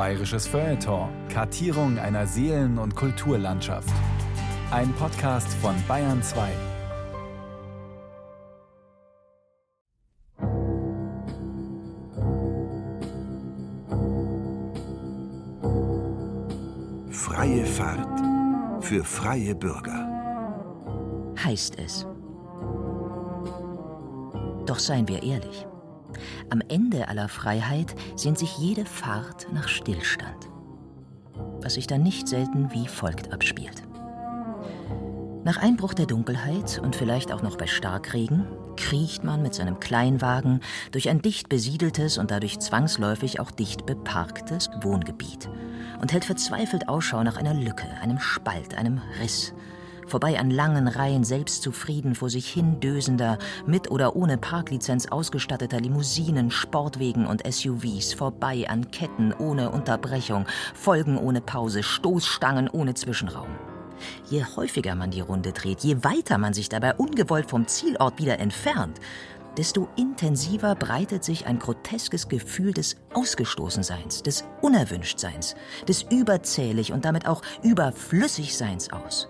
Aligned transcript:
Bayerisches 0.00 0.46
Feuilleton. 0.46 1.10
Kartierung 1.28 1.98
einer 1.98 2.26
Seelen- 2.26 2.78
und 2.78 2.96
Kulturlandschaft. 2.96 3.92
Ein 4.70 4.94
Podcast 4.94 5.52
von 5.60 5.74
Bayern 5.86 6.22
2. 6.22 6.48
Freie 17.10 17.66
Fahrt 17.66 18.82
für 18.82 19.04
freie 19.04 19.54
Bürger. 19.54 20.08
Heißt 21.44 21.78
es. 21.78 22.06
Doch 24.64 24.78
seien 24.78 25.06
wir 25.06 25.22
ehrlich. 25.22 25.66
Am 26.50 26.62
Ende 26.68 27.08
aller 27.08 27.28
Freiheit 27.28 27.94
sehnt 28.16 28.38
sich 28.38 28.58
jede 28.58 28.84
Fahrt 28.84 29.48
nach 29.52 29.68
Stillstand, 29.68 30.48
was 31.60 31.74
sich 31.74 31.86
dann 31.86 32.02
nicht 32.02 32.28
selten 32.28 32.72
wie 32.72 32.88
folgt 32.88 33.32
abspielt. 33.32 33.82
Nach 35.42 35.56
Einbruch 35.56 35.94
der 35.94 36.04
Dunkelheit 36.04 36.80
und 36.82 36.94
vielleicht 36.94 37.32
auch 37.32 37.40
noch 37.40 37.56
bei 37.56 37.66
Starkregen 37.66 38.46
kriecht 38.76 39.24
man 39.24 39.42
mit 39.42 39.54
seinem 39.54 39.80
Kleinwagen 39.80 40.60
durch 40.92 41.08
ein 41.08 41.22
dicht 41.22 41.48
besiedeltes 41.48 42.18
und 42.18 42.30
dadurch 42.30 42.58
zwangsläufig 42.58 43.40
auch 43.40 43.50
dicht 43.50 43.86
beparktes 43.86 44.68
Wohngebiet 44.82 45.48
und 46.00 46.12
hält 46.12 46.26
verzweifelt 46.26 46.88
Ausschau 46.88 47.22
nach 47.22 47.38
einer 47.38 47.54
Lücke, 47.54 47.86
einem 48.02 48.18
Spalt, 48.18 48.74
einem 48.74 49.00
Riss, 49.18 49.54
vorbei 50.10 50.38
an 50.38 50.50
langen 50.50 50.88
Reihen 50.88 51.24
selbstzufrieden 51.24 52.14
vor 52.14 52.28
sich 52.28 52.48
hin 52.48 52.80
dösender, 52.80 53.38
mit 53.66 53.90
oder 53.90 54.16
ohne 54.16 54.36
Parklizenz 54.36 55.06
ausgestatteter 55.06 55.80
Limousinen, 55.80 56.50
Sportwegen 56.50 57.26
und 57.26 57.42
SUVs, 57.50 58.12
vorbei 58.12 58.68
an 58.68 58.90
Ketten 58.90 59.32
ohne 59.32 59.70
Unterbrechung, 59.70 60.46
Folgen 60.74 61.16
ohne 61.16 61.40
Pause, 61.40 61.82
Stoßstangen 61.82 62.68
ohne 62.68 62.94
Zwischenraum. 62.94 63.48
Je 64.28 64.44
häufiger 64.56 64.94
man 64.94 65.10
die 65.10 65.20
Runde 65.20 65.52
dreht, 65.52 65.80
je 65.80 66.02
weiter 66.02 66.38
man 66.38 66.54
sich 66.54 66.68
dabei 66.68 66.94
ungewollt 66.94 67.48
vom 67.50 67.66
Zielort 67.66 68.18
wieder 68.18 68.38
entfernt, 68.38 68.98
desto 69.56 69.88
intensiver 69.96 70.74
breitet 70.74 71.24
sich 71.24 71.46
ein 71.46 71.58
groteskes 71.58 72.28
Gefühl 72.28 72.72
des 72.72 72.96
Ausgestoßenseins, 73.14 74.22
des 74.22 74.44
Unerwünschtseins, 74.62 75.54
des 75.88 76.02
Überzählig 76.02 76.92
und 76.92 77.04
damit 77.04 77.26
auch 77.26 77.42
Überflüssigseins 77.62 78.92
aus. 78.92 79.28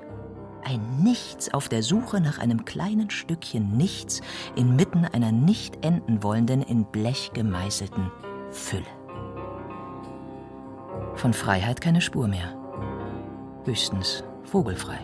Ein 0.65 1.03
Nichts 1.03 1.53
auf 1.53 1.69
der 1.69 1.83
Suche 1.83 2.21
nach 2.21 2.39
einem 2.39 2.65
kleinen 2.65 3.11
Stückchen 3.11 3.77
Nichts 3.77 4.21
inmitten 4.57 5.05
einer 5.05 5.33
nicht 5.33 5.85
enden 5.85 6.23
wollenden, 6.23 6.63
in 6.63 6.85
Blech 6.85 7.31
gemeißelten 7.33 8.11
Fülle. 8.51 8.87
Von 11.15 11.33
Freiheit 11.33 11.81
keine 11.81 12.01
Spur 12.01 12.29
mehr. 12.29 12.57
Höchstens 13.65 14.25
vogelfrei. 14.45 14.99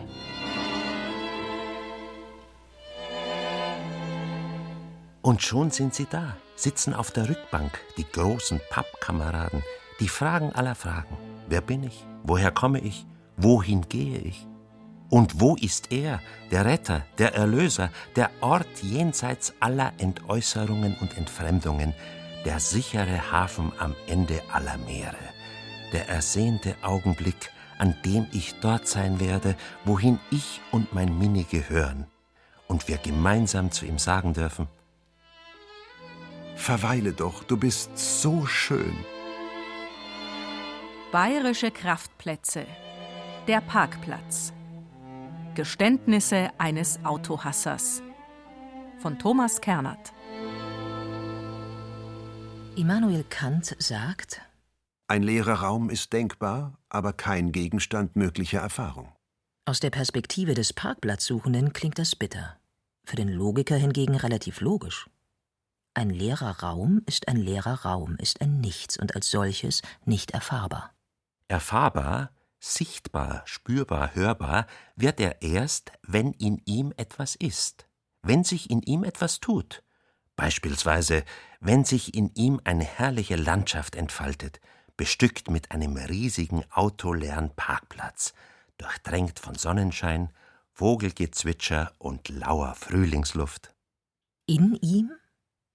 Und 5.21 5.41
schon 5.41 5.71
sind 5.71 5.93
sie 5.93 6.07
da, 6.09 6.37
sitzen 6.55 6.93
auf 6.93 7.11
der 7.11 7.27
Rückbank, 7.27 7.79
die 7.97 8.05
großen 8.09 8.61
Pappkameraden, 8.69 9.61
die 9.99 10.07
Fragen 10.07 10.53
aller 10.53 10.75
Fragen. 10.75 11.17
Wer 11.49 11.61
bin 11.61 11.83
ich? 11.83 12.05
Woher 12.23 12.51
komme 12.51 12.79
ich? 12.79 13.05
Wohin 13.35 13.81
gehe 13.89 14.19
ich? 14.19 14.47
Und 15.09 15.39
wo 15.39 15.55
ist 15.55 15.91
er, 15.91 16.21
der 16.51 16.65
Retter, 16.65 17.05
der 17.17 17.33
Erlöser, 17.33 17.89
der 18.15 18.29
Ort 18.41 18.67
jenseits 18.81 19.53
aller 19.59 19.93
Entäußerungen 19.97 20.95
und 20.99 21.17
Entfremdungen, 21.17 21.93
der 22.45 22.59
sichere 22.59 23.31
Hafen 23.31 23.71
am 23.79 23.95
Ende 24.07 24.41
aller 24.51 24.77
Meere, 24.77 25.15
der 25.93 26.09
ersehnte 26.09 26.75
Augenblick, 26.81 27.51
an 27.77 27.95
dem 28.05 28.27
ich 28.31 28.55
dort 28.59 28.87
sein 28.87 29.19
werde, 29.19 29.55
wohin 29.85 30.19
ich 30.31 30.61
und 30.71 30.93
mein 30.93 31.17
Mini 31.17 31.43
gehören, 31.43 32.07
und 32.67 32.87
wir 32.87 32.97
gemeinsam 32.97 33.71
zu 33.71 33.85
ihm 33.85 33.97
sagen 33.97 34.33
dürfen, 34.33 34.67
Verweile 36.57 37.13
doch, 37.13 37.43
du 37.43 37.55
bist 37.55 37.97
so 37.97 38.45
schön. 38.47 38.97
Bayerische 41.11 41.71
Kraftplätze. 41.71 42.65
Der 43.47 43.61
Parkplatz. 43.61 44.51
Geständnisse 45.57 46.51
eines 46.59 47.03
Autohassers. 47.03 48.03
Von 48.99 49.17
Thomas 49.17 49.59
Kernert. 49.59 50.13
Immanuel 52.75 53.23
Kant 53.23 53.75
sagt, 53.79 54.39
Ein 55.07 55.23
leerer 55.23 55.61
Raum 55.63 55.89
ist 55.89 56.13
denkbar, 56.13 56.77
aber 56.89 57.11
kein 57.11 57.51
Gegenstand 57.51 58.15
möglicher 58.15 58.59
Erfahrung. 58.59 59.11
aus 59.65 59.79
der 59.79 59.89
Perspektive 59.89 60.53
des 60.53 60.73
Parkplatzsuchenden 60.73 61.73
klingt 61.73 61.97
das 61.97 62.15
bitter. 62.15 62.57
Für 63.03 63.15
den 63.15 63.29
Logiker 63.29 63.77
hingegen 63.77 64.15
relativ 64.15 64.61
logisch. 64.61 65.09
Ein 65.95 66.11
leerer 66.11 66.59
Raum 66.59 67.01
ist 67.07 67.27
ein 67.27 67.37
leerer 67.37 67.81
Raum, 67.83 68.15
ist 68.19 68.41
ein 68.41 68.61
Nichts 68.61 68.95
und 68.95 69.15
als 69.15 69.31
solches 69.31 69.81
nicht 70.05 70.29
erfahrbar. 70.31 70.93
erfahrbar, 71.47 72.29
sichtbar, 72.59 73.43
spürbar, 73.45 74.15
hörbar 74.15 74.67
wird 74.95 75.19
er 75.19 75.41
erst, 75.41 75.91
wenn 76.03 76.33
in 76.33 76.61
ihm 76.65 76.93
etwas 76.97 77.35
ist, 77.35 77.87
wenn 78.21 78.43
sich 78.43 78.69
in 78.69 78.81
ihm 78.81 79.03
etwas 79.03 79.39
tut. 79.39 79.83
Beispielsweise, 80.35 81.23
wenn 81.59 81.83
sich 81.83 82.13
in 82.13 82.31
ihm 82.35 82.61
eine 82.63 82.83
herrliche 82.83 83.35
Landschaft 83.35 83.95
entfaltet, 83.95 84.59
bestückt 84.95 85.49
mit 85.49 85.71
einem 85.71 85.97
riesigen 85.97 86.63
autoleeren 86.71 87.55
Parkplatz, 87.55 88.33
durchdrängt 88.77 89.39
von 89.39 89.55
Sonnenschein, 89.55 90.31
Vogelgezwitscher 90.73 91.91
und 91.97 92.29
lauer 92.29 92.75
Frühlingsluft. 92.75 93.73
In 94.45 94.75
ihm? 94.81 95.11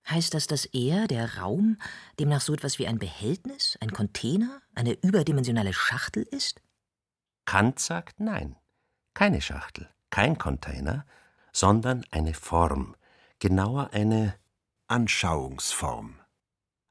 Heißt 0.08 0.34
das, 0.34 0.46
dass 0.46 0.64
er, 0.66 1.06
der 1.06 1.38
Raum, 1.38 1.78
demnach 2.18 2.40
so 2.40 2.52
etwas 2.54 2.78
wie 2.78 2.86
ein 2.86 2.98
Behältnis, 2.98 3.76
ein 3.80 3.92
Container, 3.92 4.60
eine 4.74 4.92
überdimensionale 4.94 5.72
Schachtel 5.72 6.22
ist? 6.22 6.60
Kant 7.44 7.78
sagt 7.78 8.20
nein, 8.20 8.56
keine 9.14 9.40
Schachtel, 9.40 9.88
kein 10.10 10.38
Container, 10.38 11.06
sondern 11.52 12.04
eine 12.10 12.34
Form, 12.34 12.96
genauer 13.38 13.90
eine 13.92 14.34
Anschauungsform. 14.88 16.20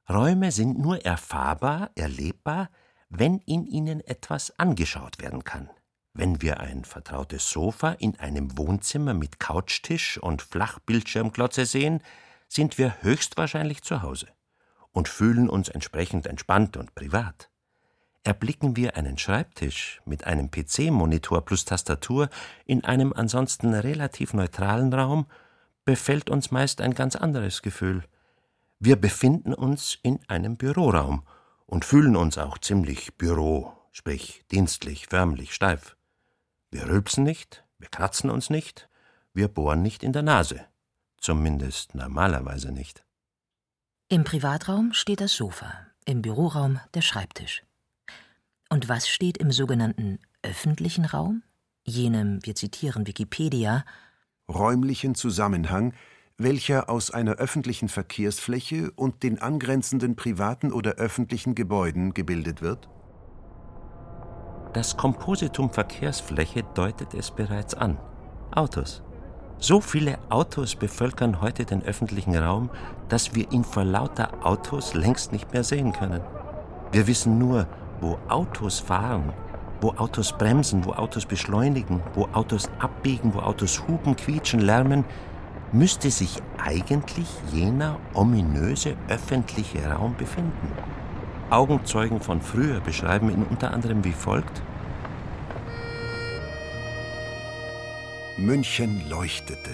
Räume 0.09 0.51
sind 0.51 0.79
nur 0.79 1.05
erfahrbar, 1.05 1.91
erlebbar, 1.95 2.69
wenn 3.09 3.39
in 3.39 3.65
ihnen 3.65 4.01
etwas 4.01 4.57
angeschaut 4.59 5.19
werden 5.19 5.43
kann. 5.43 5.69
Wenn 6.13 6.41
wir 6.41 6.59
ein 6.59 6.83
vertrautes 6.83 7.49
Sofa 7.49 7.91
in 7.91 8.19
einem 8.19 8.57
Wohnzimmer 8.57 9.13
mit 9.13 9.39
Couchtisch 9.39 10.17
und 10.17 10.41
Flachbildschirmglotze 10.41 11.65
sehen, 11.65 12.03
sind 12.49 12.77
wir 12.77 13.01
höchstwahrscheinlich 13.01 13.83
zu 13.83 14.01
Hause 14.01 14.27
und 14.91 15.07
fühlen 15.07 15.49
uns 15.49 15.69
entsprechend 15.69 16.27
entspannt 16.27 16.75
und 16.75 16.95
privat. 16.95 17.50
Erblicken 18.23 18.75
wir 18.75 18.97
einen 18.97 19.17
Schreibtisch 19.17 20.01
mit 20.05 20.25
einem 20.25 20.51
PC-Monitor 20.51 21.43
plus 21.43 21.65
Tastatur 21.65 22.29
in 22.65 22.83
einem 22.83 23.13
ansonsten 23.13 23.73
relativ 23.73 24.33
neutralen 24.33 24.93
Raum, 24.93 25.25
befällt 25.85 26.29
uns 26.29 26.51
meist 26.51 26.81
ein 26.81 26.93
ganz 26.93 27.15
anderes 27.15 27.63
Gefühl. 27.63 28.03
Wir 28.79 28.95
befinden 28.95 29.55
uns 29.55 29.97
in 30.03 30.19
einem 30.27 30.55
Büroraum 30.55 31.23
und 31.65 31.83
fühlen 31.83 32.15
uns 32.15 32.37
auch 32.37 32.59
ziemlich 32.59 33.17
Büro, 33.17 33.73
sprich 33.91 34.43
dienstlich, 34.51 35.07
förmlich, 35.07 35.53
steif. 35.55 35.95
Wir 36.69 36.87
rülpsen 36.87 37.23
nicht, 37.23 37.63
wir 37.79 37.89
kratzen 37.89 38.29
uns 38.29 38.51
nicht, 38.51 38.87
wir 39.33 39.47
bohren 39.47 39.81
nicht 39.81 40.03
in 40.03 40.13
der 40.13 40.23
Nase. 40.23 40.65
Zumindest 41.17 41.95
normalerweise 41.95 42.71
nicht. 42.71 43.03
Im 44.09 44.23
Privatraum 44.23 44.93
steht 44.93 45.21
das 45.21 45.33
Sofa, 45.33 45.87
im 46.05 46.21
Büroraum 46.21 46.79
der 46.93 47.01
Schreibtisch. 47.01 47.63
Und 48.71 48.87
was 48.87 49.09
steht 49.09 49.37
im 49.37 49.51
sogenannten 49.51 50.19
öffentlichen 50.43 51.03
Raum? 51.03 51.43
Jenem, 51.83 52.39
wir 52.43 52.55
zitieren 52.55 53.05
Wikipedia, 53.05 53.83
Räumlichen 54.47 55.13
Zusammenhang, 55.13 55.93
welcher 56.37 56.89
aus 56.89 57.11
einer 57.11 57.33
öffentlichen 57.33 57.89
Verkehrsfläche 57.89 58.91
und 58.95 59.23
den 59.23 59.41
angrenzenden 59.41 60.15
privaten 60.15 60.71
oder 60.71 60.93
öffentlichen 60.93 61.53
Gebäuden 61.53 62.13
gebildet 62.13 62.61
wird? 62.61 62.87
Das 64.71 64.95
Kompositum 64.95 65.73
Verkehrsfläche 65.73 66.63
deutet 66.73 67.13
es 67.13 67.31
bereits 67.31 67.73
an. 67.73 67.97
Autos. 68.51 69.03
So 69.57 69.81
viele 69.81 70.17
Autos 70.29 70.77
bevölkern 70.77 71.41
heute 71.41 71.65
den 71.65 71.83
öffentlichen 71.83 72.37
Raum, 72.37 72.69
dass 73.09 73.35
wir 73.35 73.51
ihn 73.51 73.65
vor 73.65 73.83
lauter 73.83 74.45
Autos 74.45 74.93
längst 74.93 75.33
nicht 75.33 75.51
mehr 75.51 75.65
sehen 75.65 75.91
können. 75.91 76.21
Wir 76.93 77.07
wissen 77.07 77.37
nur, 77.37 77.67
wo 78.01 78.17
Autos 78.27 78.79
fahren, 78.79 79.31
wo 79.79 79.89
Autos 79.91 80.33
bremsen, 80.37 80.83
wo 80.85 80.91
Autos 80.91 81.25
beschleunigen, 81.25 82.01
wo 82.15 82.27
Autos 82.33 82.69
abbiegen, 82.79 83.33
wo 83.33 83.39
Autos 83.39 83.81
hupen, 83.87 84.15
quietschen, 84.15 84.59
lärmen, 84.59 85.05
müsste 85.71 86.11
sich 86.11 86.37
eigentlich 86.57 87.27
jener 87.51 87.97
ominöse 88.13 88.95
öffentliche 89.07 89.87
Raum 89.89 90.15
befinden. 90.17 90.71
Augenzeugen 91.49 92.21
von 92.21 92.41
früher 92.41 92.79
beschreiben 92.79 93.29
ihn 93.29 93.45
unter 93.49 93.71
anderem 93.73 94.03
wie 94.03 94.11
folgt. 94.11 94.61
München 98.37 99.01
leuchtete. 99.09 99.71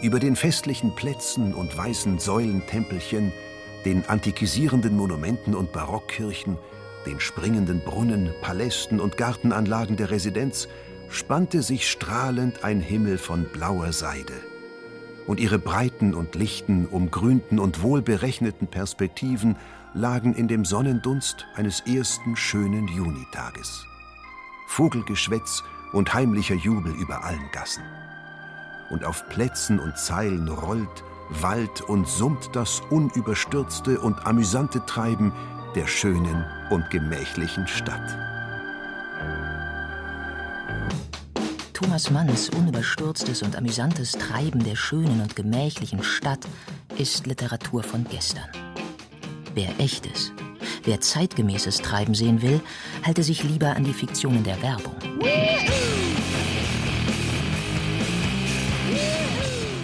Über 0.00 0.20
den 0.20 0.36
festlichen 0.36 0.94
Plätzen 0.94 1.52
und 1.52 1.76
weißen 1.76 2.18
Säulentempelchen, 2.18 3.32
den 3.84 4.08
antikisierenden 4.08 4.96
Monumenten 4.96 5.54
und 5.54 5.72
Barockkirchen, 5.72 6.56
den 7.06 7.20
springenden 7.20 7.80
Brunnen, 7.80 8.30
Palästen 8.42 9.00
und 9.00 9.16
Gartenanlagen 9.16 9.96
der 9.96 10.10
Residenz 10.10 10.68
spannte 11.08 11.62
sich 11.62 11.88
strahlend 11.90 12.64
ein 12.64 12.80
Himmel 12.80 13.18
von 13.18 13.44
blauer 13.44 13.92
Seide. 13.92 14.34
Und 15.26 15.40
ihre 15.40 15.58
breiten 15.58 16.14
und 16.14 16.34
lichten, 16.34 16.86
umgrünten 16.86 17.58
und 17.58 17.82
wohlberechneten 17.82 18.68
Perspektiven 18.68 19.56
lagen 19.94 20.34
in 20.34 20.48
dem 20.48 20.64
Sonnendunst 20.64 21.46
eines 21.54 21.80
ersten 21.80 22.36
schönen 22.36 22.88
Junitages. 22.88 23.84
Vogelgeschwätz 24.68 25.62
und 25.92 26.12
heimlicher 26.12 26.54
Jubel 26.54 26.92
über 26.92 27.24
allen 27.24 27.50
Gassen. 27.52 27.82
Und 28.90 29.04
auf 29.04 29.28
Plätzen 29.28 29.78
und 29.78 29.98
Zeilen 29.98 30.48
rollt, 30.48 31.04
wallt 31.30 31.82
und 31.82 32.08
summt 32.08 32.50
das 32.54 32.80
unüberstürzte 32.90 34.00
und 34.00 34.26
amüsante 34.26 34.84
Treiben 34.86 35.32
der 35.74 35.86
schönen 35.86 36.44
und 36.70 36.90
gemächlichen 36.90 37.66
Stadt. 37.66 38.16
Thomas 41.72 42.10
Manns 42.10 42.48
unüberstürztes 42.50 43.42
und 43.42 43.56
amüsantes 43.56 44.12
Treiben 44.12 44.64
der 44.64 44.74
schönen 44.74 45.20
und 45.20 45.36
gemächlichen 45.36 46.02
Stadt 46.02 46.40
ist 46.96 47.26
Literatur 47.26 47.82
von 47.82 48.04
gestern. 48.10 48.48
Wer 49.54 49.78
echtes, 49.78 50.32
wer 50.84 51.00
zeitgemäßes 51.00 51.78
Treiben 51.78 52.14
sehen 52.14 52.42
will, 52.42 52.60
halte 53.04 53.22
sich 53.22 53.44
lieber 53.44 53.76
an 53.76 53.84
die 53.84 53.92
Fiktionen 53.92 54.42
der 54.42 54.60
Werbung. 54.60 54.96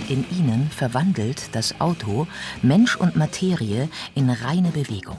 In 0.09 0.27
ihnen 0.31 0.71
verwandelt 0.71 1.49
das 1.53 1.81
Auto 1.81 2.27
Mensch 2.61 2.97
und 2.97 3.17
Materie 3.17 3.89
in 4.15 4.29
reine 4.31 4.71
Bewegung 4.71 5.17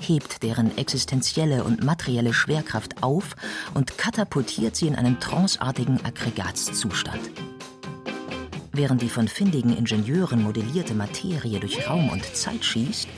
hebt 0.00 0.42
deren 0.42 0.76
existenzielle 0.76 1.64
und 1.64 1.84
materielle 1.84 2.34
Schwerkraft 2.34 3.02
auf 3.02 3.36
und 3.74 3.98
katapultiert 3.98 4.76
sie 4.76 4.86
in 4.88 4.96
einen 4.96 5.20
tranceartigen 5.20 6.04
Aggregatzustand. 6.04 7.30
Während 8.72 9.02
die 9.02 9.08
von 9.08 9.28
findigen 9.28 9.76
Ingenieuren 9.76 10.42
modellierte 10.42 10.94
Materie 10.94 11.60
durch 11.60 11.88
Raum 11.88 12.08
und 12.08 12.24
Zeit 12.34 12.64
schießt, 12.64 13.08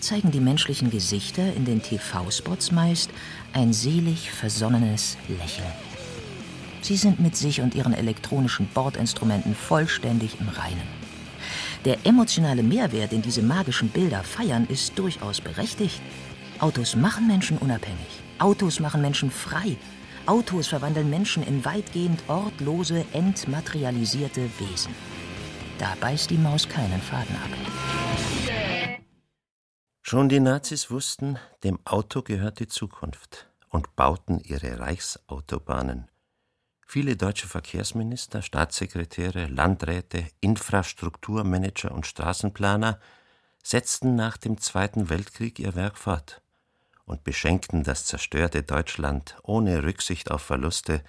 zeigen 0.00 0.30
die 0.30 0.40
menschlichen 0.40 0.90
Gesichter 0.90 1.52
in 1.54 1.64
den 1.64 1.82
TV-Spots 1.82 2.72
meist 2.72 3.10
ein 3.52 3.72
selig 3.72 4.30
versonnenes 4.30 5.16
Lächeln. 5.28 5.72
Sie 6.82 6.96
sind 6.96 7.20
mit 7.20 7.36
sich 7.36 7.60
und 7.60 7.74
ihren 7.74 7.94
elektronischen 7.94 8.66
Bordinstrumenten 8.66 9.54
vollständig 9.54 10.40
im 10.40 10.48
Reinen. 10.48 11.01
Der 11.84 12.06
emotionale 12.06 12.62
Mehrwert, 12.62 13.10
den 13.10 13.22
diese 13.22 13.42
magischen 13.42 13.88
Bilder 13.88 14.22
feiern, 14.22 14.66
ist 14.68 14.96
durchaus 14.98 15.40
berechtigt. 15.40 16.00
Autos 16.60 16.94
machen 16.94 17.26
Menschen 17.26 17.58
unabhängig. 17.58 18.22
Autos 18.38 18.78
machen 18.78 19.02
Menschen 19.02 19.30
frei. 19.30 19.76
Autos 20.26 20.68
verwandeln 20.68 21.10
Menschen 21.10 21.42
in 21.42 21.64
weitgehend 21.64 22.22
ortlose, 22.28 23.04
entmaterialisierte 23.12 24.48
Wesen. 24.60 24.94
Da 25.78 25.96
beißt 26.00 26.30
die 26.30 26.38
Maus 26.38 26.68
keinen 26.68 27.00
Faden 27.00 27.34
ab. 27.34 27.50
Schon 30.02 30.28
die 30.28 30.38
Nazis 30.38 30.90
wussten, 30.90 31.38
dem 31.64 31.80
Auto 31.84 32.22
gehört 32.22 32.60
die 32.60 32.68
Zukunft 32.68 33.48
und 33.70 33.96
bauten 33.96 34.38
ihre 34.38 34.78
Reichsautobahnen. 34.78 36.11
Viele 36.92 37.16
deutsche 37.16 37.48
Verkehrsminister, 37.48 38.42
Staatssekretäre, 38.42 39.46
Landräte, 39.46 40.26
Infrastrukturmanager 40.42 41.90
und 41.90 42.06
Straßenplaner 42.06 43.00
setzten 43.62 44.14
nach 44.14 44.36
dem 44.36 44.60
Zweiten 44.60 45.08
Weltkrieg 45.08 45.58
ihr 45.58 45.74
Werk 45.74 45.96
fort 45.96 46.42
und 47.06 47.24
beschenkten 47.24 47.82
das 47.82 48.04
zerstörte 48.04 48.62
Deutschland 48.62 49.38
ohne 49.42 49.84
Rücksicht 49.84 50.30
auf 50.30 50.42
Verluste 50.42 51.02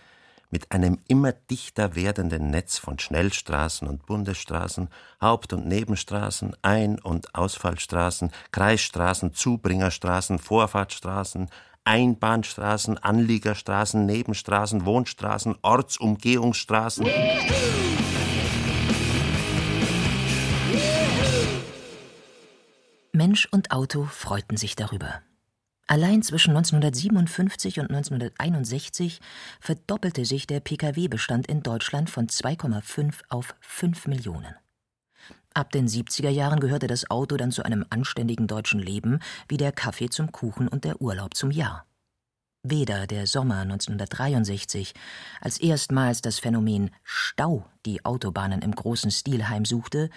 mit 0.52 0.72
einem 0.72 1.00
immer 1.10 1.34
dichter 1.34 1.96
werdenden 1.96 2.50
Netz 2.50 2.78
von 2.78 2.98
Schnellstraßen 2.98 3.86
und 3.86 4.06
Bundesstraßen, 4.06 4.88
Haupt- 5.20 5.52
und 5.52 5.68
Nebenstraßen, 5.68 6.56
Ein- 6.62 7.00
und 7.00 7.36
Ausfallstraßen, 7.36 8.32
Kreisstraßen, 8.54 9.34
Zubringerstraßen, 9.34 10.40
Vorfahrtsstraßen, 10.40 11.50
Einbahnstraßen, 11.86 12.98
Anliegerstraßen, 12.98 14.06
Nebenstraßen, 14.06 14.86
Wohnstraßen, 14.86 15.56
Ortsumgehungsstraßen. 15.62 17.08
Mensch 23.12 23.48
und 23.52 23.72
Auto 23.72 24.06
freuten 24.06 24.58
sich 24.58 24.76
darüber. 24.76 25.22
Allein 25.86 26.24
zwischen 26.24 26.52
1957 26.52 27.80
und 27.80 27.92
1961 27.92 29.20
verdoppelte 29.60 30.26
sich 30.26 30.48
der 30.48 30.62
Pkw-Bestand 30.62 31.48
in 31.48 31.62
Deutschland 31.62 32.10
von 32.10 32.28
2,5 32.28 33.22
auf 33.30 33.54
5 33.60 34.08
Millionen. 34.08 34.56
Ab 35.56 35.72
den 35.72 35.88
70er 35.88 36.30
Jahren 36.30 36.60
gehörte 36.60 36.88
das 36.88 37.12
Auto 37.12 37.38
dann 37.38 37.52
zu 37.52 37.64
einem 37.64 37.86
anständigen 37.92 38.48
deutschen 38.48 38.80
Leben 38.80 39.20
wie 39.48 39.58
der 39.58 39.72
Kaffee 39.72 40.10
zum 40.10 40.32
Kuchen 40.32 40.68
und 40.68 40.84
der 40.84 41.00
Urlaub 41.00 41.36
zum 41.36 41.52
Jahr. 41.52 41.86
Weder 42.66 43.08
der 43.08 43.28
Sommer 43.28 43.58
1963, 43.58 44.94
als 45.42 45.60
erstmals 45.60 46.22
das 46.22 46.40
Phänomen 46.40 46.92
Stau 47.04 47.66
die 47.86 48.04
Autobahnen 48.06 48.62
im 48.62 48.72
großen 48.72 49.12
Stil 49.12 49.50
heimsuchte, 49.50 50.10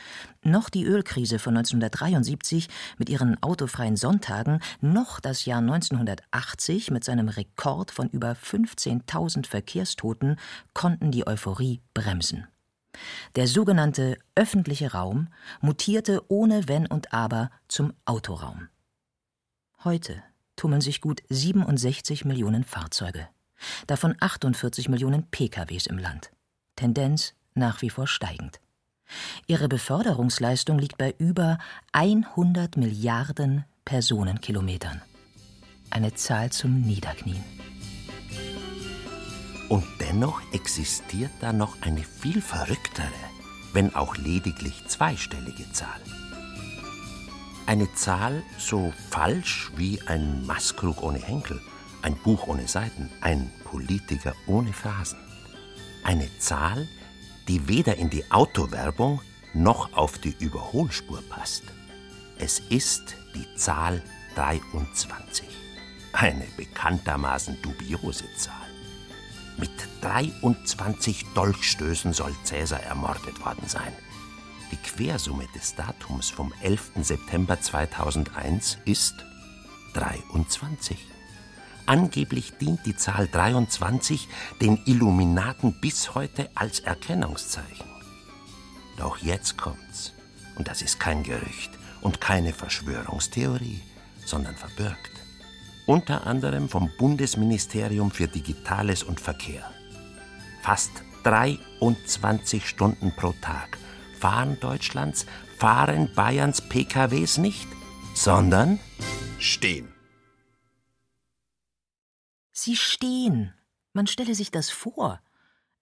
noch 0.43 0.71
die 0.71 0.85
Ölkrise 0.85 1.41
von 1.41 1.57
1973 1.57 2.69
mit 2.99 3.11
ihren 3.11 3.43
autofreien 3.43 3.97
Sonntagen, 3.97 4.61
noch 4.81 5.19
das 5.19 5.45
Jahr 5.45 5.59
1980 5.59 6.93
mit 6.93 7.03
seinem 7.03 7.29
Rekord 7.29 7.91
von 7.91 8.09
über 8.11 8.31
15.000 8.31 9.47
Verkehrstoten 9.47 10.39
konnten 10.73 11.11
die 11.11 11.27
Euphorie 11.27 11.83
bremsen. 11.95 12.47
Der 13.35 13.47
sogenannte 13.47 14.19
öffentliche 14.35 14.93
Raum 14.93 15.29
mutierte 15.61 16.23
ohne 16.29 16.69
Wenn 16.69 16.87
und 16.87 17.13
Aber 17.13 17.51
zum 17.69 17.93
Autoraum. 18.05 18.69
Heute 19.85 20.23
tummeln 20.57 20.81
sich 20.81 21.01
gut 21.01 21.23
67 21.29 22.25
Millionen 22.25 22.65
Fahrzeuge, 22.65 23.29
davon 23.87 24.17
48 24.19 24.89
Millionen 24.89 25.31
PKWs 25.31 25.87
im 25.87 25.99
Land. 25.99 26.31
Tendenz 26.77 27.35
nach 27.55 27.83
wie 27.83 27.91
vor 27.91 28.07
steigend. 28.07 28.61
Ihre 29.47 29.69
Beförderungsleistung 29.69 30.79
liegt 30.79 30.99
bei 30.99 31.15
über 31.19 31.59
100 31.93 32.77
Milliarden 32.77 33.65
Personenkilometern. 33.85 35.01
Eine 35.91 36.15
Zahl 36.15 36.51
zum 36.51 36.81
Niederknien. 36.81 37.45
Und 39.69 39.85
dennoch 40.01 40.41
existiert 40.53 41.33
da 41.41 41.53
noch 41.53 41.81
eine 41.83 42.03
viel 42.03 42.41
verrücktere, 42.41 43.09
wenn 43.73 43.95
auch 43.95 44.17
lediglich 44.17 44.87
zweistellige 44.87 45.71
Zahl. 45.73 46.01
Eine 47.67 47.93
Zahl 47.95 48.45
so 48.59 48.93
falsch 49.11 49.73
wie 49.75 50.01
ein 50.03 50.47
Maßkrug 50.47 51.03
ohne 51.03 51.19
Henkel, 51.19 51.61
ein 52.03 52.15
Buch 52.15 52.47
ohne 52.47 52.69
Seiten, 52.69 53.11
ein 53.21 53.51
Politiker 53.65 54.35
ohne 54.47 54.73
Phrasen. 54.73 55.19
Eine 56.05 56.29
Zahl, 56.39 56.87
die 57.49 57.67
weder 57.67 57.97
in 57.97 58.09
die 58.09 58.31
Autowerbung 58.31 59.21
noch 59.53 59.93
auf 59.95 60.19
die 60.19 60.37
Überholspur 60.39 61.23
passt. 61.29 61.65
Es 62.39 62.61
ist 62.61 63.17
die 63.35 63.47
Zahl 63.57 64.01
23. 64.37 65.45
Eine 66.13 66.47
bekanntermaßen 66.57 67.61
dubiose 67.63 68.27
Zahl. 68.37 68.66
Mit 69.59 69.71
23 70.03 71.25
Dolchstößen 71.35 72.13
soll 72.13 72.35
Cäsar 72.45 72.81
ermordet 72.83 73.45
worden 73.45 73.67
sein. 73.67 73.93
Die 74.71 74.77
Quersumme 74.77 75.47
des 75.55 75.75
Datums 75.75 76.29
vom 76.29 76.53
11. 76.61 76.93
September 77.03 77.61
2001 77.61 78.79
ist 78.85 79.15
23. 79.95 80.99
Angeblich 81.87 82.59
dient 82.59 82.85
die 82.85 82.97
Zahl 82.97 83.29
23 83.29 84.29
den 84.61 84.79
Illuminaten 84.87 85.81
bis 85.81 86.15
heute 86.15 86.51
als 86.55 86.81
Erkennungszeichen. 86.81 87.87
Doch 88.99 89.19
jetzt 89.19 89.57
kommt's. 89.57 90.13
Und 90.57 90.69
das 90.69 90.83
ist 90.83 90.99
kein 90.99 91.23
Gerücht 91.23 91.71
und 92.01 92.21
keine 92.21 92.53
Verschwörungstheorie, 92.53 93.83
sondern 94.25 94.57
verbürgt 94.57 95.16
unter 95.87 96.27
anderem 96.27 96.69
vom 96.69 96.91
Bundesministerium 96.99 98.11
für 98.11 98.29
Digitales 98.29 99.03
und 99.03 99.21
Verkehr. 99.21 99.71
Fast 100.63 100.91
23 101.25 102.69
Stunden 102.69 103.13
pro 103.17 103.33
Tag 103.41 103.79
fahren 104.19 104.59
Deutschlands, 104.61 105.27
fahren 105.59 106.11
Bayerns 106.15 106.61
PKWs 106.61 107.39
nicht, 107.39 107.69
sondern 108.15 108.81
stehen. 109.39 109.93
Sie 112.53 112.77
stehen. 112.77 113.55
Man 113.93 114.07
stelle 114.07 114.35
sich 114.35 114.51
das 114.51 114.71
vor. 114.71 115.21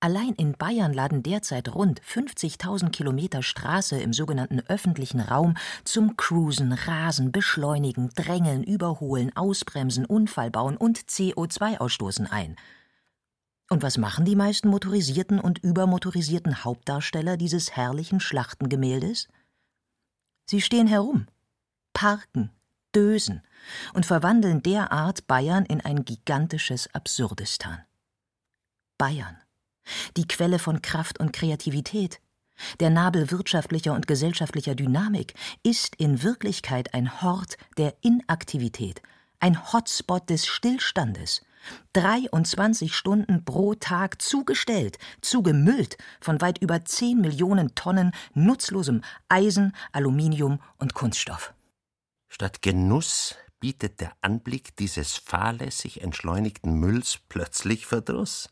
Allein 0.04 0.34
in 0.34 0.52
Bayern 0.52 0.92
laden 0.92 1.22
derzeit 1.22 1.74
rund 1.74 2.02
50.000 2.02 2.90
Kilometer 2.90 3.42
Straße 3.42 3.98
im 3.98 4.12
sogenannten 4.12 4.60
öffentlichen 4.68 5.18
Raum 5.18 5.56
zum 5.84 6.18
Cruisen, 6.18 6.74
Rasen, 6.74 7.32
Beschleunigen, 7.32 8.10
Drängeln, 8.14 8.64
Überholen, 8.64 9.34
Ausbremsen, 9.34 10.04
Unfall 10.04 10.50
bauen 10.50 10.76
und 10.76 10.98
CO2-Ausstoßen 10.98 12.26
ein. 12.26 12.56
Und 13.70 13.82
was 13.82 13.96
machen 13.96 14.26
die 14.26 14.36
meisten 14.36 14.68
motorisierten 14.68 15.40
und 15.40 15.60
übermotorisierten 15.60 16.64
Hauptdarsteller 16.64 17.38
dieses 17.38 17.74
herrlichen 17.74 18.20
Schlachtengemäldes? 18.20 19.28
Sie 20.44 20.60
stehen 20.60 20.86
herum, 20.86 21.28
parken, 21.94 22.50
dösen 22.94 23.40
und 23.94 24.04
verwandeln 24.04 24.62
derart 24.62 25.26
Bayern 25.26 25.64
in 25.64 25.80
ein 25.80 26.04
gigantisches 26.04 26.94
Absurdistan. 26.94 27.80
Bayern 28.98 29.38
die 30.16 30.28
Quelle 30.28 30.58
von 30.58 30.82
Kraft 30.82 31.20
und 31.20 31.32
Kreativität, 31.32 32.20
der 32.80 32.90
Nabel 32.90 33.30
wirtschaftlicher 33.30 33.94
und 33.94 34.06
gesellschaftlicher 34.06 34.74
Dynamik, 34.74 35.34
ist 35.62 35.96
in 35.96 36.22
Wirklichkeit 36.22 36.94
ein 36.94 37.22
Hort 37.22 37.56
der 37.76 37.94
Inaktivität, 38.02 39.02
ein 39.40 39.72
Hotspot 39.72 40.30
des 40.30 40.46
Stillstandes, 40.46 41.42
23 41.94 42.94
Stunden 42.94 43.44
pro 43.44 43.74
Tag 43.74 44.20
zugestellt, 44.20 44.98
zugemüllt 45.20 45.96
von 46.20 46.40
weit 46.40 46.58
über 46.58 46.84
10 46.84 47.20
Millionen 47.20 47.74
Tonnen 47.74 48.12
nutzlosem 48.34 49.02
Eisen, 49.28 49.74
Aluminium 49.92 50.60
und 50.78 50.94
Kunststoff. 50.94 51.54
Statt 52.28 52.62
Genuss 52.62 53.36
bietet 53.60 54.00
der 54.00 54.12
Anblick 54.20 54.76
dieses 54.76 55.16
fahrlässig 55.16 56.02
entschleunigten 56.02 56.74
Mülls 56.74 57.18
plötzlich 57.28 57.86
Verdruss. 57.86 58.50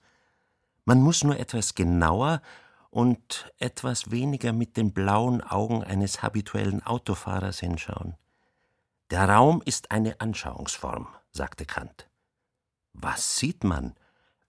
Man 0.84 1.00
muss 1.00 1.22
nur 1.22 1.38
etwas 1.38 1.74
genauer 1.74 2.42
und 2.90 3.52
etwas 3.58 4.10
weniger 4.10 4.52
mit 4.52 4.76
den 4.76 4.92
blauen 4.92 5.40
Augen 5.40 5.84
eines 5.84 6.22
habituellen 6.22 6.84
Autofahrers 6.84 7.60
hinschauen. 7.60 8.16
Der 9.10 9.28
Raum 9.28 9.62
ist 9.64 9.90
eine 9.90 10.20
Anschauungsform, 10.20 11.06
sagte 11.30 11.66
Kant. 11.66 12.08
Was 12.94 13.36
sieht 13.36 13.64
man, 13.64 13.94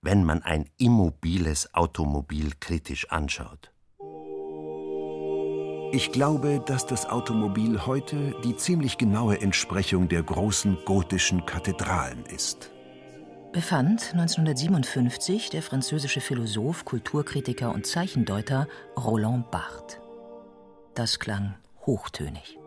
wenn 0.02 0.24
man 0.24 0.42
ein 0.42 0.70
immobiles 0.78 1.74
Automobil 1.74 2.52
kritisch 2.60 3.10
anschaut? 3.12 3.72
Ich 5.92 6.12
glaube, 6.12 6.60
dass 6.66 6.88
das 6.88 7.06
Automobil 7.06 7.86
heute 7.86 8.36
die 8.44 8.56
ziemlich 8.56 8.98
genaue 8.98 9.40
Entsprechung 9.40 10.10
der 10.10 10.24
großen 10.24 10.80
gotischen 10.86 11.46
Kathedralen 11.46 12.26
ist 12.26 12.73
befand 13.54 14.14
1957 14.14 15.52
der 15.52 15.62
französische 15.62 16.22
Philosoph, 16.22 16.86
Kulturkritiker 16.86 17.72
und 17.72 17.86
Zeichendeuter 17.86 18.68
Roland 18.98 19.52
Barthes. 19.52 20.00
Das 20.96 21.20
klang 21.20 21.54
hochtönig. 21.86 22.58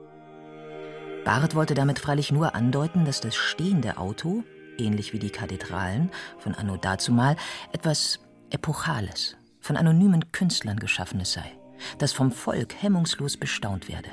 Barthes 1.25 1.57
wollte 1.57 1.75
damit 1.75 1.99
freilich 1.99 2.31
nur 2.31 2.55
andeuten, 2.55 3.05
dass 3.05 3.21
das 3.21 3.35
stehende 3.35 3.99
Auto, 3.99 4.45
ähnlich 4.79 5.13
wie 5.13 5.19
die 5.19 5.31
Kathedralen 5.31 6.13
von 6.39 6.55
anno 6.55 6.77
dazumal, 6.77 7.35
etwas 7.73 8.21
Epochales, 8.51 9.37
von 9.61 9.77
anonymen 9.77 10.31
Künstlern 10.31 10.79
geschaffenes 10.79 11.33
sei, 11.33 11.51
das 11.99 12.13
vom 12.13 12.31
Volk 12.31 12.81
hemmungslos 12.81 13.37
bestaunt 13.37 13.89
werde. 13.89 14.11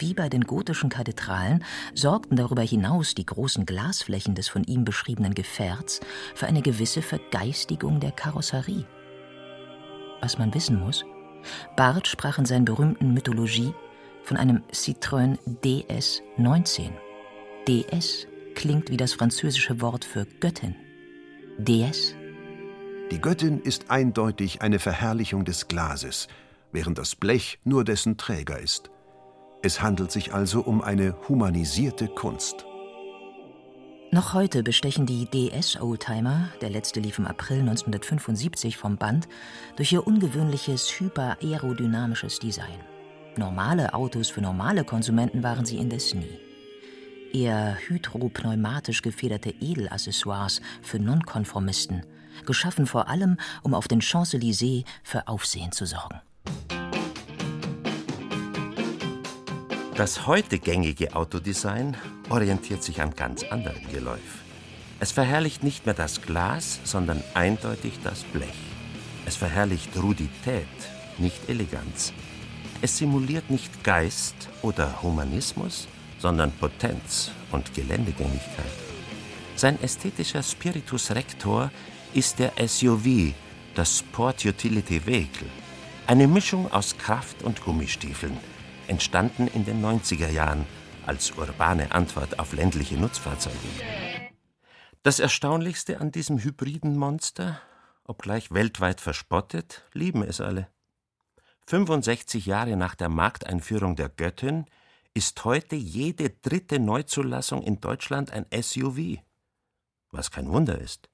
Wie 0.00 0.14
bei 0.14 0.30
den 0.30 0.44
gotischen 0.44 0.88
Kathedralen 0.88 1.62
sorgten 1.94 2.34
darüber 2.34 2.62
hinaus 2.62 3.14
die 3.14 3.26
großen 3.26 3.66
Glasflächen 3.66 4.34
des 4.34 4.48
von 4.48 4.64
ihm 4.64 4.86
beschriebenen 4.86 5.34
Gefährts 5.34 6.00
für 6.34 6.46
eine 6.46 6.62
gewisse 6.62 7.02
Vergeistigung 7.02 8.00
der 8.00 8.10
Karosserie. 8.10 8.86
Was 10.22 10.38
man 10.38 10.54
wissen 10.54 10.80
muss, 10.80 11.04
Barth 11.76 12.08
sprach 12.08 12.38
in 12.38 12.46
seinen 12.46 12.64
berühmten 12.64 13.12
Mythologie 13.12 13.74
von 14.22 14.38
einem 14.38 14.62
Citroën 14.72 15.36
DS 15.62 16.22
19. 16.38 16.92
DS 17.68 18.26
klingt 18.54 18.88
wie 18.88 18.96
das 18.96 19.12
französische 19.12 19.82
Wort 19.82 20.06
für 20.06 20.24
Göttin. 20.40 20.76
DS? 21.58 22.14
Die 23.10 23.20
Göttin 23.20 23.60
ist 23.60 23.90
eindeutig 23.90 24.62
eine 24.62 24.78
Verherrlichung 24.78 25.44
des 25.44 25.68
Glases, 25.68 26.26
während 26.72 26.96
das 26.96 27.16
Blech 27.16 27.58
nur 27.64 27.84
dessen 27.84 28.16
Träger 28.16 28.58
ist. 28.58 28.90
Es 29.62 29.82
handelt 29.82 30.10
sich 30.10 30.32
also 30.32 30.62
um 30.62 30.80
eine 30.80 31.14
humanisierte 31.28 32.08
Kunst. 32.08 32.64
Noch 34.10 34.32
heute 34.32 34.62
bestechen 34.62 35.04
die 35.04 35.26
DS-Oldtimer, 35.26 36.48
der 36.62 36.70
letzte 36.70 36.98
lief 36.98 37.18
im 37.18 37.26
April 37.26 37.60
1975 37.60 38.78
vom 38.78 38.96
Band, 38.96 39.28
durch 39.76 39.92
ihr 39.92 40.06
ungewöhnliches 40.06 40.88
hyper-aerodynamisches 40.98 42.38
Design. 42.38 42.80
Normale 43.36 43.92
Autos 43.92 44.30
für 44.30 44.40
normale 44.40 44.82
Konsumenten 44.82 45.42
waren 45.42 45.66
sie 45.66 45.76
indes 45.76 46.14
nie. 46.14 46.40
Eher 47.32 47.76
hydropneumatisch 47.86 49.02
gefederte 49.02 49.50
Edelaccessoires 49.60 50.62
für 50.82 50.98
Nonkonformisten, 50.98 52.04
geschaffen 52.46 52.86
vor 52.86 53.08
allem, 53.08 53.36
um 53.62 53.74
auf 53.74 53.86
den 53.86 54.00
Champs-Élysées 54.00 54.84
für 55.04 55.28
Aufsehen 55.28 55.70
zu 55.70 55.84
sorgen. 55.84 56.20
Das 60.00 60.26
heute 60.26 60.58
gängige 60.58 61.14
Autodesign 61.14 61.94
orientiert 62.30 62.82
sich 62.82 63.02
an 63.02 63.14
ganz 63.14 63.42
anderen 63.42 63.86
Geläuf. 63.92 64.40
Es 64.98 65.12
verherrlicht 65.12 65.62
nicht 65.62 65.84
mehr 65.84 65.94
das 65.94 66.22
Glas, 66.22 66.80
sondern 66.84 67.22
eindeutig 67.34 67.98
das 68.02 68.22
Blech. 68.24 68.48
Es 69.26 69.36
verherrlicht 69.36 69.94
Rudität, 70.02 70.64
nicht 71.18 71.50
Eleganz. 71.50 72.14
Es 72.80 72.96
simuliert 72.96 73.50
nicht 73.50 73.84
Geist 73.84 74.48
oder 74.62 75.02
Humanismus, 75.02 75.86
sondern 76.18 76.50
Potenz 76.52 77.30
und 77.52 77.74
Geländegängigkeit. 77.74 78.72
Sein 79.54 79.78
ästhetischer 79.82 80.42
Spiritus 80.42 81.10
Rector 81.10 81.70
ist 82.14 82.38
der 82.38 82.52
SUV, 82.66 83.34
das 83.74 83.98
Sport 83.98 84.46
Utility 84.46 85.04
Vehicle. 85.04 85.48
Eine 86.06 86.26
Mischung 86.26 86.72
aus 86.72 86.96
Kraft 86.96 87.42
und 87.42 87.62
Gummistiefeln– 87.62 88.38
entstanden 88.90 89.46
in 89.46 89.64
den 89.64 89.82
90er 89.82 90.28
Jahren 90.28 90.66
als 91.06 91.30
urbane 91.38 91.92
Antwort 91.92 92.38
auf 92.40 92.52
ländliche 92.52 92.96
Nutzfahrzeuge. 92.96 93.56
Das 95.02 95.20
Erstaunlichste 95.20 96.00
an 96.00 96.10
diesem 96.10 96.42
hybriden 96.42 96.96
Monster, 96.96 97.60
obgleich 98.04 98.50
weltweit 98.52 99.00
verspottet, 99.00 99.84
lieben 99.94 100.22
es 100.22 100.40
alle. 100.40 100.66
65 101.68 102.46
Jahre 102.46 102.76
nach 102.76 102.96
der 102.96 103.08
Markteinführung 103.08 103.94
der 103.94 104.08
Göttin 104.08 104.66
ist 105.14 105.44
heute 105.44 105.76
jede 105.76 106.30
dritte 106.30 106.80
Neuzulassung 106.80 107.62
in 107.62 107.80
Deutschland 107.80 108.32
ein 108.32 108.44
SUV. 108.52 109.18
Was 110.10 110.32
kein 110.32 110.50
Wunder 110.50 110.78
ist. 110.78 111.08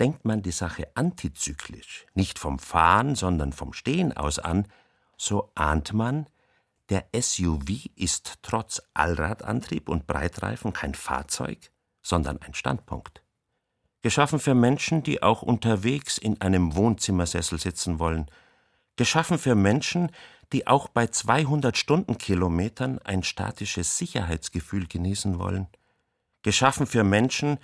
Denkt 0.00 0.24
man 0.24 0.42
die 0.42 0.52
Sache 0.52 0.88
antizyklisch, 0.94 2.06
nicht 2.14 2.38
vom 2.38 2.58
Fahren, 2.58 3.14
sondern 3.14 3.52
vom 3.52 3.74
Stehen 3.74 4.16
aus 4.16 4.38
an, 4.38 4.66
so 5.16 5.52
ahnt 5.54 5.92
man, 5.92 6.26
der 6.90 7.06
SUV 7.14 7.88
ist 7.96 8.38
trotz 8.42 8.82
Allradantrieb 8.92 9.88
und 9.88 10.06
Breitreifen 10.06 10.72
kein 10.72 10.94
Fahrzeug, 10.94 11.70
sondern 12.02 12.40
ein 12.42 12.54
Standpunkt. 12.54 13.22
Geschaffen 14.02 14.38
für 14.38 14.54
Menschen, 14.54 15.02
die 15.02 15.22
auch 15.22 15.40
unterwegs 15.40 16.18
in 16.18 16.40
einem 16.42 16.74
Wohnzimmersessel 16.74 17.58
sitzen 17.58 17.98
wollen. 17.98 18.30
Geschaffen 18.96 19.38
für 19.38 19.54
Menschen, 19.54 20.10
die 20.52 20.66
auch 20.66 20.88
bei 20.88 21.06
200 21.06 21.76
Stundenkilometern 21.76 22.98
ein 22.98 23.22
statisches 23.22 23.96
Sicherheitsgefühl 23.96 24.86
genießen 24.86 25.38
wollen. 25.38 25.68
Geschaffen 26.42 26.86
für 26.86 27.02
Menschen, 27.02 27.58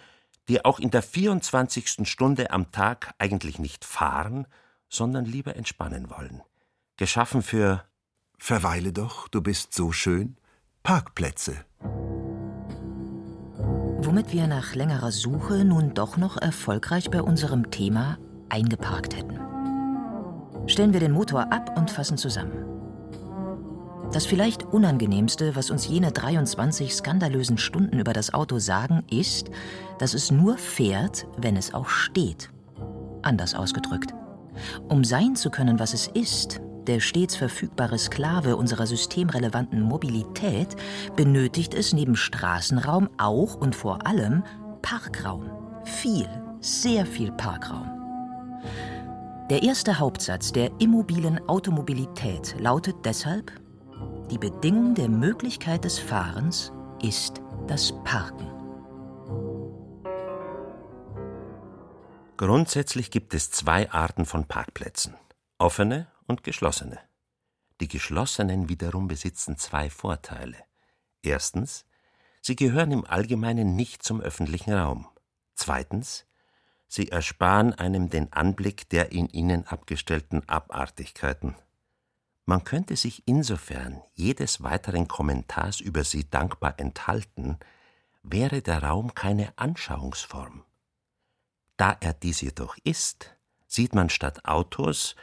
die 0.48 0.64
auch 0.64 0.80
in 0.80 0.90
der 0.90 1.02
24. 1.02 2.08
Stunde 2.08 2.50
am 2.50 2.72
Tag 2.72 3.14
eigentlich 3.18 3.58
nicht 3.58 3.84
fahren, 3.84 4.46
sondern 4.88 5.26
lieber 5.26 5.56
entspannen 5.56 6.08
wollen. 6.08 6.42
Geschaffen 6.96 7.42
für 7.42 7.84
Verweile 8.42 8.92
doch, 8.92 9.28
du 9.28 9.42
bist 9.42 9.74
so 9.74 9.92
schön. 9.92 10.34
Parkplätze. 10.82 11.56
Womit 14.02 14.32
wir 14.32 14.46
nach 14.46 14.74
längerer 14.74 15.12
Suche 15.12 15.64
nun 15.64 15.92
doch 15.92 16.16
noch 16.16 16.38
erfolgreich 16.38 17.10
bei 17.10 17.22
unserem 17.22 17.70
Thema 17.70 18.18
eingeparkt 18.48 19.14
hätten. 19.14 19.38
Stellen 20.66 20.94
wir 20.94 21.00
den 21.00 21.12
Motor 21.12 21.52
ab 21.52 21.76
und 21.76 21.90
fassen 21.90 22.16
zusammen. 22.16 22.64
Das 24.10 24.24
vielleicht 24.24 24.64
unangenehmste, 24.64 25.54
was 25.54 25.70
uns 25.70 25.86
jene 25.86 26.10
23 26.10 26.94
skandalösen 26.94 27.58
Stunden 27.58 28.00
über 28.00 28.14
das 28.14 28.32
Auto 28.32 28.58
sagen, 28.58 29.04
ist, 29.10 29.50
dass 29.98 30.14
es 30.14 30.30
nur 30.30 30.56
fährt, 30.56 31.26
wenn 31.36 31.56
es 31.56 31.74
auch 31.74 31.88
steht. 31.88 32.50
Anders 33.22 33.54
ausgedrückt. 33.54 34.14
Um 34.88 35.04
sein 35.04 35.36
zu 35.36 35.50
können, 35.50 35.78
was 35.78 35.92
es 35.92 36.08
ist, 36.08 36.60
der 36.86 37.00
stets 37.00 37.36
verfügbare 37.36 37.98
Sklave 37.98 38.56
unserer 38.56 38.86
systemrelevanten 38.86 39.82
Mobilität, 39.82 40.76
benötigt 41.16 41.74
es 41.74 41.92
neben 41.92 42.16
Straßenraum 42.16 43.08
auch 43.18 43.54
und 43.54 43.74
vor 43.74 44.06
allem 44.06 44.42
Parkraum. 44.82 45.50
Viel, 45.84 46.28
sehr 46.60 47.06
viel 47.06 47.32
Parkraum. 47.32 47.88
Der 49.50 49.62
erste 49.62 49.98
Hauptsatz 49.98 50.52
der 50.52 50.70
immobilen 50.78 51.40
Automobilität 51.48 52.54
lautet 52.58 52.96
deshalb, 53.04 53.50
die 54.30 54.38
Bedingung 54.38 54.94
der 54.94 55.08
Möglichkeit 55.08 55.84
des 55.84 55.98
Fahrens 55.98 56.72
ist 57.02 57.42
das 57.66 57.92
Parken. 58.04 58.46
Grundsätzlich 62.36 63.10
gibt 63.10 63.34
es 63.34 63.50
zwei 63.50 63.90
Arten 63.90 64.24
von 64.24 64.46
Parkplätzen, 64.46 65.14
offene 65.58 66.06
und 66.30 66.42
geschlossene. 66.42 66.98
Die 67.80 67.88
geschlossenen 67.88 68.68
wiederum 68.68 69.08
besitzen 69.08 69.58
zwei 69.58 69.90
Vorteile. 69.90 70.56
Erstens, 71.22 71.84
sie 72.40 72.56
gehören 72.56 72.92
im 72.92 73.04
Allgemeinen 73.04 73.76
nicht 73.76 74.02
zum 74.02 74.20
öffentlichen 74.20 74.72
Raum. 74.72 75.06
Zweitens, 75.54 76.26
sie 76.88 77.08
ersparen 77.08 77.74
einem 77.74 78.08
den 78.08 78.32
Anblick 78.32 78.88
der 78.88 79.12
in 79.12 79.28
ihnen 79.28 79.66
abgestellten 79.66 80.48
Abartigkeiten. 80.48 81.56
Man 82.46 82.64
könnte 82.64 82.96
sich 82.96 83.22
insofern 83.26 84.02
jedes 84.14 84.62
weiteren 84.62 85.06
Kommentars 85.08 85.80
über 85.80 86.04
sie 86.04 86.28
dankbar 86.28 86.74
enthalten, 86.78 87.58
wäre 88.22 88.62
der 88.62 88.82
Raum 88.82 89.14
keine 89.14 89.52
Anschauungsform. 89.56 90.64
Da 91.76 91.96
er 92.00 92.12
dies 92.12 92.40
jedoch 92.40 92.76
ist, 92.84 93.36
sieht 93.66 93.94
man 93.94 94.10
statt 94.10 94.44
Autos 94.44 95.16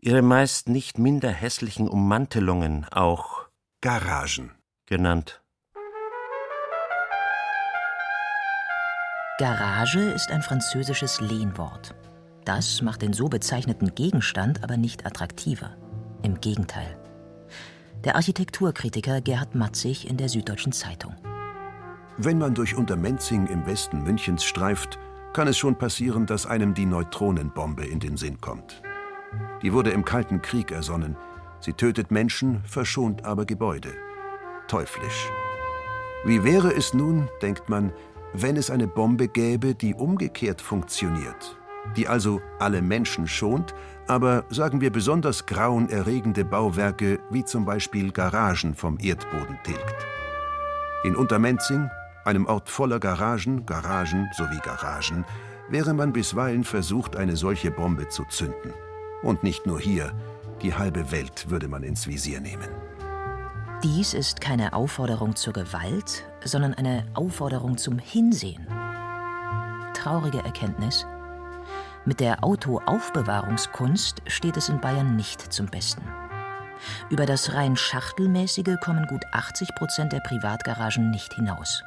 ihre 0.00 0.22
meist 0.22 0.68
nicht 0.68 0.98
minder 0.98 1.30
hässlichen 1.30 1.88
Ummantelungen 1.88 2.86
auch 2.90 3.48
Garagen 3.80 4.52
genannt. 4.86 5.42
Garage 9.38 10.00
ist 10.00 10.30
ein 10.30 10.42
französisches 10.42 11.20
Lehnwort. 11.20 11.94
Das 12.44 12.82
macht 12.82 13.02
den 13.02 13.12
so 13.12 13.28
bezeichneten 13.28 13.94
Gegenstand 13.94 14.64
aber 14.64 14.76
nicht 14.76 15.06
attraktiver. 15.06 15.76
Im 16.22 16.40
Gegenteil. 16.40 16.98
Der 18.04 18.16
Architekturkritiker 18.16 19.20
Gerhard 19.20 19.54
Matzig 19.54 20.08
in 20.08 20.16
der 20.16 20.28
Süddeutschen 20.28 20.72
Zeitung. 20.72 21.14
Wenn 22.16 22.38
man 22.38 22.54
durch 22.54 22.74
Untermenzing 22.74 23.46
im 23.46 23.64
Westen 23.66 24.02
Münchens 24.02 24.42
streift, 24.42 24.98
kann 25.32 25.46
es 25.46 25.56
schon 25.56 25.78
passieren, 25.78 26.26
dass 26.26 26.46
einem 26.46 26.74
die 26.74 26.86
Neutronenbombe 26.86 27.86
in 27.86 28.00
den 28.00 28.16
Sinn 28.16 28.40
kommt. 28.40 28.82
Die 29.62 29.72
wurde 29.72 29.90
im 29.90 30.04
Kalten 30.04 30.42
Krieg 30.42 30.70
ersonnen. 30.70 31.16
Sie 31.60 31.72
tötet 31.72 32.10
Menschen, 32.10 32.62
verschont 32.64 33.24
aber 33.24 33.44
Gebäude. 33.44 33.92
Teuflisch. 34.68 35.28
Wie 36.24 36.44
wäre 36.44 36.72
es 36.72 36.94
nun, 36.94 37.28
denkt 37.42 37.68
man, 37.68 37.92
wenn 38.32 38.56
es 38.56 38.70
eine 38.70 38.86
Bombe 38.86 39.28
gäbe, 39.28 39.74
die 39.74 39.94
umgekehrt 39.94 40.60
funktioniert, 40.60 41.56
die 41.96 42.08
also 42.08 42.40
alle 42.58 42.82
Menschen 42.82 43.26
schont, 43.26 43.74
aber 44.06 44.44
sagen 44.50 44.80
wir 44.80 44.90
besonders 44.90 45.46
grauenerregende 45.46 46.44
Bauwerke 46.44 47.20
wie 47.30 47.44
zum 47.44 47.64
Beispiel 47.64 48.12
Garagen 48.12 48.74
vom 48.74 48.98
Erdboden 49.00 49.58
tilgt. 49.64 50.06
In 51.04 51.16
Untermenzing, 51.16 51.88
einem 52.24 52.46
Ort 52.46 52.68
voller 52.68 53.00
Garagen, 53.00 53.64
Garagen 53.64 54.28
sowie 54.36 54.60
Garagen, 54.62 55.24
wäre 55.70 55.94
man 55.94 56.12
bisweilen 56.12 56.64
versucht, 56.64 57.16
eine 57.16 57.36
solche 57.36 57.70
Bombe 57.70 58.08
zu 58.08 58.24
zünden. 58.24 58.72
Und 59.22 59.42
nicht 59.42 59.66
nur 59.66 59.80
hier, 59.80 60.12
die 60.62 60.74
halbe 60.74 61.10
Welt 61.10 61.50
würde 61.50 61.68
man 61.68 61.82
ins 61.82 62.06
Visier 62.06 62.40
nehmen. 62.40 62.68
Dies 63.82 64.12
ist 64.14 64.40
keine 64.40 64.72
Aufforderung 64.72 65.36
zur 65.36 65.52
Gewalt, 65.52 66.24
sondern 66.44 66.74
eine 66.74 67.06
Aufforderung 67.14 67.78
zum 67.78 67.98
Hinsehen. 67.98 68.66
Traurige 69.94 70.38
Erkenntnis. 70.38 71.06
Mit 72.04 72.20
der 72.20 72.42
Autoaufbewahrungskunst 72.42 74.22
steht 74.26 74.56
es 74.56 74.68
in 74.68 74.80
Bayern 74.80 75.14
nicht 75.14 75.52
zum 75.52 75.66
Besten. 75.66 76.02
Über 77.10 77.26
das 77.26 77.54
rein 77.54 77.76
Schachtelmäßige 77.76 78.76
kommen 78.82 79.06
gut 79.06 79.24
80 79.32 79.74
Prozent 79.74 80.12
der 80.12 80.20
Privatgaragen 80.20 81.10
nicht 81.10 81.34
hinaus. 81.34 81.82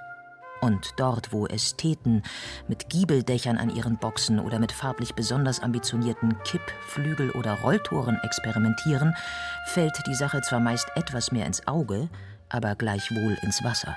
Und 0.61 0.93
dort, 0.97 1.33
wo 1.33 1.47
Ästheten 1.47 2.21
mit 2.67 2.87
Giebeldächern 2.89 3.57
an 3.57 3.71
ihren 3.71 3.97
Boxen 3.97 4.39
oder 4.39 4.59
mit 4.59 4.71
farblich 4.71 5.15
besonders 5.15 5.59
ambitionierten 5.59 6.37
Kipp-, 6.43 6.71
Flügel- 6.87 7.31
oder 7.31 7.59
Rolltoren 7.61 8.19
experimentieren, 8.23 9.15
fällt 9.65 9.97
die 10.05 10.15
Sache 10.15 10.41
zwar 10.41 10.59
meist 10.59 10.87
etwas 10.95 11.31
mehr 11.31 11.47
ins 11.47 11.67
Auge, 11.67 12.09
aber 12.49 12.75
gleichwohl 12.75 13.37
ins 13.41 13.63
Wasser. 13.63 13.95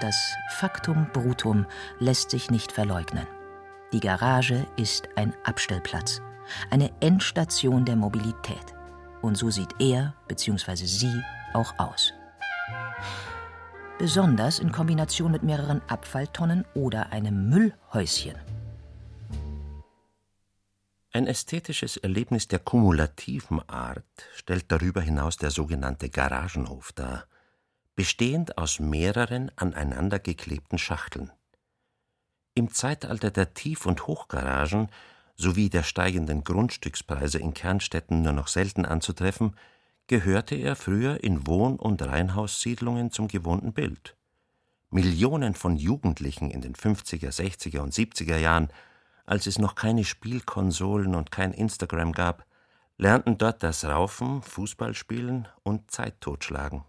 Das 0.00 0.16
Faktum 0.50 1.08
Brutum 1.12 1.66
lässt 1.98 2.30
sich 2.30 2.50
nicht 2.50 2.72
verleugnen. 2.72 3.26
Die 3.92 4.00
Garage 4.00 4.66
ist 4.76 5.08
ein 5.16 5.34
Abstellplatz, 5.44 6.22
eine 6.70 6.90
Endstation 7.00 7.84
der 7.84 7.96
Mobilität. 7.96 8.74
Und 9.20 9.36
so 9.36 9.50
sieht 9.50 9.74
er 9.80 10.14
bzw. 10.28 10.76
sie 10.86 11.22
auch 11.52 11.74
aus 11.78 12.12
besonders 13.98 14.60
in 14.60 14.70
Kombination 14.70 15.32
mit 15.32 15.42
mehreren 15.42 15.82
Abfalltonnen 15.88 16.64
oder 16.74 17.10
einem 17.10 17.48
Müllhäuschen. 17.50 18.36
Ein 21.10 21.26
ästhetisches 21.26 21.96
Erlebnis 21.96 22.46
der 22.46 22.60
kumulativen 22.60 23.66
Art 23.68 24.04
stellt 24.34 24.70
darüber 24.70 25.00
hinaus 25.00 25.36
der 25.36 25.50
sogenannte 25.50 26.10
Garagenhof 26.10 26.92
dar, 26.92 27.24
bestehend 27.96 28.56
aus 28.56 28.78
mehreren 28.78 29.50
aneinander 29.56 30.20
geklebten 30.20 30.78
Schachteln. 30.78 31.32
Im 32.54 32.72
Zeitalter 32.72 33.30
der 33.32 33.54
Tief- 33.54 33.86
und 33.86 34.06
Hochgaragen 34.06 34.90
sowie 35.34 35.70
der 35.70 35.82
steigenden 35.82 36.44
Grundstückspreise 36.44 37.38
in 37.38 37.54
Kernstädten 37.54 38.22
nur 38.22 38.32
noch 38.32 38.48
selten 38.48 38.84
anzutreffen, 38.84 39.56
gehörte 40.08 40.56
er 40.56 40.74
früher 40.74 41.22
in 41.22 41.46
Wohn- 41.46 41.78
und 41.78 42.02
Reihenhaussiedlungen 42.02 43.12
zum 43.12 43.28
gewohnten 43.28 43.72
Bild. 43.72 44.16
Millionen 44.90 45.54
von 45.54 45.76
Jugendlichen 45.76 46.50
in 46.50 46.62
den 46.62 46.74
50er, 46.74 47.28
60er 47.28 47.80
und 47.80 47.92
70er 47.92 48.38
Jahren, 48.38 48.68
als 49.26 49.46
es 49.46 49.58
noch 49.58 49.74
keine 49.74 50.04
Spielkonsolen 50.04 51.14
und 51.14 51.30
kein 51.30 51.52
Instagram 51.52 52.12
gab, 52.12 52.46
lernten 52.96 53.36
dort 53.36 53.62
das 53.62 53.84
Raufen, 53.84 54.42
Fußballspielen 54.42 55.46
und 55.62 55.90
Zeit 55.90 56.20
totschlagen. 56.22 56.84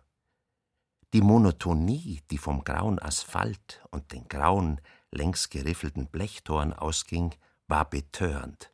Die 1.13 1.21
Monotonie, 1.21 2.21
die 2.31 2.37
vom 2.37 2.63
grauen 2.63 2.99
Asphalt 2.99 3.83
und 3.91 4.13
den 4.13 4.29
grauen, 4.29 4.79
längs 5.11 5.49
geriffelten 5.49 6.07
Blechtoren 6.07 6.71
ausging, 6.71 7.35
war 7.67 7.89
betörend 7.89 8.71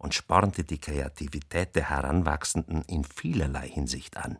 und 0.00 0.14
spornte 0.14 0.64
die 0.64 0.80
Kreativität 0.80 1.76
der 1.76 1.90
Heranwachsenden 1.90 2.82
in 2.86 3.04
vielerlei 3.04 3.68
Hinsicht 3.68 4.16
an. 4.16 4.38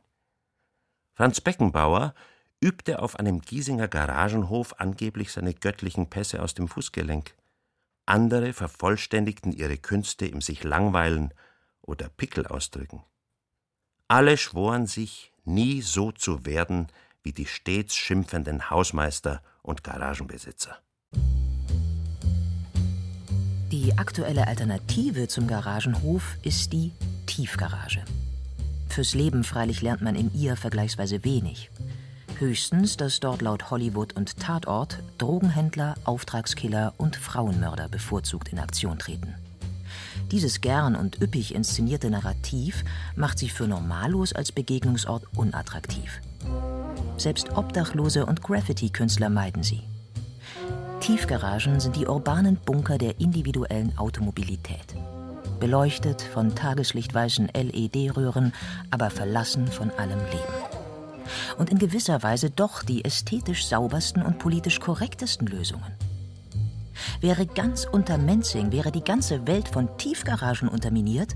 Franz 1.12 1.42
Beckenbauer 1.42 2.14
übte 2.60 3.00
auf 3.00 3.16
einem 3.16 3.42
Giesinger 3.42 3.86
Garagenhof 3.86 4.80
angeblich 4.80 5.30
seine 5.32 5.52
göttlichen 5.52 6.08
Pässe 6.08 6.42
aus 6.42 6.54
dem 6.54 6.66
Fußgelenk. 6.66 7.34
Andere 8.06 8.54
vervollständigten 8.54 9.52
ihre 9.52 9.76
Künste 9.76 10.26
im 10.26 10.40
sich 10.40 10.64
langweilen 10.64 11.34
oder 11.82 12.08
Pickel 12.08 12.46
ausdrücken. 12.46 13.04
Alle 14.08 14.38
schworen 14.38 14.86
sich, 14.86 15.30
nie 15.44 15.82
so 15.82 16.10
zu 16.10 16.46
werden 16.46 16.88
wie 17.22 17.34
die 17.34 17.46
stets 17.46 17.94
schimpfenden 17.94 18.70
Hausmeister 18.70 19.42
und 19.60 19.84
Garagenbesitzer. 19.84 20.80
Die 23.72 23.96
aktuelle 23.98 24.48
Alternative 24.48 25.28
zum 25.28 25.46
Garagenhof 25.46 26.38
ist 26.42 26.72
die 26.72 26.90
Tiefgarage. 27.26 28.02
Fürs 28.88 29.14
Leben 29.14 29.44
freilich 29.44 29.80
lernt 29.80 30.02
man 30.02 30.16
in 30.16 30.34
ihr 30.34 30.56
vergleichsweise 30.56 31.22
wenig. 31.22 31.70
Höchstens, 32.40 32.96
dass 32.96 33.20
dort 33.20 33.42
laut 33.42 33.70
Hollywood 33.70 34.14
und 34.14 34.40
Tatort 34.40 34.98
Drogenhändler, 35.18 35.94
Auftragskiller 36.02 36.94
und 36.96 37.14
Frauenmörder 37.14 37.88
bevorzugt 37.88 38.48
in 38.48 38.58
Aktion 38.58 38.98
treten. 38.98 39.36
Dieses 40.32 40.60
gern 40.60 40.96
und 40.96 41.22
üppig 41.22 41.54
inszenierte 41.54 42.10
Narrativ 42.10 42.82
macht 43.14 43.38
sie 43.38 43.50
für 43.50 43.68
Normalos 43.68 44.32
als 44.32 44.50
Begegnungsort 44.50 45.22
unattraktiv. 45.36 46.20
Selbst 47.18 47.56
Obdachlose 47.56 48.26
und 48.26 48.42
Graffiti-Künstler 48.42 49.30
meiden 49.30 49.62
sie. 49.62 49.84
Tiefgaragen 51.00 51.80
sind 51.80 51.96
die 51.96 52.06
urbanen 52.06 52.56
Bunker 52.56 52.98
der 52.98 53.18
individuellen 53.20 53.96
Automobilität. 53.96 54.94
Beleuchtet 55.58 56.20
von 56.20 56.54
tageslichtweißen 56.54 57.48
LED-Röhren, 57.54 58.52
aber 58.90 59.08
verlassen 59.08 59.66
von 59.66 59.90
allem 59.92 60.18
Leben. 60.18 61.56
Und 61.56 61.70
in 61.70 61.78
gewisser 61.78 62.22
Weise 62.22 62.50
doch 62.50 62.82
die 62.82 63.04
ästhetisch 63.04 63.66
saubersten 63.66 64.22
und 64.22 64.38
politisch 64.38 64.78
korrektesten 64.78 65.46
Lösungen. 65.46 65.92
Wäre 67.20 67.46
ganz 67.46 67.86
unter 67.90 68.18
Menzing, 68.18 68.70
wäre 68.70 68.92
die 68.92 69.04
ganze 69.04 69.46
Welt 69.46 69.68
von 69.68 69.96
Tiefgaragen 69.96 70.68
unterminiert, 70.68 71.34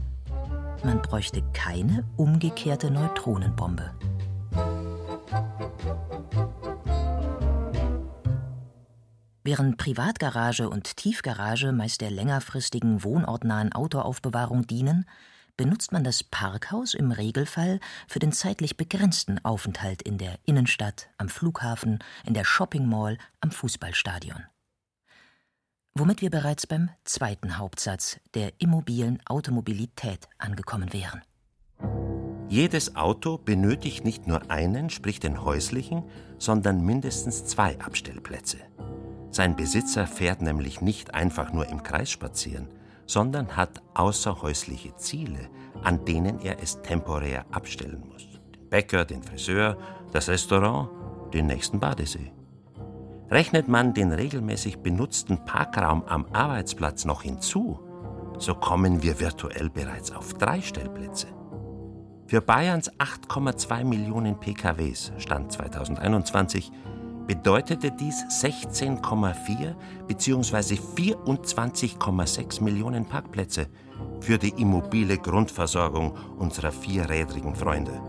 man 0.84 1.00
bräuchte 1.00 1.42
keine 1.54 2.04
umgekehrte 2.18 2.90
Neutronenbombe. 2.90 3.90
Während 9.46 9.76
Privatgarage 9.76 10.70
und 10.70 10.96
Tiefgarage 10.96 11.72
meist 11.72 12.00
der 12.00 12.10
längerfristigen 12.10 13.04
wohnortnahen 13.04 13.74
Autoaufbewahrung 13.74 14.66
dienen, 14.66 15.04
benutzt 15.58 15.92
man 15.92 16.02
das 16.02 16.24
Parkhaus 16.24 16.94
im 16.94 17.12
Regelfall 17.12 17.78
für 18.08 18.20
den 18.20 18.32
zeitlich 18.32 18.78
begrenzten 18.78 19.44
Aufenthalt 19.44 20.00
in 20.00 20.16
der 20.16 20.38
Innenstadt, 20.46 21.10
am 21.18 21.28
Flughafen, 21.28 21.98
in 22.24 22.32
der 22.32 22.44
Shopping 22.44 22.88
Mall, 22.88 23.18
am 23.42 23.50
Fußballstadion. 23.50 24.44
Womit 25.94 26.22
wir 26.22 26.30
bereits 26.30 26.66
beim 26.66 26.88
zweiten 27.04 27.58
Hauptsatz 27.58 28.18
der 28.32 28.54
immobilen 28.58 29.20
Automobilität 29.26 30.26
angekommen 30.38 30.90
wären. 30.94 31.20
Jedes 32.48 32.96
Auto 32.96 33.36
benötigt 33.36 34.04
nicht 34.04 34.26
nur 34.26 34.50
einen, 34.50 34.88
sprich 34.88 35.20
den 35.20 35.44
häuslichen, 35.44 36.02
sondern 36.38 36.80
mindestens 36.80 37.44
zwei 37.44 37.78
Abstellplätze. 37.78 38.58
Sein 39.34 39.56
Besitzer 39.56 40.06
fährt 40.06 40.42
nämlich 40.42 40.80
nicht 40.80 41.12
einfach 41.12 41.52
nur 41.52 41.66
im 41.66 41.82
Kreis 41.82 42.08
spazieren, 42.08 42.68
sondern 43.04 43.56
hat 43.56 43.82
außerhäusliche 43.94 44.94
Ziele, 44.94 45.48
an 45.82 46.04
denen 46.04 46.38
er 46.38 46.62
es 46.62 46.80
temporär 46.82 47.44
abstellen 47.50 48.04
muss. 48.08 48.28
Den 48.54 48.68
Bäcker, 48.70 49.04
den 49.04 49.24
Friseur, 49.24 49.76
das 50.12 50.28
Restaurant, 50.28 50.88
den 51.32 51.48
nächsten 51.48 51.80
Badesee. 51.80 52.30
Rechnet 53.28 53.66
man 53.66 53.92
den 53.92 54.12
regelmäßig 54.12 54.78
benutzten 54.78 55.44
Parkraum 55.44 56.04
am 56.04 56.26
Arbeitsplatz 56.32 57.04
noch 57.04 57.22
hinzu, 57.22 57.80
so 58.38 58.54
kommen 58.54 59.02
wir 59.02 59.18
virtuell 59.18 59.68
bereits 59.68 60.12
auf 60.12 60.34
drei 60.34 60.60
Stellplätze. 60.60 61.26
Für 62.28 62.40
Bayerns 62.40 62.88
8,2 63.00 63.82
Millionen 63.82 64.38
PKWs 64.38 65.12
Stand 65.18 65.50
2021 65.50 66.70
bedeutete 67.26 67.90
dies 67.90 68.24
16,4 68.28 69.74
bzw. 70.06 70.74
24,6 70.74 72.62
Millionen 72.62 73.06
Parkplätze 73.06 73.66
für 74.20 74.38
die 74.38 74.50
immobile 74.60 75.18
Grundversorgung 75.18 76.12
unserer 76.38 76.72
vierrädrigen 76.72 77.54
Freunde. 77.54 78.00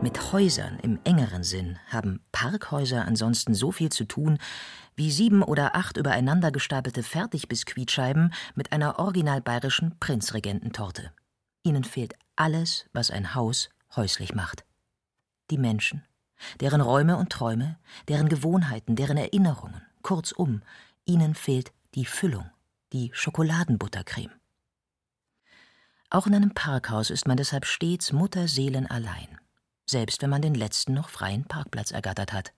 Mit 0.00 0.32
Häusern 0.32 0.78
im 0.80 1.00
engeren 1.02 1.42
Sinn 1.42 1.78
haben 1.88 2.20
Parkhäuser 2.30 3.04
ansonsten 3.04 3.54
so 3.54 3.72
viel 3.72 3.90
zu 3.90 4.04
tun 4.04 4.38
wie 4.94 5.10
sieben 5.10 5.42
oder 5.42 5.74
acht 5.74 5.96
übereinander 5.96 6.52
gestapelte 6.52 7.02
Fertigbiskuitscheiben 7.02 8.32
mit 8.54 8.72
einer 8.72 8.98
original 8.98 9.40
bayerischen 9.40 9.98
Prinzregententorte. 9.98 11.12
Ihnen 11.64 11.84
fehlt 11.84 12.14
alles, 12.36 12.86
was 12.92 13.10
ein 13.10 13.34
Haus 13.34 13.70
häuslich 13.96 14.34
macht 14.34 14.67
die 15.50 15.58
Menschen, 15.58 16.04
deren 16.60 16.80
Räume 16.80 17.16
und 17.16 17.30
Träume, 17.30 17.78
deren 18.08 18.28
Gewohnheiten, 18.28 18.96
deren 18.96 19.16
Erinnerungen, 19.16 19.82
kurzum, 20.02 20.62
ihnen 21.04 21.34
fehlt 21.34 21.72
die 21.94 22.04
Füllung, 22.04 22.50
die 22.92 23.10
Schokoladenbuttercreme. 23.12 24.32
Auch 26.10 26.26
in 26.26 26.34
einem 26.34 26.54
Parkhaus 26.54 27.10
ist 27.10 27.26
man 27.26 27.36
deshalb 27.36 27.66
stets 27.66 28.12
Mutterseelenallein, 28.12 29.38
selbst 29.84 30.22
wenn 30.22 30.30
man 30.30 30.42
den 30.42 30.54
letzten 30.54 30.94
noch 30.94 31.10
freien 31.10 31.44
Parkplatz 31.44 31.90
ergattert 31.90 32.32
hat. 32.32 32.52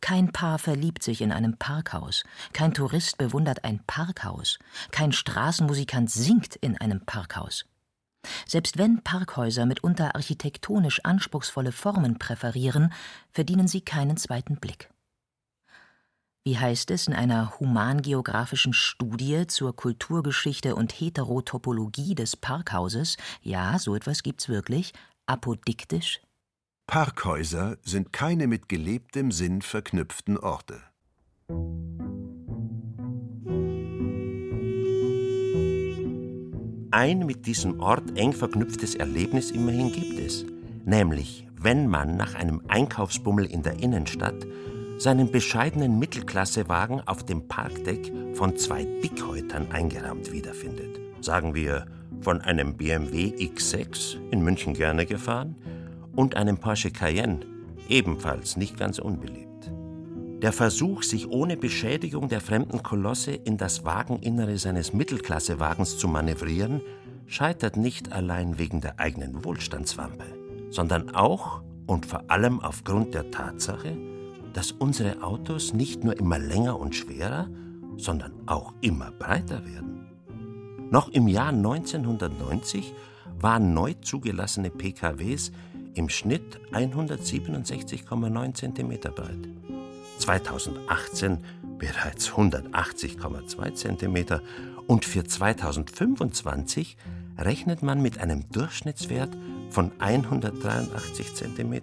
Kein 0.00 0.32
Paar 0.32 0.58
verliebt 0.58 1.02
sich 1.02 1.20
in 1.20 1.32
einem 1.32 1.56
Parkhaus, 1.56 2.24
kein 2.52 2.74
Tourist 2.74 3.18
bewundert 3.18 3.64
ein 3.64 3.82
Parkhaus, 3.86 4.58
kein 4.90 5.12
Straßenmusikant 5.12 6.10
singt 6.10 6.56
in 6.56 6.78
einem 6.78 7.04
Parkhaus. 7.04 7.64
Selbst 8.46 8.78
wenn 8.78 9.02
Parkhäuser 9.02 9.66
mitunter 9.66 10.14
architektonisch 10.14 11.00
anspruchsvolle 11.04 11.72
Formen 11.72 12.18
präferieren, 12.18 12.92
verdienen 13.30 13.68
sie 13.68 13.80
keinen 13.80 14.16
zweiten 14.16 14.56
Blick. 14.56 14.90
Wie 16.44 16.58
heißt 16.58 16.90
es 16.90 17.06
in 17.06 17.14
einer 17.14 17.60
humangeografischen 17.60 18.72
Studie 18.72 19.46
zur 19.46 19.76
Kulturgeschichte 19.76 20.74
und 20.74 20.92
Heterotopologie 20.92 22.16
des 22.16 22.36
Parkhauses, 22.36 23.16
ja, 23.42 23.78
so 23.78 23.94
etwas 23.94 24.24
gibt's 24.24 24.48
wirklich, 24.48 24.92
apodiktisch? 25.26 26.20
Parkhäuser 26.88 27.78
sind 27.82 28.12
keine 28.12 28.48
mit 28.48 28.68
gelebtem 28.68 29.30
Sinn 29.30 29.62
verknüpften 29.62 30.36
Orte. 30.36 30.82
Ein 36.94 37.20
mit 37.24 37.46
diesem 37.46 37.80
Ort 37.80 38.18
eng 38.18 38.34
verknüpftes 38.34 38.96
Erlebnis 38.96 39.50
immerhin 39.50 39.92
gibt 39.92 40.18
es, 40.18 40.44
nämlich 40.84 41.48
wenn 41.58 41.86
man 41.86 42.18
nach 42.18 42.34
einem 42.34 42.60
Einkaufsbummel 42.68 43.46
in 43.46 43.62
der 43.62 43.82
Innenstadt 43.82 44.46
seinen 44.98 45.32
bescheidenen 45.32 45.98
Mittelklassewagen 45.98 47.00
auf 47.08 47.24
dem 47.24 47.48
Parkdeck 47.48 48.12
von 48.34 48.58
zwei 48.58 48.84
Dickhäutern 48.84 49.72
eingerahmt 49.72 50.32
wiederfindet. 50.32 51.00
Sagen 51.22 51.54
wir 51.54 51.86
von 52.20 52.42
einem 52.42 52.76
BMW 52.76 53.28
X6 53.38 54.18
in 54.30 54.42
München 54.42 54.74
gerne 54.74 55.06
gefahren 55.06 55.56
und 56.14 56.36
einem 56.36 56.58
Porsche 56.58 56.90
Cayenne, 56.90 57.40
ebenfalls 57.88 58.58
nicht 58.58 58.76
ganz 58.76 58.98
unbeliebt. 58.98 59.51
Der 60.42 60.52
Versuch, 60.52 61.04
sich 61.04 61.30
ohne 61.30 61.56
Beschädigung 61.56 62.28
der 62.28 62.40
fremden 62.40 62.82
Kolosse 62.82 63.30
in 63.30 63.58
das 63.58 63.84
Wageninnere 63.84 64.58
seines 64.58 64.92
Mittelklassewagens 64.92 65.98
zu 65.98 66.08
manövrieren, 66.08 66.80
scheitert 67.28 67.76
nicht 67.76 68.10
allein 68.10 68.58
wegen 68.58 68.80
der 68.80 68.98
eigenen 68.98 69.44
Wohlstandswampe, 69.44 70.24
sondern 70.70 71.14
auch 71.14 71.62
und 71.86 72.06
vor 72.06 72.24
allem 72.26 72.58
aufgrund 72.58 73.14
der 73.14 73.30
Tatsache, 73.30 73.96
dass 74.52 74.72
unsere 74.72 75.22
Autos 75.22 75.74
nicht 75.74 76.02
nur 76.02 76.18
immer 76.18 76.40
länger 76.40 76.76
und 76.76 76.96
schwerer, 76.96 77.48
sondern 77.96 78.32
auch 78.46 78.74
immer 78.80 79.12
breiter 79.12 79.64
werden. 79.64 80.08
Noch 80.90 81.08
im 81.10 81.28
Jahr 81.28 81.50
1990 81.50 82.92
waren 83.38 83.74
neu 83.74 83.94
zugelassene 84.02 84.70
PKWs 84.70 85.52
im 85.94 86.08
Schnitt 86.08 86.58
167,9 86.72 88.54
cm 88.54 89.14
breit. 89.14 89.48
2018 90.22 91.38
bereits 91.78 92.30
180,2 92.30 93.74
cm 93.74 94.40
und 94.86 95.04
für 95.04 95.24
2025 95.24 96.96
rechnet 97.38 97.82
man 97.82 98.00
mit 98.00 98.18
einem 98.18 98.48
Durchschnittswert 98.50 99.36
von 99.70 99.90
183 99.98 101.34
cm. 101.34 101.80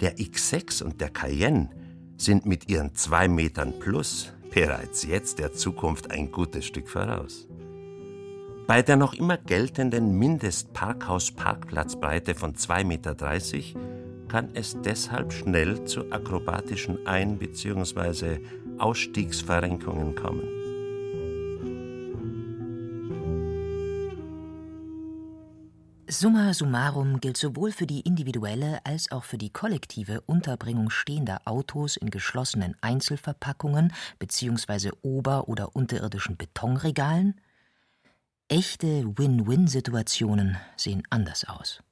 Der 0.00 0.16
X6 0.16 0.82
und 0.82 1.02
der 1.02 1.10
Cayenne 1.10 1.68
sind 2.16 2.46
mit 2.46 2.70
ihren 2.70 2.94
2 2.94 3.28
Metern 3.28 3.78
plus 3.78 4.32
bereits 4.50 5.04
jetzt 5.04 5.40
der 5.40 5.52
Zukunft 5.52 6.10
ein 6.10 6.32
gutes 6.32 6.64
Stück 6.64 6.88
voraus. 6.88 7.46
Bei 8.66 8.80
der 8.80 8.96
noch 8.96 9.12
immer 9.12 9.36
geltenden 9.36 10.18
Mindestparkhaus-Parkplatzbreite 10.18 12.34
von 12.34 12.54
2,30 12.54 12.84
Meter 12.84 13.10
kann 14.34 14.50
es 14.54 14.74
deshalb 14.82 15.32
schnell 15.32 15.84
zu 15.84 16.10
akrobatischen 16.10 17.06
Ein- 17.06 17.38
bzw. 17.38 18.40
Ausstiegsverrenkungen 18.78 20.16
kommen. 20.16 20.42
Summa 26.08 26.52
summarum 26.52 27.20
gilt 27.20 27.36
sowohl 27.36 27.70
für 27.70 27.86
die 27.86 28.00
individuelle 28.00 28.84
als 28.84 29.12
auch 29.12 29.22
für 29.22 29.38
die 29.38 29.50
kollektive 29.50 30.20
Unterbringung 30.22 30.90
stehender 30.90 31.42
Autos 31.44 31.96
in 31.96 32.10
geschlossenen 32.10 32.74
Einzelverpackungen 32.80 33.92
bzw. 34.18 34.90
ober- 35.02 35.46
oder 35.46 35.76
unterirdischen 35.76 36.36
Betonregalen. 36.36 37.40
Echte 38.48 39.16
Win-Win-Situationen 39.16 40.56
sehen 40.76 41.04
anders 41.08 41.44
aus. 41.44 41.84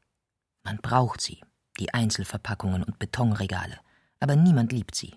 Man 0.65 0.79
braucht 0.79 1.21
sie 1.21 1.41
die 1.79 1.93
Einzelverpackungen 1.95 2.83
und 2.83 2.99
Betonregale, 2.99 3.79
aber 4.21 4.37
niemand 4.37 4.73
liebt 4.73 4.95
sie. 4.95 5.15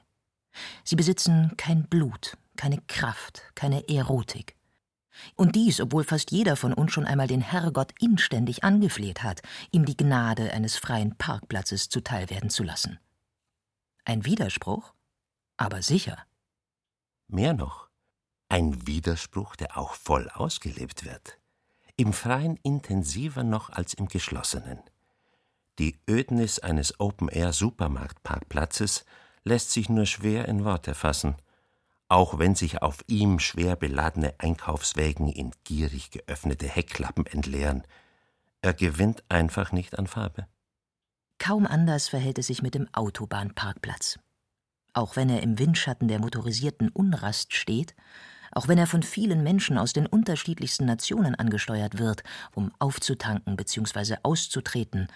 Sie 0.84 0.96
besitzen 0.96 1.54
kein 1.58 1.88
Blut, 1.88 2.38
keine 2.56 2.82
Kraft, 2.88 3.44
keine 3.56 3.88
Erotik. 3.90 4.56
Und 5.36 5.56
dies, 5.56 5.80
obwohl 5.80 6.04
fast 6.04 6.32
jeder 6.32 6.56
von 6.56 6.74
uns 6.74 6.92
schon 6.92 7.06
einmal 7.06 7.28
den 7.28 7.42
Herrgott 7.42 7.94
inständig 8.00 8.64
angefleht 8.64 9.24
hat, 9.24 9.42
ihm 9.72 9.86
die 9.86 9.98
Gnade 9.98 10.52
eines 10.52 10.78
freien 10.78 11.18
Parkplatzes 11.18 11.90
zuteilwerden 11.90 12.50
zu 12.50 12.64
lassen. 12.64 13.00
Ein 14.04 14.26
Widerspruch? 14.26 14.94
Aber 15.58 15.82
sicher. 15.82 16.18
Mehr 17.28 17.54
noch, 17.54 17.90
ein 18.50 18.86
Widerspruch, 18.86 19.56
der 19.56 19.78
auch 19.78 19.94
voll 19.94 20.30
ausgelebt 20.30 21.06
wird. 21.06 21.40
Im 21.98 22.12
Freien 22.12 22.58
intensiver 22.62 23.44
noch 23.44 23.70
als 23.70 23.94
im 23.94 24.08
Geschlossenen. 24.08 24.80
Die 25.80 26.00
Ödnis 26.10 26.60
eines 26.60 27.00
Open-Air-Supermarktparkplatzes 27.00 29.06
lässt 29.44 29.72
sich 29.72 29.90
nur 29.90 30.06
schwer 30.06 30.48
in 30.48 30.64
Worte 30.64 30.96
fassen, 30.96 31.36
auch 32.08 32.40
wenn 32.40 32.56
sich 32.56 32.82
auf 32.82 33.04
ihm 33.08 33.40
schwer 33.40 33.76
beladene 33.76 34.34
Einkaufswägen 34.38 35.28
in 35.28 35.52
gierig 35.64 36.12
geöffnete 36.12 36.68
Heckklappen 36.68 37.26
entleeren. 37.26 37.84
Er 38.62 38.74
gewinnt 38.74 39.24
einfach 39.30 39.72
nicht 39.72 39.98
an 40.00 40.08
Farbe. 40.08 40.48
Kaum 41.40 41.68
anders 41.68 42.08
verhält 42.08 42.40
es 42.40 42.48
sich 42.48 42.62
mit 42.62 42.76
dem 42.76 42.88
Autobahnparkplatz. 42.94 44.20
auch 44.94 45.18
wenn 45.18 45.30
er 45.30 45.44
im 45.44 45.60
Windschatten 45.60 46.08
der 46.08 46.20
motorisierten 46.20 46.90
Unrast 46.90 47.54
steht, 47.54 47.96
auch 48.52 48.70
wenn 48.70 48.78
er 48.78 48.88
von 48.88 49.04
vielen 49.04 49.44
Menschen 49.44 49.78
aus 49.78 49.92
den 49.92 50.08
unterschiedlichsten 50.08 50.86
Nationen 50.86 51.36
angesteuert 51.36 52.00
wird, 52.00 52.24
um 52.54 52.72
aufzutanken 52.80 53.58
bzw. 53.58 54.16
auszutreten, 54.24 55.08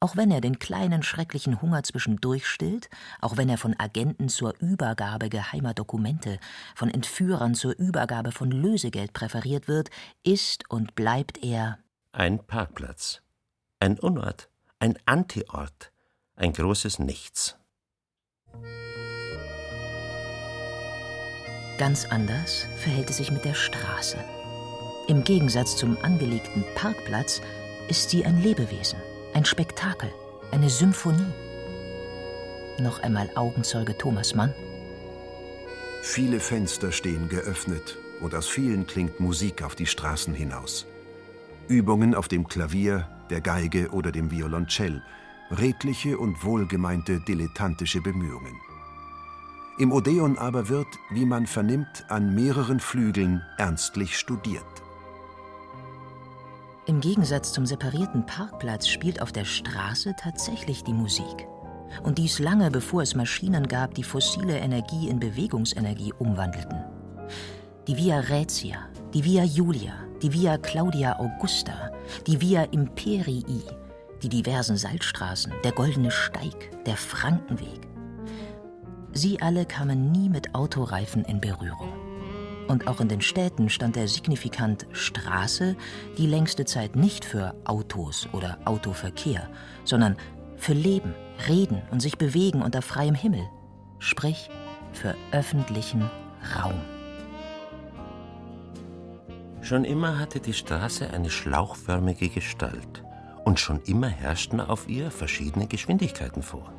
auch 0.00 0.16
wenn 0.16 0.30
er 0.30 0.40
den 0.40 0.58
kleinen 0.58 1.02
schrecklichen 1.02 1.62
Hunger 1.62 1.82
zwischendurch 1.82 2.46
stillt, 2.46 2.88
auch 3.20 3.36
wenn 3.36 3.48
er 3.48 3.58
von 3.58 3.74
Agenten 3.78 4.28
zur 4.28 4.54
Übergabe 4.60 5.28
geheimer 5.28 5.74
Dokumente, 5.74 6.38
von 6.74 6.90
Entführern 6.90 7.54
zur 7.54 7.76
Übergabe 7.78 8.32
von 8.32 8.50
Lösegeld 8.50 9.12
präferiert 9.12 9.68
wird, 9.68 9.90
ist 10.22 10.68
und 10.70 10.94
bleibt 10.94 11.42
er 11.42 11.78
ein 12.12 12.38
Parkplatz, 12.46 13.22
ein 13.80 13.98
Unort, 13.98 14.48
ein 14.78 14.98
Antiort, 15.06 15.92
ein 16.34 16.52
großes 16.52 16.98
Nichts. 16.98 17.56
Ganz 21.78 22.06
anders 22.06 22.66
verhält 22.78 23.10
es 23.10 23.18
sich 23.18 23.30
mit 23.30 23.44
der 23.44 23.52
Straße. 23.54 24.18
Im 25.08 25.24
Gegensatz 25.24 25.76
zum 25.76 25.98
angelegten 26.02 26.64
Parkplatz 26.74 27.42
ist 27.88 28.10
sie 28.10 28.24
ein 28.24 28.42
Lebewesen, 28.42 28.98
ein 29.36 29.44
Spektakel, 29.44 30.10
eine 30.50 30.70
Symphonie. 30.70 31.30
Noch 32.78 33.00
einmal 33.00 33.28
Augenzeuge 33.34 33.98
Thomas 33.98 34.34
Mann. 34.34 34.54
Viele 36.00 36.40
Fenster 36.40 36.90
stehen 36.90 37.28
geöffnet 37.28 37.98
und 38.22 38.34
aus 38.34 38.48
vielen 38.48 38.86
klingt 38.86 39.20
Musik 39.20 39.62
auf 39.62 39.74
die 39.74 39.84
Straßen 39.84 40.32
hinaus. 40.32 40.86
Übungen 41.68 42.14
auf 42.14 42.28
dem 42.28 42.48
Klavier, 42.48 43.08
der 43.28 43.42
Geige 43.42 43.90
oder 43.90 44.10
dem 44.10 44.30
Violoncell, 44.30 45.02
redliche 45.50 46.16
und 46.16 46.42
wohlgemeinte 46.42 47.20
dilettantische 47.20 48.00
Bemühungen. 48.00 48.58
Im 49.78 49.92
Odeon 49.92 50.38
aber 50.38 50.70
wird, 50.70 50.88
wie 51.10 51.26
man 51.26 51.46
vernimmt, 51.46 52.06
an 52.08 52.34
mehreren 52.34 52.80
Flügeln 52.80 53.42
ernstlich 53.58 54.18
studiert. 54.18 54.64
Im 56.86 57.00
Gegensatz 57.00 57.52
zum 57.52 57.66
separierten 57.66 58.24
Parkplatz 58.26 58.86
spielt 58.86 59.20
auf 59.20 59.32
der 59.32 59.44
Straße 59.44 60.14
tatsächlich 60.16 60.84
die 60.84 60.92
Musik. 60.92 61.48
Und 62.04 62.18
dies 62.18 62.38
lange 62.38 62.70
bevor 62.70 63.02
es 63.02 63.16
Maschinen 63.16 63.66
gab, 63.66 63.94
die 63.94 64.04
fossile 64.04 64.56
Energie 64.58 65.08
in 65.08 65.18
Bewegungsenergie 65.18 66.12
umwandelten. 66.16 66.84
Die 67.88 67.96
Via 67.96 68.20
Raetia, 68.20 68.78
die 69.12 69.24
Via 69.24 69.42
Julia, 69.42 69.94
die 70.22 70.32
Via 70.32 70.58
Claudia 70.58 71.18
Augusta, 71.18 71.90
die 72.28 72.40
Via 72.40 72.62
Imperii, 72.62 73.64
die 74.22 74.28
diversen 74.28 74.76
Salzstraßen, 74.76 75.52
der 75.64 75.72
Goldene 75.72 76.12
Steig, 76.12 76.84
der 76.84 76.96
Frankenweg. 76.96 77.80
Sie 79.12 79.42
alle 79.42 79.66
kamen 79.66 80.12
nie 80.12 80.28
mit 80.28 80.54
Autoreifen 80.54 81.24
in 81.24 81.40
Berührung. 81.40 82.05
Und 82.68 82.88
auch 82.88 83.00
in 83.00 83.08
den 83.08 83.20
Städten 83.20 83.68
stand 83.68 83.96
der 83.96 84.08
signifikant 84.08 84.86
Straße 84.92 85.76
die 86.18 86.26
längste 86.26 86.64
Zeit 86.64 86.96
nicht 86.96 87.24
für 87.24 87.54
Autos 87.64 88.28
oder 88.32 88.58
Autoverkehr, 88.64 89.48
sondern 89.84 90.16
für 90.56 90.72
Leben, 90.72 91.14
Reden 91.48 91.82
und 91.90 92.00
sich 92.00 92.18
bewegen 92.18 92.62
unter 92.62 92.82
freiem 92.82 93.14
Himmel, 93.14 93.48
sprich 93.98 94.50
für 94.92 95.14
öffentlichen 95.30 96.10
Raum. 96.56 96.80
Schon 99.60 99.84
immer 99.84 100.18
hatte 100.18 100.40
die 100.40 100.52
Straße 100.52 101.10
eine 101.10 101.30
schlauchförmige 101.30 102.28
Gestalt 102.28 103.02
und 103.44 103.60
schon 103.60 103.80
immer 103.82 104.08
herrschten 104.08 104.60
auf 104.60 104.88
ihr 104.88 105.10
verschiedene 105.10 105.66
Geschwindigkeiten 105.66 106.42
vor. 106.42 106.72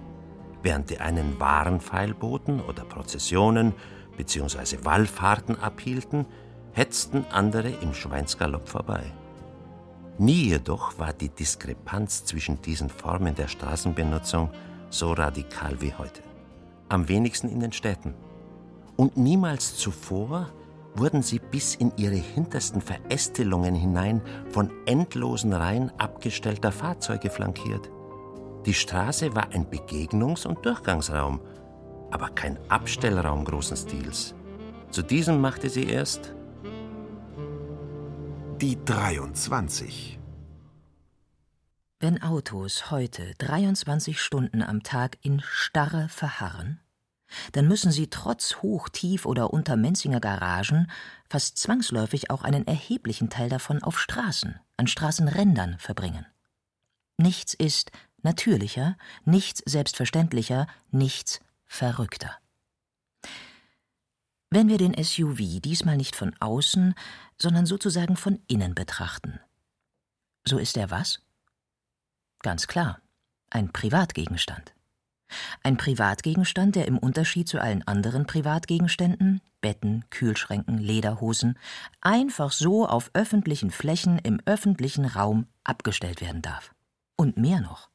Während 0.64 0.90
die 0.90 1.00
einen 1.00 1.40
Warenpfeilboten 1.40 2.62
oder 2.62 2.84
Prozessionen 2.84 3.74
bzw. 4.18 4.80
Wallfahrten 4.84 5.60
abhielten, 5.60 6.26
hetzten 6.74 7.26
andere 7.32 7.70
im 7.70 7.94
Schweinsgalopp 7.94 8.68
vorbei. 8.68 9.04
Nie 10.18 10.50
jedoch 10.50 10.98
war 10.98 11.14
die 11.14 11.30
Diskrepanz 11.30 12.26
zwischen 12.26 12.62
diesen 12.62 12.90
Formen 12.90 13.36
der 13.36 13.48
Straßenbenutzung 13.48 14.50
so 14.90 15.14
radikal 15.14 15.80
wie 15.80 15.94
heute. 15.94 16.22
Am 16.90 17.08
wenigsten 17.08 17.50
in 17.50 17.60
den 17.60 17.72
Städten. 17.72 18.16
Und 18.96 19.16
niemals 19.16 19.76
zuvor 19.78 20.50
wurden 20.96 21.22
sie 21.22 21.40
bis 21.40 21.76
in 21.76 21.92
ihre 21.98 22.16
hintersten 22.16 22.82
Verästelungen 22.82 23.76
hinein 23.76 24.22
von 24.50 24.72
endlosen 24.88 25.54
Reihen 25.54 25.92
abgestellter 26.00 26.72
Fahrzeuge 26.72 27.30
flankiert. 27.30 27.92
Die 28.66 28.74
Straße 28.74 29.36
war 29.36 29.50
ein 29.52 29.68
Begegnungs- 29.68 30.48
und 30.48 30.66
Durchgangsraum, 30.66 31.40
aber 32.12 32.30
kein 32.30 32.58
Abstellraum 32.70 33.46
großen 33.46 33.78
Stils. 33.78 34.36
Zu 34.92 35.02
diesem 35.02 35.42
machte 35.42 35.70
sie 35.70 35.86
erst 35.86 36.34
die 38.62 38.78
23. 38.84 40.18
Wenn 42.00 42.22
Autos 42.22 42.92
heute 42.92 43.34
23 43.40 44.22
Stunden 44.22 44.62
am 44.62 44.84
Tag 44.84 45.18
in 45.22 45.42
Starre 45.42 46.10
verharren, 46.10 46.80
dann 47.52 47.68
müssen 47.68 47.92
sie 47.92 48.08
trotz 48.08 48.58
Hoch-, 48.62 48.90
Tief- 48.90 49.26
oder 49.26 49.52
Untermenzinger 49.52 50.20
Garagen 50.20 50.90
fast 51.30 51.58
zwangsläufig 51.58 52.30
auch 52.30 52.44
einen 52.44 52.66
erheblichen 52.66 53.30
Teil 53.30 53.50
davon 53.50 53.84
auf 53.84 54.00
Straßen, 54.00 54.60
an 54.78 54.88
Straßenrändern 54.88 55.78
verbringen. 55.80 56.26
Nichts 57.18 57.54
ist 57.54 57.92
natürlicher, 58.22 58.98
nichts 59.26 59.62
selbstverständlicher, 59.66 60.68
nichts 60.92 61.40
verrückter. 61.68 62.38
Wenn 64.50 64.70
wir 64.70 64.78
den 64.78 64.96
SUV 65.02 65.60
diesmal 65.60 65.98
nicht 65.98 66.16
von 66.16 66.36
außen, 66.40 66.96
sondern 67.38 67.66
sozusagen 67.66 68.16
von 68.16 68.40
innen 68.48 68.76
betrachten, 68.76 69.40
so 70.46 70.58
ist 70.58 70.78
er 70.78 70.90
was? 70.90 71.20
Ganz 72.40 72.68
klar, 72.68 73.02
ein 73.50 73.74
Privatgegenstand. 73.74 74.74
Ein 75.62 75.76
Privatgegenstand, 75.76 76.78
der 76.78 76.88
im 76.88 76.98
Unterschied 76.98 77.50
zu 77.50 77.60
allen 77.60 77.86
anderen 77.86 78.26
Privatgegenständen 78.26 79.42
Betten, 79.60 80.06
Kühlschränken, 80.10 80.78
Lederhosen 80.78 81.58
einfach 82.00 82.52
so 82.52 82.88
auf 82.88 83.10
öffentlichen 83.14 83.72
Flächen 83.72 84.20
im 84.20 84.40
öffentlichen 84.46 85.06
Raum 85.06 85.48
abgestellt 85.64 86.22
werden 86.22 86.42
darf. 86.42 86.74
Und 87.16 87.38
mehr 87.38 87.60
noch. 87.60 87.90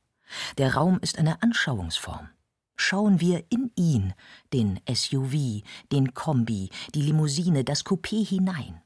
Der 0.58 0.74
Raum 0.74 0.98
ist 1.00 1.18
eine 1.18 1.42
Anschauungsform. 1.42 2.28
Schauen 2.76 3.20
wir 3.20 3.44
in 3.50 3.70
ihn, 3.76 4.14
den 4.52 4.80
SUV, 4.92 5.62
den 5.92 6.14
Kombi, 6.14 6.70
die 6.94 7.02
Limousine, 7.02 7.64
das 7.64 7.85
Coupé 7.85 8.26
hinein. 8.26 8.82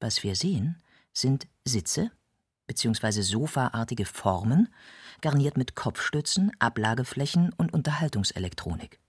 Was 0.00 0.22
wir 0.22 0.36
sehen, 0.36 0.80
sind 1.12 1.46
Sitze 1.64 2.10
bzw. 2.66 3.22
sofaartige 3.22 4.06
Formen, 4.06 4.68
garniert 5.20 5.56
mit 5.56 5.74
Kopfstützen, 5.74 6.52
Ablageflächen 6.60 7.52
und 7.52 7.74
Unterhaltungselektronik. 7.74 9.00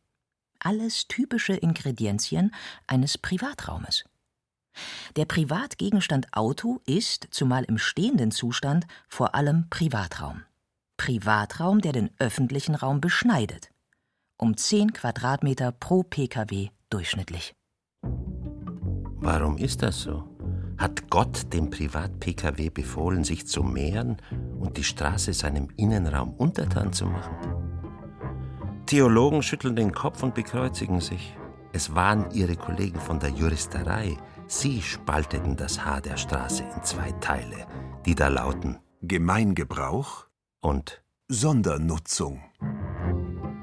Alles 0.59 1.07
typische 1.07 1.53
Ingredienzien 1.53 2.53
eines 2.87 3.17
Privatraumes. 3.17 4.03
Der 5.15 5.25
Privatgegenstand 5.25 6.33
Auto 6.33 6.81
ist, 6.85 7.27
zumal 7.31 7.63
im 7.65 7.77
stehenden 7.77 8.31
Zustand, 8.31 8.87
vor 9.07 9.35
allem 9.35 9.69
Privatraum. 9.69 10.43
Privatraum, 10.97 11.81
der 11.81 11.93
den 11.93 12.09
öffentlichen 12.19 12.75
Raum 12.75 13.01
beschneidet. 13.01 13.71
Um 14.43 14.57
10 14.57 14.93
Quadratmeter 14.93 15.71
pro 15.71 16.01
Pkw 16.01 16.69
durchschnittlich. 16.89 17.53
Warum 19.19 19.57
ist 19.59 19.83
das 19.83 19.99
so? 19.99 20.23
Hat 20.79 21.11
Gott 21.11 21.53
dem 21.53 21.69
Privat-Pkw 21.69 22.71
befohlen, 22.71 23.23
sich 23.23 23.45
zu 23.45 23.61
mehren 23.61 24.17
und 24.59 24.77
die 24.77 24.83
Straße 24.83 25.33
seinem 25.33 25.67
Innenraum 25.77 26.33
untertan 26.33 26.91
zu 26.91 27.05
machen? 27.05 27.35
Theologen 28.87 29.43
schütteln 29.43 29.75
den 29.75 29.91
Kopf 29.91 30.23
und 30.23 30.33
bekreuzigen 30.33 31.01
sich. 31.01 31.37
Es 31.71 31.93
waren 31.93 32.31
ihre 32.31 32.55
Kollegen 32.55 32.99
von 32.99 33.19
der 33.19 33.29
Juristerei. 33.29 34.17
Sie 34.47 34.81
spalteten 34.81 35.55
das 35.55 35.85
Haar 35.85 36.01
der 36.01 36.17
Straße 36.17 36.63
in 36.63 36.83
zwei 36.83 37.11
Teile, 37.19 37.67
die 38.07 38.15
da 38.15 38.27
lauten 38.27 38.79
Gemeingebrauch 39.03 40.25
und 40.61 41.03
Sondernutzung. 41.27 42.41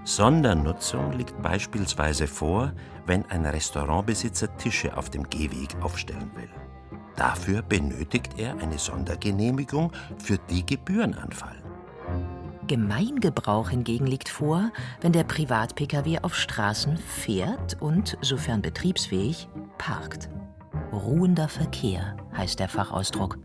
Sondernutzung 0.09 1.13
liegt 1.13 1.43
beispielsweise 1.43 2.27
vor, 2.27 2.73
wenn 3.05 3.27
ein 3.27 3.45
Restaurantbesitzer 3.45 4.57
Tische 4.57 4.97
auf 4.97 5.11
dem 5.11 5.29
Gehweg 5.29 5.77
aufstellen 5.83 6.31
will. 6.35 6.49
Dafür 7.15 7.61
benötigt 7.61 8.39
er 8.39 8.59
eine 8.59 8.79
Sondergenehmigung, 8.79 9.93
für 10.17 10.39
die 10.49 10.65
Gebühren 10.65 11.13
anfallen. 11.13 11.63
Gemeingebrauch 12.67 13.69
hingegen 13.69 14.07
liegt 14.07 14.31
vor, 14.31 14.73
wenn 15.03 15.13
der 15.13 15.25
Privat-Pkw 15.25 16.21
auf 16.23 16.35
Straßen 16.35 16.97
fährt 16.97 17.77
und, 17.83 18.17
sofern 18.23 18.63
betriebsfähig, 18.63 19.47
parkt. 19.77 20.31
Ruhender 20.91 21.49
Verkehr 21.49 22.17
heißt 22.35 22.59
der 22.59 22.71
Fachausdruck. 22.71 23.37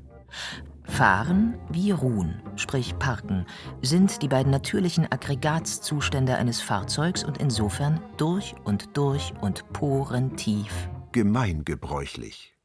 Fahren 0.86 1.56
wie 1.70 1.92
Ruhen, 1.92 2.42
sprich 2.56 2.98
Parken, 3.00 3.46
sind 3.82 4.22
die 4.22 4.28
beiden 4.28 4.52
natürlichen 4.52 5.12
Aggregatzustände 5.12 6.36
eines 6.36 6.62
Fahrzeugs 6.62 7.24
und 7.24 7.38
insofern 7.38 8.00
durch 8.18 8.56
und 8.64 8.96
durch 8.96 9.34
und 9.42 9.72
porentief 9.74 10.90
gemeingebräuchlich. 11.14 12.58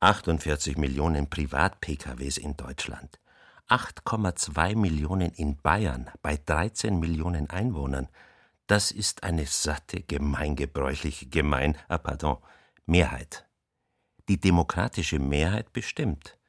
48 0.00 0.78
Millionen 0.78 1.28
Privat-PKWs 1.28 2.38
in 2.38 2.56
Deutschland, 2.56 3.20
8,2 3.68 4.74
Millionen 4.74 5.30
in 5.32 5.58
Bayern 5.58 6.10
bei 6.22 6.38
13 6.38 6.98
Millionen 6.98 7.50
Einwohnern. 7.50 8.08
Das 8.66 8.90
ist 8.90 9.22
eine 9.22 9.46
satte, 9.46 10.00
gemeingebräuchliche, 10.00 11.26
gemein, 11.26 11.76
ah, 11.88 11.98
pardon, 11.98 12.38
Mehrheit. 12.86 13.46
Die 14.28 14.40
demokratische 14.40 15.18
Mehrheit 15.18 15.72
bestimmt. 15.72 16.39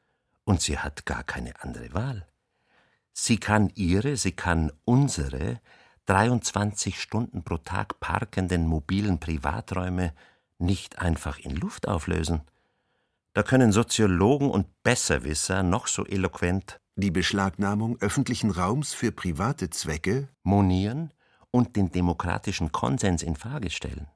Und 0.51 0.59
sie 0.59 0.77
hat 0.77 1.05
gar 1.05 1.23
keine 1.23 1.53
andere 1.63 1.93
Wahl. 1.93 2.27
Sie 3.13 3.37
kann 3.37 3.71
ihre, 3.73 4.17
sie 4.17 4.33
kann 4.33 4.69
unsere 4.83 5.61
23 6.07 7.01
Stunden 7.01 7.45
pro 7.45 7.55
Tag 7.55 8.01
parkenden 8.01 8.67
mobilen 8.67 9.21
Privaträume 9.21 10.13
nicht 10.57 10.99
einfach 10.99 11.39
in 11.39 11.55
Luft 11.55 11.87
auflösen. 11.87 12.41
Da 13.31 13.43
können 13.43 13.71
Soziologen 13.71 14.51
und 14.51 14.67
Besserwisser 14.83 15.63
noch 15.63 15.87
so 15.87 16.05
eloquent 16.05 16.81
die 16.97 17.11
Beschlagnahmung 17.11 17.97
öffentlichen 18.01 18.51
Raums 18.51 18.93
für 18.93 19.13
private 19.13 19.69
Zwecke 19.69 20.27
monieren 20.43 21.13
und 21.51 21.77
den 21.77 21.93
demokratischen 21.93 22.73
Konsens 22.73 23.23
in 23.23 23.37
Frage 23.37 23.69
stellen. 23.69 24.07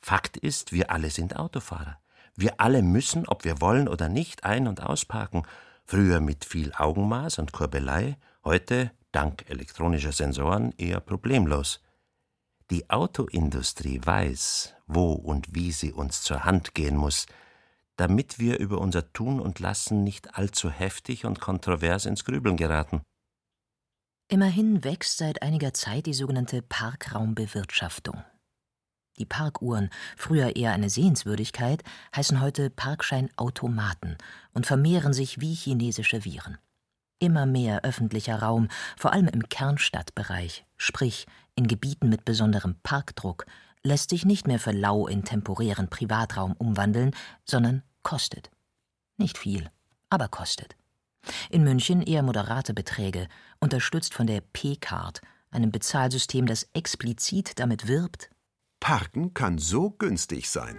Fakt 0.00 0.36
ist, 0.36 0.70
wir 0.70 0.92
alle 0.92 1.10
sind 1.10 1.34
Autofahrer. 1.34 1.98
Wir 2.40 2.60
alle 2.60 2.82
müssen, 2.82 3.26
ob 3.26 3.42
wir 3.42 3.60
wollen 3.60 3.88
oder 3.88 4.08
nicht, 4.08 4.44
ein- 4.44 4.68
und 4.68 4.80
ausparken. 4.80 5.42
Früher 5.84 6.20
mit 6.20 6.44
viel 6.44 6.72
Augenmaß 6.72 7.40
und 7.40 7.52
Kurbelei, 7.52 8.16
heute, 8.44 8.92
dank 9.10 9.50
elektronischer 9.50 10.12
Sensoren, 10.12 10.72
eher 10.78 11.00
problemlos. 11.00 11.80
Die 12.70 12.88
Autoindustrie 12.90 14.00
weiß, 14.04 14.76
wo 14.86 15.14
und 15.14 15.52
wie 15.56 15.72
sie 15.72 15.92
uns 15.92 16.22
zur 16.22 16.44
Hand 16.44 16.76
gehen 16.76 16.96
muss, 16.96 17.26
damit 17.96 18.38
wir 18.38 18.60
über 18.60 18.78
unser 18.78 19.12
Tun 19.12 19.40
und 19.40 19.58
Lassen 19.58 20.04
nicht 20.04 20.38
allzu 20.38 20.70
heftig 20.70 21.24
und 21.24 21.40
kontrovers 21.40 22.06
ins 22.06 22.24
Grübeln 22.24 22.56
geraten. 22.56 23.02
Immerhin 24.28 24.84
wächst 24.84 25.18
seit 25.18 25.42
einiger 25.42 25.74
Zeit 25.74 26.06
die 26.06 26.14
sogenannte 26.14 26.62
Parkraumbewirtschaftung. 26.62 28.22
Die 29.18 29.26
Parkuhren, 29.26 29.90
früher 30.16 30.56
eher 30.56 30.72
eine 30.72 30.90
Sehenswürdigkeit, 30.90 31.82
heißen 32.14 32.40
heute 32.40 32.70
Parkscheinautomaten 32.70 34.16
und 34.52 34.66
vermehren 34.66 35.12
sich 35.12 35.40
wie 35.40 35.54
chinesische 35.54 36.24
Viren. 36.24 36.58
Immer 37.18 37.46
mehr 37.46 37.84
öffentlicher 37.84 38.40
Raum, 38.40 38.68
vor 38.96 39.12
allem 39.12 39.26
im 39.26 39.48
Kernstadtbereich, 39.48 40.64
sprich 40.76 41.26
in 41.56 41.66
Gebieten 41.66 42.08
mit 42.08 42.24
besonderem 42.24 42.76
Parkdruck, 42.84 43.44
lässt 43.82 44.10
sich 44.10 44.24
nicht 44.24 44.46
mehr 44.46 44.60
für 44.60 44.70
lau 44.70 45.08
in 45.08 45.24
temporären 45.24 45.88
Privatraum 45.88 46.52
umwandeln, 46.52 47.12
sondern 47.44 47.82
kostet. 48.04 48.50
Nicht 49.16 49.36
viel, 49.36 49.68
aber 50.10 50.28
kostet. 50.28 50.76
In 51.50 51.64
München 51.64 52.02
eher 52.02 52.22
moderate 52.22 52.72
Beträge, 52.72 53.26
unterstützt 53.58 54.14
von 54.14 54.28
der 54.28 54.40
P-Card, 54.40 55.20
einem 55.50 55.72
Bezahlsystem, 55.72 56.46
das 56.46 56.68
explizit 56.72 57.58
damit 57.58 57.88
wirbt, 57.88 58.30
Parken 58.80 59.34
kann 59.34 59.58
so 59.58 59.90
günstig 59.90 60.48
sein. 60.48 60.76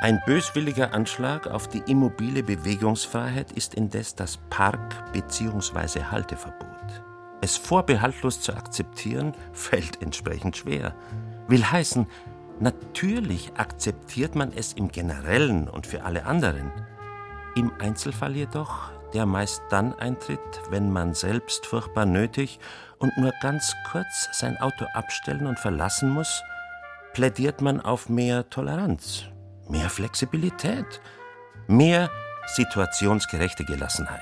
Ein 0.00 0.20
böswilliger 0.26 0.92
Anschlag 0.92 1.46
auf 1.46 1.68
die 1.68 1.82
immobile 1.86 2.42
Bewegungsfreiheit 2.42 3.52
ist 3.52 3.74
indes 3.74 4.14
das 4.14 4.38
Park- 4.50 5.12
bzw. 5.12 6.04
Halteverbot. 6.04 7.02
Es 7.40 7.56
vorbehaltlos 7.56 8.40
zu 8.40 8.54
akzeptieren, 8.54 9.34
fällt 9.52 10.02
entsprechend 10.02 10.56
schwer. 10.56 10.94
Will 11.48 11.64
heißen, 11.64 12.06
natürlich 12.58 13.52
akzeptiert 13.56 14.34
man 14.34 14.52
es 14.52 14.72
im 14.72 14.88
Generellen 14.88 15.68
und 15.68 15.86
für 15.86 16.04
alle 16.04 16.24
anderen. 16.24 16.72
Im 17.54 17.72
Einzelfall 17.78 18.36
jedoch, 18.36 18.90
der 19.14 19.26
meist 19.26 19.62
dann 19.70 19.94
eintritt, 19.94 20.40
wenn 20.70 20.92
man 20.92 21.14
selbst 21.14 21.66
furchtbar 21.66 22.06
nötig 22.06 22.58
und 22.98 23.16
nur 23.16 23.32
ganz 23.40 23.74
kurz 23.90 24.28
sein 24.32 24.56
Auto 24.58 24.86
abstellen 24.94 25.46
und 25.46 25.58
verlassen 25.58 26.10
muss, 26.10 26.42
plädiert 27.12 27.60
man 27.60 27.80
auf 27.80 28.08
mehr 28.08 28.48
Toleranz, 28.50 29.24
mehr 29.68 29.88
Flexibilität, 29.88 31.00
mehr 31.66 32.10
situationsgerechte 32.54 33.64
Gelassenheit. 33.64 34.20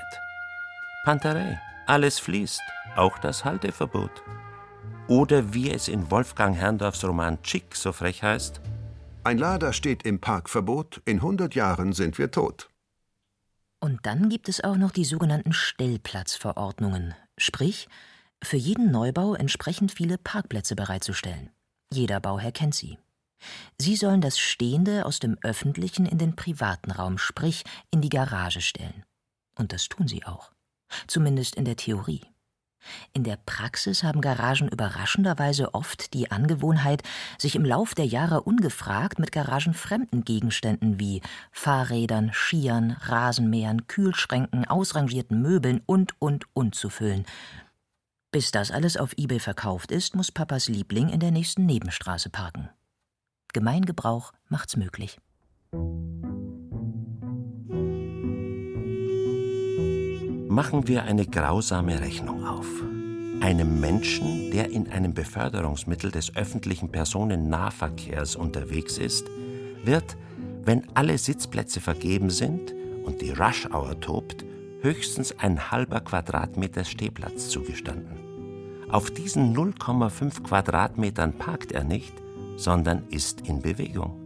Panterei, 1.03 1.59
alles 1.87 2.19
fließt, 2.19 2.61
auch 2.95 3.17
das 3.19 3.45
Halteverbot. 3.45 4.23
Oder 5.07 5.53
wie 5.53 5.71
es 5.71 5.87
in 5.87 6.09
Wolfgang 6.09 6.55
Herrndorfs 6.55 7.03
Roman 7.03 7.41
Chick 7.43 7.75
so 7.75 7.91
frech 7.91 8.23
heißt: 8.23 8.61
Ein 9.23 9.37
Lader 9.37 9.71
steht 9.71 10.03
im 10.03 10.19
Parkverbot, 10.19 11.01
in 11.05 11.17
100 11.17 11.53
Jahren 11.53 11.93
sind 11.93 12.17
wir 12.17 12.31
tot. 12.31 12.69
Und 13.79 14.05
dann 14.07 14.29
gibt 14.29 14.49
es 14.49 14.63
auch 14.63 14.77
noch 14.77 14.91
die 14.91 15.05
sogenannten 15.05 15.53
Stellplatzverordnungen, 15.53 17.13
sprich, 17.37 17.87
für 18.43 18.57
jeden 18.57 18.91
Neubau 18.91 19.33
entsprechend 19.33 19.91
viele 19.91 20.17
Parkplätze 20.17 20.75
bereitzustellen. 20.75 21.49
Jeder 21.91 22.19
Bauherr 22.19 22.51
kennt 22.51 22.75
sie. 22.75 22.97
Sie 23.77 23.95
sollen 23.95 24.21
das 24.21 24.39
Stehende 24.39 25.05
aus 25.05 25.19
dem 25.19 25.37
öffentlichen 25.41 26.05
in 26.05 26.17
den 26.17 26.35
privaten 26.35 26.91
Raum, 26.91 27.17
sprich 27.17 27.63
in 27.91 28.01
die 28.01 28.09
Garage 28.09 28.61
stellen. 28.61 29.03
Und 29.57 29.71
das 29.71 29.87
tun 29.87 30.07
sie 30.07 30.25
auch. 30.25 30.51
Zumindest 31.07 31.55
in 31.55 31.65
der 31.65 31.75
Theorie. 31.75 32.21
In 33.13 33.23
der 33.23 33.37
Praxis 33.37 34.03
haben 34.03 34.21
Garagen 34.21 34.67
überraschenderweise 34.67 35.73
oft 35.73 36.13
die 36.13 36.29
Angewohnheit, 36.29 37.01
sich 37.39 37.55
im 37.55 37.65
Lauf 37.65 37.95
der 37.95 38.05
Jahre 38.05 38.41
ungefragt 38.41 39.17
mit 39.17 39.31
garagenfremden 39.31 40.23
Gegenständen 40.23 40.99
wie 40.99 41.21
Fahrrädern, 41.51 42.31
Skiern, 42.31 42.91
Rasenmähern, 42.91 43.87
Kühlschränken, 43.87 44.65
ausrangierten 44.65 45.41
Möbeln 45.41 45.81
und, 45.85 46.13
und, 46.21 46.45
und 46.53 46.75
zu 46.75 46.89
füllen. 46.89 47.25
Bis 48.35 48.51
das 48.51 48.69
alles 48.69 48.97
auf 48.97 49.13
eBay 49.15 49.39
verkauft 49.39 49.93
ist, 49.93 50.13
muss 50.13 50.29
Papas 50.29 50.67
Liebling 50.67 51.07
in 51.07 51.21
der 51.21 51.31
nächsten 51.31 51.65
Nebenstraße 51.65 52.29
parken. 52.29 52.67
Gemeingebrauch 53.53 54.33
macht's 54.49 54.75
möglich. 54.75 55.21
Machen 60.49 60.89
wir 60.89 61.03
eine 61.03 61.25
grausame 61.25 62.01
Rechnung 62.01 62.45
auf. 62.45 62.67
Einem 63.39 63.79
Menschen, 63.79 64.51
der 64.51 64.69
in 64.69 64.91
einem 64.91 65.13
Beförderungsmittel 65.13 66.11
des 66.11 66.35
öffentlichen 66.35 66.91
Personennahverkehrs 66.91 68.35
unterwegs 68.35 68.97
ist, 68.97 69.27
wird, 69.85 70.17
wenn 70.65 70.85
alle 70.93 71.17
Sitzplätze 71.17 71.79
vergeben 71.79 72.29
sind 72.29 72.73
und 73.05 73.21
die 73.21 73.31
Rush-Hour 73.31 74.01
tobt, 74.01 74.43
höchstens 74.81 75.39
ein 75.39 75.71
halber 75.71 76.01
Quadratmeter 76.01 76.83
Stehplatz 76.83 77.47
zugestanden. 77.47 78.24
Auf 78.95 79.11
diesen 79.11 79.53
0,5 79.53 80.43
Quadratmetern 80.43 81.33
parkt 81.33 81.73
er 81.73 81.83
nicht, 81.83 82.13
sondern 82.55 83.03
ist 83.09 83.41
in 83.41 83.61
Bewegung. 83.61 84.17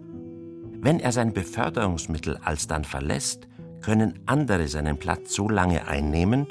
Wenn 0.80 1.00
er 1.00 1.12
sein 1.12 1.34
Beförderungsmittel 1.34 2.38
alsdann 2.44 2.84
verlässt, 2.84 3.48
können 3.82 4.20
andere 4.28 4.68
seinen 4.68 5.00
Platz 5.00 5.34
so 5.34 5.50
lange 5.50 5.88
einnehmen, 5.88 6.46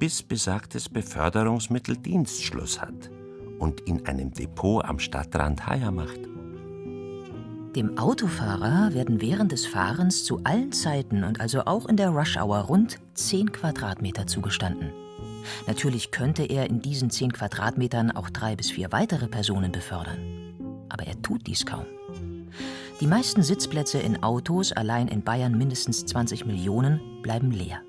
bis 0.00 0.24
besagtes 0.24 0.88
Beförderungsmittel 0.88 1.96
Dienstschluss 1.98 2.82
hat 2.82 3.12
und 3.60 3.82
in 3.82 4.06
einem 4.06 4.32
Depot 4.32 4.84
am 4.84 4.98
Stadtrand 4.98 5.64
Haier 5.64 5.92
macht. 5.92 6.18
Dem 7.76 7.96
Autofahrer 7.96 8.92
werden 8.92 9.20
während 9.20 9.52
des 9.52 9.66
Fahrens 9.66 10.24
zu 10.24 10.40
allen 10.42 10.72
Zeiten 10.72 11.22
und 11.22 11.40
also 11.40 11.60
auch 11.66 11.86
in 11.86 11.96
der 11.96 12.10
Rush-Hour 12.10 12.58
rund 12.62 12.98
10 13.14 13.52
Quadratmeter 13.52 14.26
zugestanden. 14.26 14.90
Natürlich 15.66 16.10
könnte 16.10 16.44
er 16.44 16.68
in 16.68 16.80
diesen 16.80 17.10
10 17.10 17.32
Quadratmetern 17.32 18.10
auch 18.10 18.30
drei 18.30 18.56
bis 18.56 18.70
vier 18.70 18.92
weitere 18.92 19.28
Personen 19.28 19.72
befördern. 19.72 20.18
Aber 20.88 21.06
er 21.06 21.20
tut 21.22 21.46
dies 21.46 21.66
kaum. 21.66 21.86
Die 23.00 23.06
meisten 23.06 23.42
Sitzplätze 23.42 23.98
in 23.98 24.22
Autos, 24.22 24.72
allein 24.72 25.08
in 25.08 25.22
Bayern 25.22 25.56
mindestens 25.56 26.04
20 26.06 26.46
Millionen, 26.46 27.00
bleiben 27.22 27.50
leer. 27.50 27.80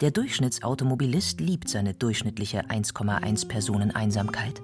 Der 0.00 0.10
Durchschnittsautomobilist 0.10 1.40
liebt 1.40 1.68
seine 1.68 1.94
durchschnittliche 1.94 2.66
1,1 2.66 3.48
Personen 3.48 3.90
Einsamkeit. 3.90 4.60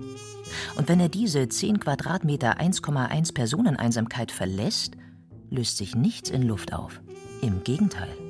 Und 0.77 0.89
wenn 0.89 1.01
er 1.01 1.09
diese 1.09 1.49
10 1.49 1.81
Quadratmeter 1.81 2.61
1,1 2.61 3.35
Personen 3.35 3.77
Einsamkeit 3.77 4.31
verlässt, 4.31 4.97
löst 5.51 5.77
sich 5.77 5.95
nichts 5.95 6.31
in 6.31 6.43
Luft 6.43 6.73
auf. 6.73 7.01
Im 7.41 7.63
Gegenteil. 7.65 8.28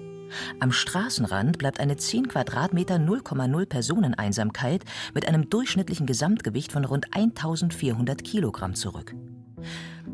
Am 0.61 0.73
Straßenrand 0.73 1.59
bleibt 1.59 1.81
eine 1.81 1.97
10 1.97 2.29
Quadratmeter 2.29 2.97
0,0 2.97 3.67
Personeneinsamkeit 3.67 4.85
mit 5.15 5.27
einem 5.29 5.51
durchschnittlichen 5.51 6.07
Gesamtgewicht 6.07 6.73
von 6.73 6.85
rund 6.85 7.15
1400 7.15 8.25
Kilogramm 8.25 8.75
zurück. 8.75 9.15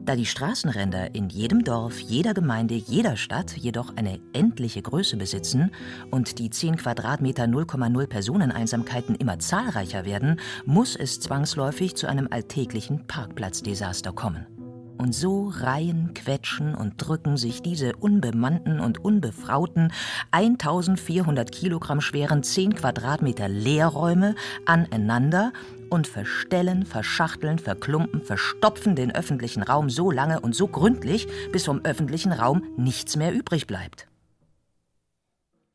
Da 0.05 0.17
die 0.17 0.27
Straßenränder 0.27 1.15
in 1.15 1.29
jedem 1.29 1.65
Dorf, 1.65 1.99
jeder 1.99 2.35
Gemeinde, 2.35 2.75
jeder 2.75 3.17
Stadt 3.17 3.57
jedoch 3.57 3.97
eine 3.97 4.21
endliche 4.35 4.83
Größe 4.83 5.17
besitzen 5.17 5.71
und 6.11 6.39
die 6.39 6.51
10 6.51 6.77
Quadratmeter 6.77 7.45
0,0 7.45 8.07
Personeneinsamkeiten 8.07 9.15
immer 9.15 9.39
zahlreicher 9.39 10.05
werden, 10.05 10.41
muss 10.67 10.95
es 10.97 11.21
zwangsläufig 11.21 11.97
zu 11.97 12.07
einem 12.07 12.29
alltäglichen 12.31 13.07
Parkplatzdesaster 13.07 14.13
kommen. 14.13 14.47
Und 14.97 15.13
so 15.13 15.49
reihen, 15.49 16.15
quetschen 16.15 16.75
und 16.75 16.95
drücken 16.97 17.37
sich 17.37 17.63
diese 17.63 17.97
unbemannten 17.97 18.81
und 18.81 19.05
unbefrauten 19.05 19.93
1400 20.31 21.51
Kilogramm 21.51 22.01
schweren 22.01 22.43
10 22.43 22.77
Quadratmeter 22.77 23.49
Leerräume 23.49 24.35
aneinander 24.67 25.53
und 25.91 26.07
verstellen, 26.07 26.87
verschachteln, 26.87 27.59
verklumpen, 27.59 28.23
verstopfen 28.23 28.97
den 28.97 29.15
öffentlichen 29.15 29.63
Raum 29.63 29.91
so 29.91 30.11
lange 30.11 30.41
und 30.41 30.55
so 30.55 30.69
gründlich, 30.69 31.29
bis 31.53 31.65
vom 31.65 31.85
öffentlichen 31.85 32.33
Raum 32.33 32.63
nichts 32.77 33.17
mehr 33.17 33.33
übrig 33.33 33.67
bleibt. 33.67 34.07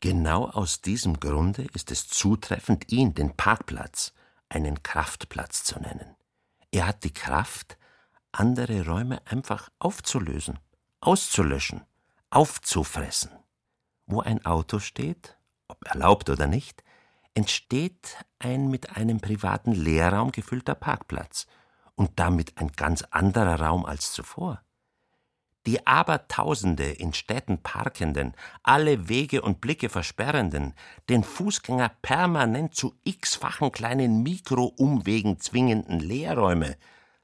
Genau 0.02 0.46
aus 0.46 0.82
diesem 0.82 1.20
Grunde 1.20 1.68
ist 1.74 1.92
es 1.92 2.08
zutreffend, 2.08 2.92
ihn, 2.92 3.14
den 3.14 3.36
Parkplatz, 3.36 4.14
einen 4.48 4.82
Kraftplatz 4.82 5.66
zu 5.66 5.80
nennen. 5.80 6.16
Er 6.72 6.88
hat 6.88 7.04
die 7.04 7.14
Kraft, 7.14 7.78
andere 8.32 8.86
Räume 8.86 9.22
einfach 9.26 9.70
aufzulösen, 9.80 10.60
auszulöschen, 11.02 11.82
aufzufressen. 12.30 13.32
Wo 14.06 14.22
ein 14.22 14.46
Auto 14.46 14.80
steht, 14.80 15.38
ob 15.68 15.86
erlaubt 15.86 16.30
oder 16.30 16.48
nicht, 16.48 16.84
entsteht 17.34 18.18
ein 18.40 18.70
mit 18.70 18.96
einem 18.98 19.20
privaten 19.20 19.72
Leerraum 19.72 20.32
gefüllter 20.32 20.76
Parkplatz 20.76 21.48
und 21.96 22.20
damit 22.20 22.58
ein 22.58 22.72
ganz 22.72 23.04
anderer 23.12 23.60
Raum 23.60 23.86
als 23.86 24.14
zuvor. 24.14 24.62
Die 25.66 25.86
Abertausende 25.86 26.86
in 26.86 27.14
Städten 27.14 27.62
Parkenden, 27.62 28.34
alle 28.64 29.10
Wege 29.10 29.42
und 29.42 29.62
Blicke 29.62 29.90
versperrenden, 29.90 30.74
den 31.10 31.24
Fußgänger 31.24 31.92
permanent 32.02 32.74
zu 32.74 32.96
x-fachen 33.04 33.72
kleinen 33.72 34.24
Mikroumwegen 34.24 35.40
zwingenden 35.40 36.00
Leerräume 36.00 36.78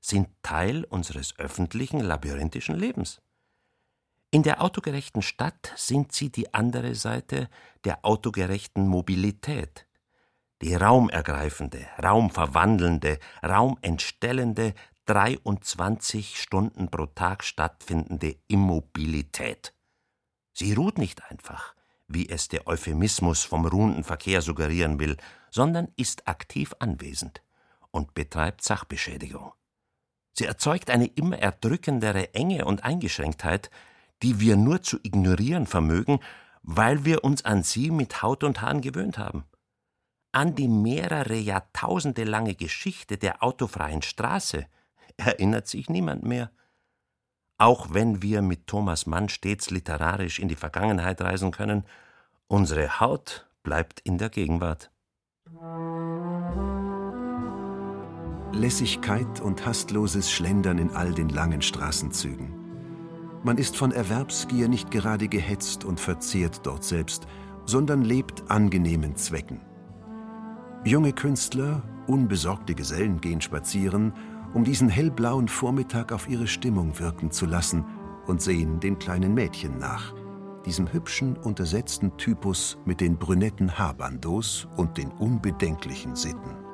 sind 0.08 0.30
Teil 0.43 0.84
unseres 0.86 1.38
öffentlichen 1.39 1.99
labyrinthischen 1.99 2.76
Lebens. 2.76 3.22
In 4.32 4.43
der 4.43 4.62
autogerechten 4.62 5.22
Stadt 5.22 5.74
sind 5.76 6.12
sie 6.12 6.32
die 6.32 6.53
andere 6.53 6.93
Seite 6.93 7.49
der 7.86 8.06
autogerechten 8.06 8.88
Mobilität, 8.88 9.88
die 10.62 10.76
raumergreifende, 10.76 11.88
raumverwandelnde, 12.03 13.20
raumentstellende, 13.43 14.74
23 15.06 16.41
Stunden 16.41 16.89
pro 16.89 17.06
Tag 17.06 17.43
stattfindende 17.43 18.36
Immobilität. 18.47 19.74
Sie 20.53 20.74
ruht 20.74 20.97
nicht 20.97 21.24
einfach, 21.30 21.76
wie 22.08 22.30
es 22.30 22.47
der 22.47 22.68
Euphemismus 22.68 23.43
vom 23.43 23.66
ruhenden 23.66 24.03
Verkehr 24.03 24.41
suggerieren 24.41 24.99
will, 24.99 25.18
sondern 25.49 25.91
ist 25.95 26.28
aktiv 26.28 26.76
anwesend 26.80 27.41
und 27.91 28.14
betreibt 28.14 28.64
Sachbeschädigung. 28.64 29.53
Sie 30.38 30.45
erzeugt 30.45 30.89
eine 30.89 31.07
immer 31.07 31.39
erdrückendere 31.39 32.33
Enge 32.33 32.65
und 32.65 32.83
Eingeschränktheit, 32.83 33.69
die 34.21 34.39
wir 34.39 34.55
nur 34.55 34.81
zu 34.81 34.97
ignorieren 35.03 35.67
vermögen, 35.67 36.19
weil 36.61 37.05
wir 37.05 37.23
uns 37.23 37.45
an 37.45 37.63
sie 37.63 37.91
mit 37.91 38.21
Haut 38.21 38.43
und 38.43 38.61
Haaren 38.61 38.81
gewöhnt 38.81 39.17
haben 39.17 39.45
an 40.36 40.53
die 40.53 40.67
mehrere 40.67 41.36
Jahrtausende 41.36 42.25
lange 42.25 42.55
Geschichte 42.55 43.17
der 43.17 43.41
autofreien 43.41 44.01
Straße 44.01 44.65
erinnert 45.15 45.67
sich 45.67 45.89
niemand 45.89 46.23
mehr. 46.23 46.51
Auch 47.57 47.93
wenn 47.93 48.21
wir 48.21 48.41
mit 48.41 48.67
Thomas 48.67 49.05
Mann 49.05 49.29
stets 49.29 49.69
literarisch 49.69 50.39
in 50.39 50.49
die 50.49 50.57
Vergangenheit 50.57 51.21
reisen 51.21 51.51
können, 51.51 51.86
unsere 52.47 52.99
Haut 52.99 53.49
bleibt 53.63 54.01
in 54.01 54.17
der 54.17 54.29
Gegenwart. 54.29 54.91
Lässigkeit 58.56 59.41
und 59.41 59.66
hastloses 59.66 60.32
Schlendern 60.32 60.78
in 60.78 60.91
all 60.91 61.14
den 61.14 61.30
langen 61.30 61.62
Straßenzügen. 61.62 62.53
Man 63.43 63.58
ist 63.58 63.76
von 63.76 63.91
Erwerbsgier 63.91 64.70
nicht 64.70 64.89
gerade 64.91 65.28
gehetzt 65.28 65.84
und 65.84 65.99
verzehrt 65.99 66.62
dort 66.66 66.84
selbst, 66.84 67.28
sondern 67.66 68.03
lebt 68.03 68.49
angenehmen 68.49 69.16
Zwecken. 69.18 69.60
Junge 70.86 71.14
Künstler, 71.14 71.84
unbesorgte 72.08 72.76
Gesellen 72.76 73.20
gehen 73.20 73.41
spazieren, 73.41 74.14
um 74.53 74.64
diesen 74.64 74.88
hellblauen 74.88 75.47
Vormittag 75.47 76.12
auf 76.12 76.30
ihre 76.30 76.47
Stimmung 76.47 76.97
wirken 76.97 77.32
zu 77.32 77.45
lassen 77.45 77.84
und 78.26 78.41
sehen 78.41 78.80
den 78.80 78.97
kleinen 78.97 79.34
Mädchen 79.34 79.78
nach, 79.78 80.14
diesem 80.66 80.91
hübschen, 80.91 81.36
untersetzten 81.38 82.16
Typus 82.18 82.78
mit 82.86 83.01
den 83.01 83.18
brünetten 83.18 83.78
Haarbandos 83.78 84.68
und 84.78 84.97
den 84.97 85.12
unbedenklichen 85.12 86.16
Sitten. 86.16 86.64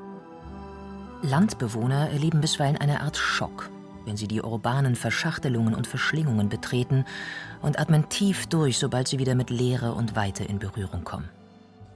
Landbewohner 1.23 2.09
erleben 2.09 2.41
bisweilen 2.41 2.77
eine 2.77 3.01
Art 3.01 3.15
Schock, 3.15 3.69
wenn 4.05 4.17
sie 4.17 4.27
die 4.27 4.41
urbanen 4.41 4.95
Verschachtelungen 4.95 5.75
und 5.75 5.85
Verschlingungen 5.85 6.49
betreten 6.49 7.05
und 7.61 7.77
atmen 7.79 8.09
tief 8.09 8.47
durch, 8.47 8.79
sobald 8.79 9.07
sie 9.07 9.19
wieder 9.19 9.35
mit 9.35 9.51
Leere 9.51 9.93
und 9.93 10.15
Weite 10.15 10.43
in 10.43 10.57
Berührung 10.57 11.03
kommen. 11.03 11.29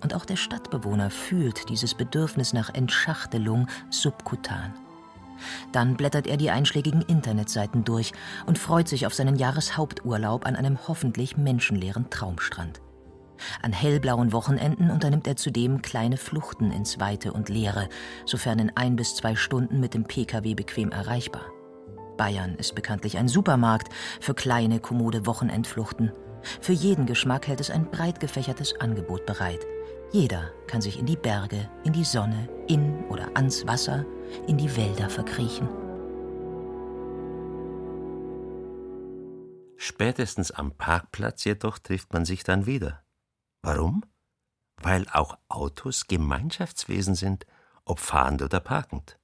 Und 0.03 0.13
auch 0.13 0.26
der 0.26 0.36
Stadtbewohner 0.36 1.09
fühlt 1.09 1.69
dieses 1.69 1.95
Bedürfnis 1.95 2.53
nach 2.53 2.73
Entschachtelung 2.73 3.67
subkutan. 3.89 4.73
Dann 5.71 5.97
blättert 5.97 6.28
er 6.28 6.38
die 6.38 6.51
einschlägigen 6.51 7.01
Internetseiten 7.01 7.84
durch 7.84 8.13
und 8.45 8.59
freut 8.59 8.88
sich 8.88 9.07
auf 9.07 9.13
seinen 9.15 9.36
Jahreshaupturlaub 9.36 10.45
an 10.45 10.55
einem 10.55 10.88
hoffentlich 10.88 11.36
menschenleeren 11.36 12.09
Traumstrand. 12.11 12.80
An 13.62 13.74
hellblauen 13.74 14.32
Wochenenden 14.32 14.92
unternimmt 14.92 15.28
er 15.28 15.36
zudem 15.36 15.82
kleine 15.82 16.18
Fluchten 16.18 16.72
ins 16.72 17.00
Weite 17.00 17.34
und 17.34 17.50
Leere, 17.50 17.90
sofern 18.26 18.60
in 18.60 18.72
ein 18.76 18.96
bis 18.96 19.16
zwei 19.16 19.36
Stunden 19.36 19.80
mit 19.80 19.94
dem 19.94 20.06
Pkw 20.06 20.56
bequem 20.56 20.92
erreichbar. 20.92 21.46
Bayern 22.18 22.56
ist 22.56 22.76
bekanntlich 22.76 23.18
ein 23.18 23.28
Supermarkt 23.28 23.90
für 24.20 24.34
kleine, 24.34 24.80
kommode 24.80 25.26
Wochenendfluchten. 25.26 26.12
Für 26.62 26.74
jeden 26.74 27.06
Geschmack 27.06 27.48
hält 27.48 27.60
es 27.60 27.70
ein 27.70 27.90
breit 27.90 28.20
gefächertes 28.20 28.80
Angebot 28.80 29.26
bereit. 29.26 29.66
Jeder 30.12 30.52
kann 30.68 30.82
sich 30.82 31.00
in 31.00 31.06
die 31.06 31.18
Berge, 31.18 31.70
in 31.84 31.94
die 31.94 32.04
Sonne, 32.04 32.48
in 32.68 33.04
oder 33.10 33.30
ans 33.36 33.68
Wasser, 33.68 34.06
in 34.48 34.58
die 34.58 34.76
Wälder 34.78 35.10
verkriechen. 35.10 35.68
Spätestens 39.78 40.52
am 40.52 40.72
Parkplatz 40.72 41.44
jedoch 41.44 41.80
trifft 41.80 42.14
man 42.14 42.26
sich 42.26 42.44
dann 42.44 42.66
wieder. 42.66 43.05
Warum? 43.66 44.03
Weil 44.78 45.07
auch 45.11 45.38
Autos 45.49 46.07
Gemeinschaftswesen 46.07 47.16
sind, 47.16 47.45
ob 47.84 47.99
fahrend 47.99 48.41
oder 48.41 48.59
parkend. 48.59 49.18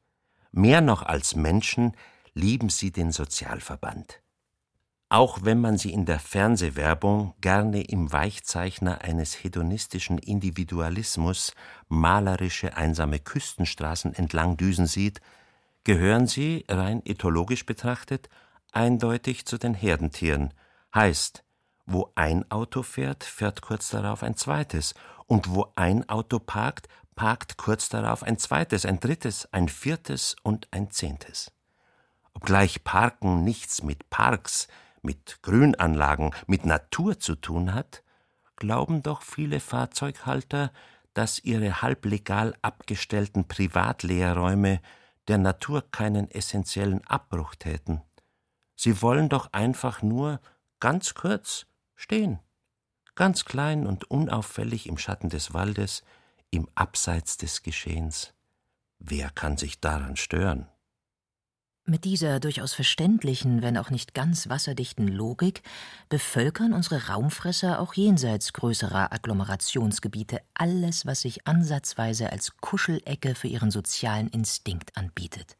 Mehr 0.52 0.82
noch 0.82 1.04
als 1.04 1.36
Menschen 1.36 1.96
lieben 2.34 2.70
sie 2.70 2.92
den 2.92 3.12
Sozialverband 3.12 4.22
auch 5.12 5.40
wenn 5.44 5.60
man 5.60 5.78
sie 5.78 5.92
in 5.92 6.06
der 6.06 6.20
Fernsehwerbung 6.20 7.34
gerne 7.42 7.84
im 7.84 8.14
Weichzeichner 8.14 9.02
eines 9.02 9.44
hedonistischen 9.44 10.18
Individualismus 10.18 11.54
malerische 11.90 12.78
einsame 12.78 13.20
Küstenstraßen 13.20 14.14
entlang 14.14 14.56
düsen 14.56 14.88
sieht, 14.88 15.20
gehören 15.84 16.28
sie, 16.28 16.64
rein 16.70 17.02
ethologisch 17.04 17.66
betrachtet, 17.66 18.30
eindeutig 18.72 19.46
zu 19.46 19.58
den 19.58 19.74
Herdentieren, 19.74 20.54
heißt, 20.96 21.44
wo 21.92 22.12
ein 22.16 22.50
Auto 22.52 22.84
fährt, 22.84 23.24
fährt 23.24 23.62
kurz 23.62 23.90
darauf 23.90 24.24
ein 24.24 24.36
zweites, 24.36 24.94
und 25.28 25.54
wo 25.54 25.72
ein 25.76 26.08
Auto 26.10 26.40
parkt, 26.40 26.88
parkt 27.16 27.58
kurz 27.58 27.90
darauf 27.90 28.24
ein 28.24 28.38
zweites, 28.38 28.86
ein 28.86 29.00
drittes, 29.00 29.48
ein 29.54 29.70
viertes 29.70 30.36
und 30.44 30.68
ein 30.72 30.92
zehntes. 30.92 31.52
Obgleich 32.34 32.84
Parken 32.84 33.44
nichts 33.44 33.84
mit 33.84 34.10
Parks, 34.10 34.68
mit 35.02 35.40
Grünanlagen, 35.42 36.32
mit 36.48 36.66
Natur 36.66 37.20
zu 37.20 37.36
tun 37.36 37.74
hat, 37.74 38.04
glauben 38.56 39.04
doch 39.04 39.22
viele 39.22 39.60
Fahrzeughalter, 39.60 40.72
dass 41.14 41.40
ihre 41.40 41.82
halblegal 41.82 42.56
abgestellten 42.62 43.48
Privatlehrräume 43.48 44.82
der 45.28 45.38
Natur 45.38 45.84
keinen 45.92 46.30
essentiellen 46.32 47.06
Abbruch 47.06 47.56
täten. 47.56 48.02
Sie 48.76 49.02
wollen 49.02 49.30
doch 49.30 49.54
einfach 49.54 50.02
nur 50.02 50.40
ganz 50.80 51.14
kurz 51.14 51.68
stehen, 52.02 52.40
ganz 53.16 53.46
klein 53.46 53.86
und 53.86 54.10
unauffällig 54.10 54.88
im 54.88 54.98
Schatten 54.98 55.30
des 55.30 55.54
Waldes, 55.54 56.04
im 56.50 56.68
Abseits 56.76 57.38
des 57.38 57.62
Geschehens. 57.62 58.34
Wer 58.98 59.30
kann 59.30 59.58
sich 59.58 59.80
daran 59.80 60.16
stören? 60.16 60.68
Mit 61.86 62.04
dieser 62.04 62.40
durchaus 62.40 62.74
verständlichen, 62.74 63.62
wenn 63.64 63.78
auch 63.78 63.90
nicht 63.90 64.14
ganz 64.14 64.50
wasserdichten 64.50 65.08
Logik 65.08 65.64
bevölkern 66.10 66.74
unsere 66.74 67.08
Raumfresser 67.08 67.80
auch 67.80 67.96
jenseits 67.96 68.54
größerer 68.54 69.12
Agglomerationsgebiete 69.12 70.42
alles, 70.54 71.08
was 71.08 71.22
sich 71.22 71.48
ansatzweise 71.48 72.32
als 72.32 72.58
Kuschelecke 72.58 73.34
für 73.34 73.48
ihren 73.48 73.72
sozialen 73.72 74.28
Instinkt 74.28 74.96
anbietet. 74.96 75.58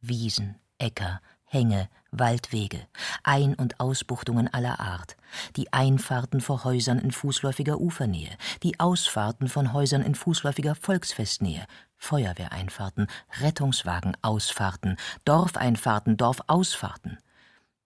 Wiesen, 0.00 0.58
Äcker, 0.76 1.20
Hänge, 1.44 1.88
Waldwege, 2.12 2.86
Ein- 3.24 3.54
und 3.54 3.80
Ausbuchtungen 3.80 4.52
aller 4.52 4.78
Art, 4.78 5.16
die 5.56 5.72
Einfahrten 5.72 6.40
vor 6.40 6.64
Häusern 6.64 6.98
in 6.98 7.10
fußläufiger 7.10 7.80
Ufernähe, 7.80 8.36
die 8.62 8.78
Ausfahrten 8.78 9.48
von 9.48 9.72
Häusern 9.72 10.02
in 10.02 10.14
fußläufiger 10.14 10.74
Volksfestnähe, 10.74 11.66
Feuerwehreinfahrten, 11.96 13.06
Rettungswagenausfahrten, 13.40 14.96
Dorfeinfahrten, 15.24 16.16
Dorfausfahrten. 16.16 17.18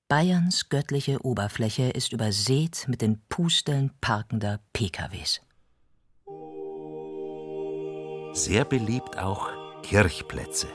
Bayerns 0.09 0.69
göttliche 0.69 1.25
Oberfläche 1.25 1.91
ist 1.91 2.13
übersät 2.13 2.87
mit 2.89 3.03
den 3.03 3.21
Pusteln 3.29 3.93
parkender 4.01 4.61
PKWs. 4.73 5.41
Sehr 8.33 8.65
beliebt 8.65 9.19
auch 9.19 9.49
Kirchplätze 9.83 10.69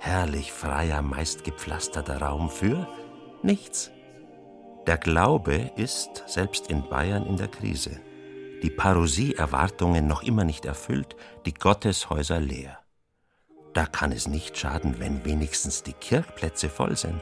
herrlich 0.00 0.50
freier, 0.50 1.02
meist 1.02 1.44
gepflasterter 1.44 2.20
Raum 2.20 2.50
für 2.50 2.88
nichts. 3.42 3.90
Der 4.86 4.96
Glaube 4.96 5.70
ist, 5.76 6.24
selbst 6.26 6.68
in 6.68 6.88
Bayern, 6.88 7.26
in 7.26 7.36
der 7.36 7.48
Krise. 7.48 8.00
Die 8.62 8.70
Parosie-Erwartungen 8.70 10.06
noch 10.06 10.22
immer 10.22 10.44
nicht 10.44 10.64
erfüllt, 10.64 11.16
die 11.46 11.54
Gotteshäuser 11.54 12.40
leer. 12.40 12.78
Da 13.74 13.86
kann 13.86 14.10
es 14.10 14.26
nicht 14.26 14.56
schaden, 14.58 14.98
wenn 14.98 15.24
wenigstens 15.24 15.82
die 15.82 15.92
Kirchplätze 15.92 16.68
voll 16.68 16.96
sind. 16.96 17.20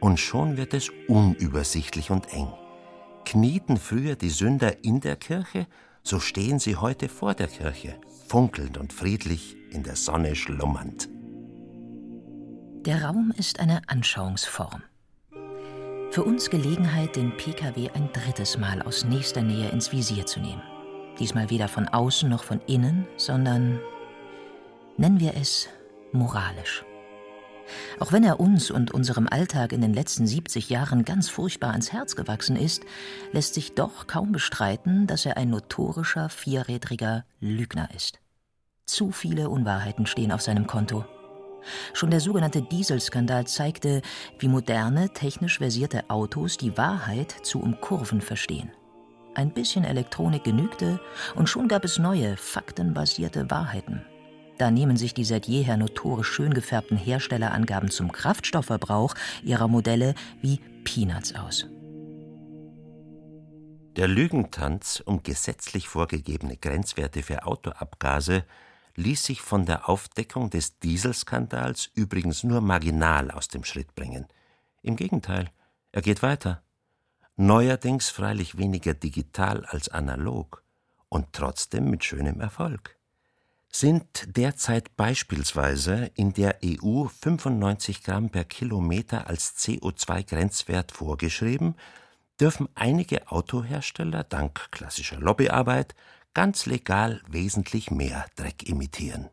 Und 0.00 0.18
schon 0.18 0.56
wird 0.56 0.74
es 0.74 0.90
unübersichtlich 1.08 2.10
und 2.10 2.32
eng. 2.32 2.52
Knieten 3.24 3.76
früher 3.76 4.16
die 4.16 4.30
Sünder 4.30 4.82
in 4.82 5.00
der 5.00 5.16
Kirche, 5.16 5.66
so 6.02 6.18
stehen 6.18 6.58
sie 6.58 6.76
heute 6.76 7.08
vor 7.08 7.34
der 7.34 7.46
Kirche, 7.46 7.94
funkelnd 8.26 8.78
und 8.78 8.92
friedlich 8.92 9.56
in 9.70 9.84
der 9.84 9.94
Sonne 9.94 10.34
schlummernd. 10.34 11.08
Der 12.86 13.04
Raum 13.04 13.32
ist 13.36 13.60
eine 13.60 13.80
Anschauungsform. 13.86 14.82
Für 16.10 16.24
uns 16.24 16.50
Gelegenheit, 16.50 17.14
den 17.14 17.36
Pkw 17.36 17.90
ein 17.94 18.12
drittes 18.12 18.58
Mal 18.58 18.82
aus 18.82 19.04
nächster 19.04 19.40
Nähe 19.40 19.68
ins 19.68 19.92
Visier 19.92 20.26
zu 20.26 20.40
nehmen. 20.40 20.62
Diesmal 21.20 21.48
weder 21.48 21.68
von 21.68 21.86
außen 21.86 22.28
noch 22.28 22.42
von 22.42 22.60
innen, 22.66 23.06
sondern 23.16 23.78
nennen 24.96 25.20
wir 25.20 25.36
es 25.36 25.68
moralisch. 26.10 26.84
Auch 28.00 28.10
wenn 28.10 28.24
er 28.24 28.40
uns 28.40 28.72
und 28.72 28.90
unserem 28.90 29.28
Alltag 29.28 29.72
in 29.72 29.80
den 29.80 29.94
letzten 29.94 30.26
70 30.26 30.68
Jahren 30.68 31.04
ganz 31.04 31.28
furchtbar 31.28 31.70
ans 31.70 31.92
Herz 31.92 32.16
gewachsen 32.16 32.56
ist, 32.56 32.82
lässt 33.30 33.54
sich 33.54 33.76
doch 33.76 34.08
kaum 34.08 34.32
bestreiten, 34.32 35.06
dass 35.06 35.24
er 35.24 35.36
ein 35.36 35.50
notorischer, 35.50 36.28
vierrädriger 36.28 37.24
Lügner 37.38 37.90
ist. 37.94 38.18
Zu 38.86 39.12
viele 39.12 39.50
Unwahrheiten 39.50 40.06
stehen 40.06 40.32
auf 40.32 40.42
seinem 40.42 40.66
Konto. 40.66 41.04
Schon 41.92 42.10
der 42.10 42.20
sogenannte 42.20 42.62
Dieselskandal 42.62 43.46
zeigte, 43.46 44.02
wie 44.38 44.48
moderne, 44.48 45.10
technisch 45.10 45.58
versierte 45.58 46.08
Autos 46.10 46.56
die 46.56 46.76
Wahrheit 46.76 47.32
zu 47.42 47.60
umkurven 47.60 48.20
verstehen. 48.20 48.70
Ein 49.34 49.52
bisschen 49.52 49.84
Elektronik 49.84 50.44
genügte 50.44 51.00
und 51.34 51.48
schon 51.48 51.68
gab 51.68 51.84
es 51.84 51.98
neue, 51.98 52.36
faktenbasierte 52.36 53.50
Wahrheiten. 53.50 54.04
Da 54.58 54.70
nehmen 54.70 54.96
sich 54.96 55.14
die 55.14 55.24
seit 55.24 55.46
jeher 55.46 55.76
notorisch 55.76 56.28
schön 56.28 56.54
gefärbten 56.54 56.96
Herstellerangaben 56.96 57.90
zum 57.90 58.12
Kraftstoffverbrauch 58.12 59.14
ihrer 59.42 59.68
Modelle 59.68 60.14
wie 60.40 60.60
Peanuts 60.84 61.34
aus. 61.34 61.66
Der 63.96 64.08
Lügentanz 64.08 65.02
um 65.04 65.22
gesetzlich 65.22 65.88
vorgegebene 65.88 66.56
Grenzwerte 66.56 67.22
für 67.22 67.44
Autoabgase 67.46 68.44
ließ 68.96 69.24
sich 69.24 69.40
von 69.40 69.66
der 69.66 69.88
Aufdeckung 69.88 70.50
des 70.50 70.78
Dieselskandals 70.78 71.90
übrigens 71.94 72.44
nur 72.44 72.60
marginal 72.60 73.30
aus 73.30 73.48
dem 73.48 73.64
Schritt 73.64 73.94
bringen. 73.94 74.26
Im 74.82 74.96
Gegenteil, 74.96 75.50
er 75.92 76.02
geht 76.02 76.22
weiter. 76.22 76.62
Neuerdings 77.36 78.10
freilich 78.10 78.58
weniger 78.58 78.94
digital 78.94 79.64
als 79.64 79.88
analog 79.88 80.62
und 81.08 81.32
trotzdem 81.32 81.90
mit 81.90 82.04
schönem 82.04 82.40
Erfolg. 82.40 82.98
Sind 83.68 84.36
derzeit 84.36 84.96
beispielsweise 84.96 86.10
in 86.14 86.34
der 86.34 86.58
EU 86.62 87.06
95 87.06 88.02
Gramm 88.02 88.28
per 88.28 88.44
Kilometer 88.44 89.26
als 89.28 89.56
CO2-Grenzwert 89.56 90.92
vorgeschrieben, 90.92 91.74
dürfen 92.38 92.68
einige 92.74 93.30
Autohersteller 93.30 94.24
dank 94.24 94.70
klassischer 94.72 95.18
Lobbyarbeit 95.18 95.94
ganz 96.34 96.66
legal 96.66 97.20
wesentlich 97.28 97.90
mehr 97.90 98.26
Dreck 98.36 98.68
imitieren. 98.68 99.28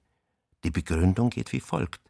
Die 0.64 0.72
Begründung 0.72 1.30
geht 1.30 1.54
wie 1.54 1.62
folgt. 1.62 2.02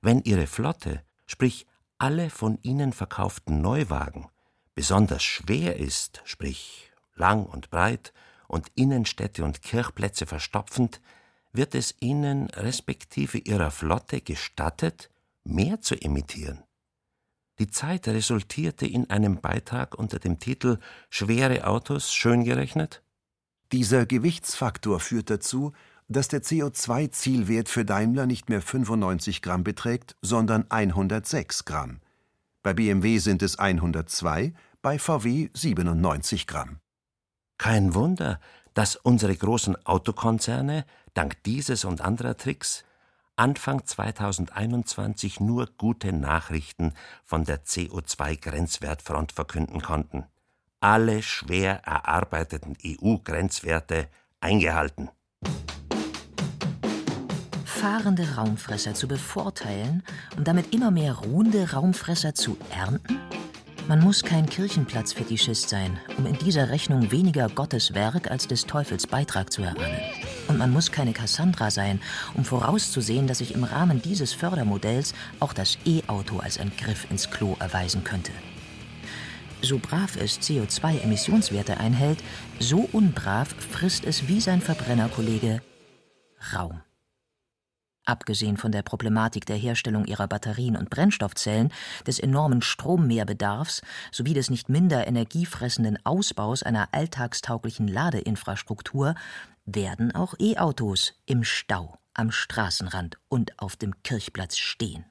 Wenn 0.00 0.22
Ihre 0.22 0.46
Flotte, 0.46 1.02
sprich 1.26 1.66
alle 1.98 2.30
von 2.30 2.58
Ihnen 2.62 2.92
verkauften 2.92 3.60
Neuwagen, 3.60 4.28
besonders 4.74 5.22
schwer 5.22 5.76
ist, 5.76 6.22
sprich 6.24 6.90
lang 7.14 7.44
und 7.44 7.70
breit 7.70 8.12
und 8.46 8.68
Innenstädte 8.74 9.44
und 9.44 9.62
Kirchplätze 9.62 10.26
verstopfend, 10.26 11.00
wird 11.52 11.74
es 11.74 11.96
Ihnen 12.00 12.48
respektive 12.50 13.38
Ihrer 13.38 13.70
Flotte 13.70 14.20
gestattet, 14.20 15.10
mehr 15.44 15.80
zu 15.80 15.94
imitieren. 15.94 16.62
Die 17.58 17.66
Zeit 17.66 18.06
resultierte 18.06 18.86
in 18.86 19.10
einem 19.10 19.40
Beitrag 19.40 19.98
unter 19.98 20.20
dem 20.20 20.38
Titel 20.38 20.78
Schwere 21.10 21.66
Autos 21.66 22.14
schön 22.14 22.44
gerechnet 22.44 23.02
dieser 23.72 24.06
Gewichtsfaktor 24.06 24.98
führt 25.00 25.30
dazu, 25.30 25.72
dass 26.08 26.28
der 26.28 26.42
CO2-Zielwert 26.42 27.68
für 27.68 27.84
Daimler 27.84 28.26
nicht 28.26 28.48
mehr 28.48 28.62
95 28.62 29.42
Gramm 29.42 29.62
beträgt, 29.62 30.16
sondern 30.22 30.64
106 30.70 31.66
Gramm. 31.66 32.00
Bei 32.62 32.72
BMW 32.72 33.18
sind 33.18 33.42
es 33.42 33.58
102, 33.58 34.54
bei 34.80 34.98
VW 34.98 35.50
97 35.52 36.46
Gramm. 36.46 36.80
Kein 37.58 37.94
Wunder, 37.94 38.40
dass 38.72 38.96
unsere 38.96 39.36
großen 39.36 39.84
Autokonzerne 39.84 40.86
dank 41.12 41.42
dieses 41.42 41.84
und 41.84 42.00
anderer 42.00 42.36
Tricks 42.36 42.84
Anfang 43.36 43.84
2021 43.84 45.40
nur 45.40 45.68
gute 45.76 46.12
Nachrichten 46.12 46.94
von 47.24 47.44
der 47.44 47.64
CO2-Grenzwertfront 47.64 49.32
verkünden 49.32 49.82
konnten 49.82 50.24
alle 50.80 51.22
schwer 51.22 51.82
erarbeiteten 51.84 52.76
EU-Grenzwerte 52.84 54.08
eingehalten. 54.40 55.10
Fahrende 57.64 58.34
Raumfresser 58.34 58.94
zu 58.94 59.06
bevorteilen 59.06 60.02
und 60.36 60.48
damit 60.48 60.74
immer 60.74 60.90
mehr 60.90 61.14
ruhende 61.14 61.72
Raumfresser 61.72 62.34
zu 62.34 62.56
ernten? 62.70 63.18
Man 63.88 64.00
muss 64.00 64.22
kein 64.22 64.46
Kirchenplatzfetischist 64.46 65.68
sein, 65.68 65.98
um 66.18 66.26
in 66.26 66.36
dieser 66.36 66.68
Rechnung 66.68 67.10
weniger 67.10 67.48
Gottes 67.48 67.94
Werk 67.94 68.30
als 68.30 68.46
des 68.46 68.66
Teufels 68.66 69.06
Beitrag 69.06 69.50
zu 69.50 69.62
erahnen. 69.62 70.00
Und 70.48 70.58
man 70.58 70.70
muss 70.70 70.92
keine 70.92 71.14
Cassandra 71.14 71.70
sein, 71.70 72.00
um 72.34 72.44
vorauszusehen, 72.44 73.26
dass 73.26 73.38
sich 73.38 73.54
im 73.54 73.64
Rahmen 73.64 74.02
dieses 74.02 74.34
Fördermodells 74.34 75.14
auch 75.40 75.54
das 75.54 75.78
E-Auto 75.86 76.38
als 76.40 76.58
ein 76.58 76.70
Griff 76.76 77.10
ins 77.10 77.30
Klo 77.30 77.56
erweisen 77.60 78.04
könnte. 78.04 78.32
So 79.60 79.78
brav 79.78 80.16
es 80.16 80.40
CO2-Emissionswerte 80.40 81.78
einhält, 81.78 82.22
so 82.60 82.88
unbrav 82.92 83.48
frisst 83.48 84.04
es 84.04 84.28
wie 84.28 84.40
sein 84.40 84.60
Verbrennerkollege 84.60 85.62
Raum. 86.54 86.82
Abgesehen 88.04 88.56
von 88.56 88.72
der 88.72 88.82
Problematik 88.82 89.44
der 89.44 89.56
Herstellung 89.56 90.06
ihrer 90.06 90.28
Batterien 90.28 90.76
und 90.76 90.88
Brennstoffzellen, 90.88 91.70
des 92.06 92.18
enormen 92.18 92.62
Strommehrbedarfs 92.62 93.82
sowie 94.12 94.32
des 94.32 94.48
nicht 94.48 94.70
minder 94.70 95.06
energiefressenden 95.06 95.98
Ausbaus 96.06 96.62
einer 96.62 96.88
alltagstauglichen 96.92 97.86
Ladeinfrastruktur 97.86 99.14
werden 99.66 100.14
auch 100.14 100.34
E-Autos 100.38 101.14
im 101.26 101.44
Stau, 101.44 101.98
am 102.14 102.30
Straßenrand 102.30 103.18
und 103.28 103.58
auf 103.58 103.76
dem 103.76 104.02
Kirchplatz 104.02 104.56
stehen 104.56 105.04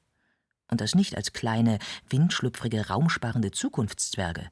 und 0.70 0.82
das 0.82 0.96
nicht 0.96 1.16
als 1.16 1.34
kleine, 1.34 1.80
windschlüpfrige, 2.10 2.88
raumsparende 2.88 3.52
Zukunftszwerge, 3.52 4.50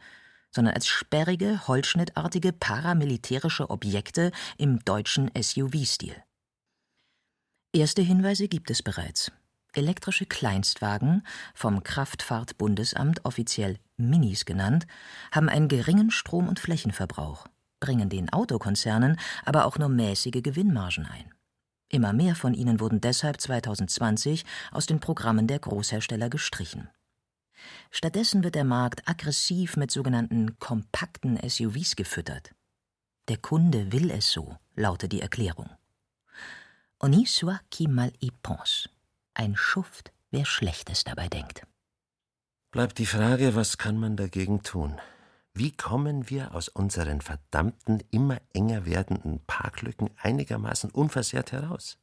sondern 0.51 0.73
als 0.73 0.87
sperrige, 0.87 1.67
holzschnittartige 1.67 2.53
paramilitärische 2.53 3.69
Objekte 3.69 4.31
im 4.57 4.79
deutschen 4.85 5.29
SUV-Stil. 5.37 6.15
Erste 7.73 8.01
Hinweise 8.01 8.47
gibt 8.47 8.71
es 8.71 8.81
bereits. 8.81 9.33
Elektrische 9.73 10.25
Kleinstwagen, 10.25 11.27
vom 11.53 11.83
Kraftfahrtbundesamt 11.83 13.25
offiziell 13.25 13.77
Minis 13.97 14.45
genannt, 14.45 14.87
haben 15.33 15.49
einen 15.49 15.67
geringen 15.67 16.11
Strom- 16.11 16.47
und 16.47 16.61
Flächenverbrauch, 16.61 17.45
bringen 17.81 18.07
den 18.07 18.31
Autokonzernen 18.31 19.19
aber 19.43 19.65
auch 19.65 19.77
nur 19.77 19.89
mäßige 19.89 20.41
Gewinnmargen 20.41 21.05
ein. 21.05 21.34
Immer 21.89 22.13
mehr 22.13 22.35
von 22.35 22.53
ihnen 22.53 22.79
wurden 22.79 23.01
deshalb 23.01 23.39
2020 23.39 24.43
aus 24.71 24.85
den 24.85 24.99
Programmen 24.99 25.47
der 25.47 25.59
Großhersteller 25.59 26.29
gestrichen. 26.29 26.89
Stattdessen 27.91 28.43
wird 28.43 28.55
der 28.55 28.63
Markt 28.63 29.07
aggressiv 29.07 29.77
mit 29.77 29.91
sogenannten 29.91 30.59
kompakten 30.59 31.39
SUVs 31.47 31.95
gefüttert. 31.95 32.53
Der 33.27 33.37
Kunde 33.37 33.91
will 33.91 34.11
es 34.11 34.31
so, 34.31 34.57
lautet 34.75 35.11
die 35.11 35.21
Erklärung. 35.21 35.69
On 36.99 37.13
y 37.13 37.25
soit 37.25 37.61
qui 37.69 37.87
mal 37.87 38.11
y 38.21 38.31
pense. 38.41 38.89
Ein 39.33 39.55
Schuft, 39.55 40.11
wer 40.31 40.45
Schlechtes 40.45 41.03
dabei 41.03 41.27
denkt. 41.27 41.63
Bleibt 42.71 42.97
die 42.97 43.05
Frage, 43.05 43.55
was 43.55 43.77
kann 43.77 43.97
man 43.97 44.15
dagegen 44.15 44.63
tun? 44.63 44.99
Wie 45.57 45.71
kommen 45.71 46.29
wir 46.29 46.53
aus 46.53 46.67
unseren 46.67 47.21
verdammten, 47.21 48.03
immer 48.11 48.41
enger 48.53 48.85
werdenden 48.85 49.39
Parklücken 49.47 50.09
einigermaßen 50.21 50.91
unversehrt 50.91 51.53
heraus? 51.53 51.97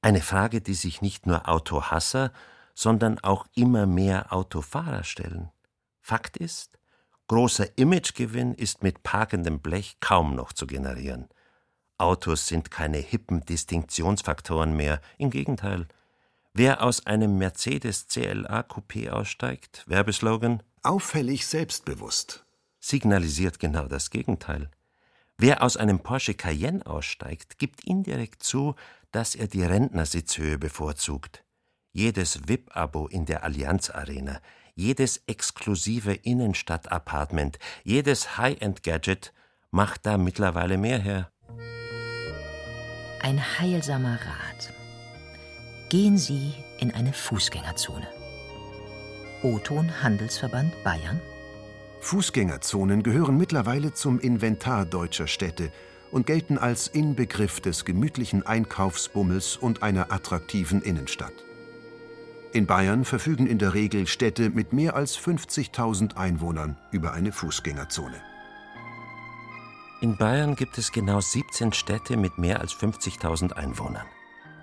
Eine 0.00 0.20
Frage, 0.20 0.60
die 0.60 0.74
sich 0.74 1.00
nicht 1.00 1.24
nur 1.24 1.48
Autohasser, 1.48 2.32
sondern 2.74 3.20
auch 3.20 3.46
immer 3.54 3.86
mehr 3.86 4.32
Autofahrer 4.32 5.04
stellen. 5.04 5.52
Fakt 6.00 6.36
ist, 6.36 6.80
großer 7.28 7.78
Imagegewinn 7.78 8.52
ist 8.52 8.82
mit 8.82 9.04
parkendem 9.04 9.60
Blech 9.60 9.98
kaum 10.00 10.34
noch 10.34 10.52
zu 10.52 10.66
generieren. 10.66 11.28
Autos 11.98 12.48
sind 12.48 12.72
keine 12.72 12.98
hippen 12.98 13.46
Distinktionsfaktoren 13.46 14.74
mehr, 14.76 15.00
im 15.18 15.30
Gegenteil. 15.30 15.86
Wer 16.52 16.82
aus 16.82 17.06
einem 17.06 17.38
Mercedes 17.38 18.08
CLA 18.08 18.62
Coupé 18.62 19.10
aussteigt, 19.10 19.84
Werbeslogan 19.86 20.64
Auffällig 20.82 21.46
selbstbewusst 21.46 22.41
signalisiert 22.82 23.58
genau 23.58 23.86
das 23.86 24.10
Gegenteil. 24.10 24.70
Wer 25.38 25.62
aus 25.62 25.76
einem 25.76 26.00
Porsche 26.00 26.34
Cayenne 26.34 26.84
aussteigt, 26.84 27.58
gibt 27.58 27.84
indirekt 27.84 28.42
zu, 28.42 28.74
dass 29.12 29.34
er 29.34 29.46
die 29.46 29.62
Rentnersitzhöhe 29.62 30.58
bevorzugt. 30.58 31.44
Jedes 31.92 32.48
VIP-Abo 32.48 33.06
in 33.06 33.24
der 33.24 33.44
Allianz 33.44 33.90
Arena, 33.90 34.40
jedes 34.74 35.22
exklusive 35.26 36.12
Innenstadt-Apartment, 36.14 37.58
jedes 37.84 38.38
High-End-Gadget 38.38 39.32
macht 39.70 40.06
da 40.06 40.16
mittlerweile 40.16 40.78
mehr 40.78 40.98
her. 40.98 41.30
Ein 43.20 43.40
heilsamer 43.58 44.14
Rat. 44.14 44.72
Gehen 45.90 46.16
Sie 46.16 46.54
in 46.78 46.92
eine 46.92 47.12
Fußgängerzone. 47.12 48.08
O-Ton 49.42 50.02
Handelsverband 50.02 50.72
Bayern 50.82 51.20
Fußgängerzonen 52.02 53.04
gehören 53.04 53.38
mittlerweile 53.38 53.94
zum 53.94 54.18
Inventar 54.18 54.84
deutscher 54.84 55.28
Städte 55.28 55.72
und 56.10 56.26
gelten 56.26 56.58
als 56.58 56.88
Inbegriff 56.88 57.60
des 57.60 57.84
gemütlichen 57.84 58.44
Einkaufsbummels 58.44 59.56
und 59.56 59.82
einer 59.82 60.12
attraktiven 60.12 60.82
Innenstadt. 60.82 61.32
In 62.52 62.66
Bayern 62.66 63.04
verfügen 63.04 63.46
in 63.46 63.58
der 63.58 63.72
Regel 63.72 64.06
Städte 64.08 64.50
mit 64.50 64.72
mehr 64.72 64.94
als 64.94 65.16
50.000 65.16 66.16
Einwohnern 66.16 66.76
über 66.90 67.12
eine 67.12 67.32
Fußgängerzone. 67.32 68.20
In 70.02 70.16
Bayern 70.16 70.56
gibt 70.56 70.76
es 70.78 70.90
genau 70.90 71.20
17 71.20 71.72
Städte 71.72 72.16
mit 72.16 72.36
mehr 72.36 72.60
als 72.60 72.72
50.000 72.72 73.52
Einwohnern. 73.52 74.06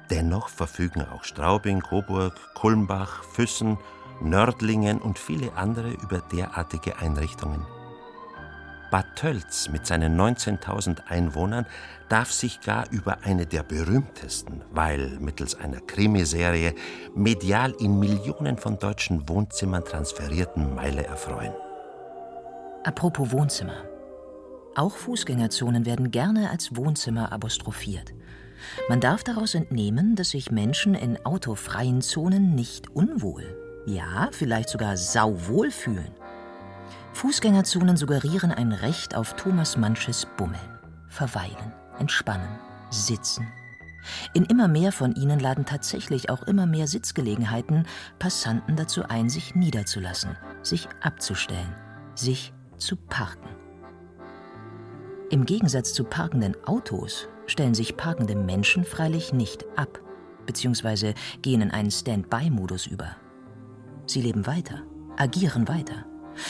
Dennoch 0.09 0.49
verfügen 0.49 1.03
auch 1.03 1.23
Straubing, 1.23 1.79
Coburg, 1.79 2.35
Kulmbach, 2.53 3.23
Füssen 3.23 3.77
Nördlingen 4.21 4.99
und 4.99 5.17
viele 5.17 5.53
andere 5.53 5.91
über 5.91 6.19
derartige 6.19 6.97
Einrichtungen. 6.99 7.65
Bad 8.91 9.15
Tölz 9.15 9.69
mit 9.69 9.85
seinen 9.85 10.19
19.000 10.19 11.05
Einwohnern 11.07 11.67
darf 12.09 12.31
sich 12.31 12.59
gar 12.61 12.89
über 12.89 13.19
eine 13.23 13.45
der 13.45 13.61
berühmtesten, 13.61 14.63
weil 14.71 15.19
mittels 15.19 15.53
einer 15.55 15.79
Krimiserie 15.79 16.73
medial 17.13 17.71
in 17.79 17.99
Millionen 17.99 18.57
von 18.57 18.79
deutschen 18.79 19.29
Wohnzimmern 19.29 19.85
transferierten 19.85 20.73
Meile 20.73 21.05
erfreuen. 21.05 21.53
Apropos 22.83 23.31
Wohnzimmer. 23.31 23.83
Auch 24.75 24.95
Fußgängerzonen 24.95 25.85
werden 25.85 26.09
gerne 26.09 26.49
als 26.49 26.75
Wohnzimmer 26.75 27.31
apostrophiert. 27.31 28.13
Man 28.87 28.99
darf 28.99 29.23
daraus 29.23 29.53
entnehmen, 29.53 30.15
dass 30.15 30.31
sich 30.31 30.51
Menschen 30.51 30.95
in 30.95 31.23
autofreien 31.25 32.01
Zonen 32.01 32.55
nicht 32.55 32.89
unwohl, 32.89 33.68
ja, 33.95 34.29
vielleicht 34.31 34.69
sogar 34.69 34.97
sauwohl 34.97 35.71
fühlen. 35.71 36.11
Fußgängerzonen 37.13 37.97
suggerieren 37.97 38.51
ein 38.51 38.71
Recht 38.71 39.15
auf 39.15 39.35
Thomas 39.35 39.77
Manches 39.77 40.27
Bummeln, 40.37 40.79
verweilen, 41.09 41.73
entspannen, 41.99 42.59
sitzen. 42.89 43.47
In 44.33 44.45
immer 44.45 44.67
mehr 44.67 44.91
von 44.91 45.13
ihnen 45.15 45.39
laden 45.39 45.65
tatsächlich 45.65 46.29
auch 46.29 46.43
immer 46.43 46.65
mehr 46.65 46.87
Sitzgelegenheiten 46.87 47.85
Passanten 48.17 48.75
dazu 48.75 49.03
ein, 49.03 49.29
sich 49.29 49.55
niederzulassen, 49.55 50.37
sich 50.63 50.87
abzustellen, 51.01 51.75
sich 52.15 52.53
zu 52.77 52.95
parken. 52.95 53.49
Im 55.29 55.45
Gegensatz 55.45 55.93
zu 55.93 56.05
parkenden 56.05 56.55
Autos 56.65 57.27
stellen 57.45 57.73
sich 57.73 57.97
parkende 57.97 58.35
Menschen 58.35 58.83
freilich 58.83 59.33
nicht 59.33 59.65
ab, 59.75 59.99
beziehungsweise 60.45 61.13
gehen 61.41 61.61
in 61.61 61.71
einen 61.71 61.91
Standby-Modus 61.91 62.87
über. 62.87 63.15
Sie 64.09 64.21
leben 64.21 64.47
weiter, 64.47 64.81
agieren 65.17 65.67
weiter, 65.67 66.03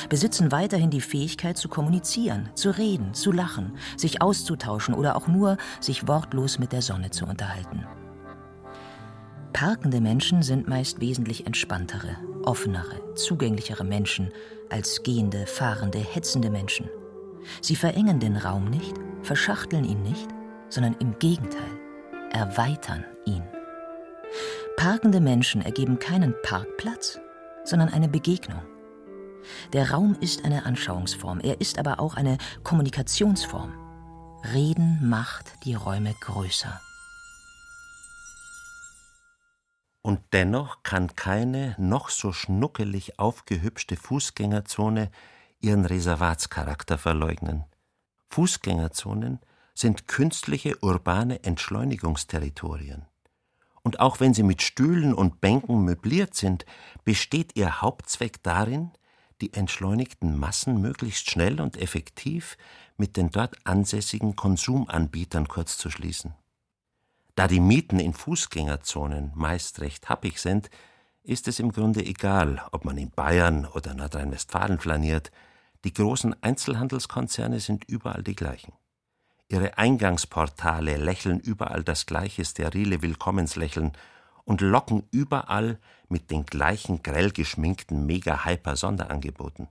besitzen 0.08 0.50
weiterhin 0.50 0.92
die 0.92 1.02
Fähigkeit 1.02 1.58
zu 1.58 1.68
kommunizieren, 1.68 2.50
zu 2.56 2.70
reden, 2.70 3.14
zu 3.14 3.34
lachen, 3.34 3.78
sich 3.98 4.22
auszutauschen 4.22 4.94
oder 4.94 5.18
auch 5.18 5.28
nur 5.28 5.58
sich 5.82 6.08
wortlos 6.08 6.58
mit 6.58 6.72
der 6.72 6.82
Sonne 6.82 7.10
zu 7.10 7.26
unterhalten. 7.26 7.86
Parkende 9.52 10.00
Menschen 10.00 10.42
sind 10.42 10.70
meist 10.70 11.02
wesentlich 11.02 11.46
entspanntere, 11.48 12.16
offenere, 12.46 13.14
zugänglichere 13.16 13.84
Menschen 13.84 14.30
als 14.70 15.04
gehende, 15.04 15.46
fahrende, 15.46 16.00
hetzende 16.00 16.50
Menschen. 16.50 16.90
Sie 17.62 17.76
verengen 17.76 18.22
den 18.22 18.38
Raum 18.38 18.70
nicht, 18.70 18.96
verschachteln 19.22 19.84
ihn 19.84 20.02
nicht, 20.04 20.30
sondern 20.70 20.96
im 21.00 21.20
Gegenteil, 21.20 21.78
erweitern 22.32 23.04
ihn. 23.26 23.44
Parkende 24.78 25.20
Menschen 25.20 25.62
ergeben 25.62 26.00
keinen 26.00 26.34
Parkplatz, 26.44 27.20
sondern 27.70 27.90
eine 27.90 28.10
Begegnung. 28.10 28.62
Der 29.74 29.92
Raum 29.92 30.18
ist 30.20 30.44
eine 30.44 30.66
Anschauungsform, 30.66 31.40
er 31.40 31.62
ist 31.62 31.80
aber 31.80 32.00
auch 32.00 32.16
eine 32.16 32.38
Kommunikationsform. 32.64 33.74
Reden 34.54 35.08
macht 35.08 35.52
die 35.64 35.76
Räume 35.76 36.14
größer. 36.20 36.82
Und 40.02 40.22
dennoch 40.34 40.82
kann 40.84 41.16
keine 41.16 41.76
noch 41.78 42.10
so 42.10 42.32
schnuckelig 42.32 43.20
aufgehübschte 43.20 43.96
Fußgängerzone 43.96 45.12
ihren 45.60 45.86
Reservatscharakter 45.86 46.98
verleugnen. 46.98 47.66
Fußgängerzonen 48.30 49.40
sind 49.76 50.08
künstliche 50.08 50.78
urbane 50.82 51.44
Entschleunigungsterritorien 51.44 53.06
und 53.90 54.00
auch 54.00 54.20
wenn 54.20 54.36
sie 54.36 54.44
mit 54.44 54.62
Stühlen 54.62 55.16
und 55.16 55.42
Bänken 55.42 55.84
möbliert 55.84 56.36
sind, 56.36 56.64
besteht 57.06 57.58
ihr 57.58 57.82
Hauptzweck 57.82 58.44
darin, 58.44 58.92
die 59.42 59.52
entschleunigten 59.52 60.38
Massen 60.38 60.80
möglichst 60.80 61.28
schnell 61.28 61.60
und 61.60 61.76
effektiv 61.76 62.56
mit 62.98 63.18
den 63.18 63.32
dort 63.32 63.56
ansässigen 63.64 64.36
Konsumanbietern 64.36 65.48
kurzzuschließen. 65.48 66.36
Da 67.34 67.48
die 67.48 67.60
Mieten 67.60 68.00
in 68.00 68.14
Fußgängerzonen 68.14 69.32
meist 69.34 69.82
recht 69.82 70.08
happig 70.08 70.38
sind, 70.40 70.70
ist 71.24 71.48
es 71.48 71.60
im 71.60 71.72
Grunde 71.72 72.06
egal, 72.06 72.62
ob 72.72 72.86
man 72.86 73.00
in 73.00 73.10
Bayern 73.10 73.66
oder 73.66 73.96
Nordrhein-Westfalen 73.96 74.78
flaniert, 74.78 75.32
die 75.84 75.96
großen 75.96 76.36
Einzelhandelskonzerne 76.44 77.60
sind 77.60 77.86
überall 77.86 78.22
die 78.22 78.36
gleichen. 78.36 78.74
Ihre 79.52 79.80
Eingangsportale 79.80 80.98
lächeln 80.98 81.40
überall 81.40 81.84
das 81.84 82.06
gleiche 82.06 82.46
sterile 82.46 83.02
Willkommenslächeln 83.02 83.94
und 84.46 84.62
locken 84.62 85.08
überall 85.12 85.80
mit 86.08 86.30
den 86.30 86.46
gleichen 86.46 87.02
grell 87.02 87.32
geschminkten 87.32 88.06
Mega-Hyper-Sonderangeboten. 88.06 89.68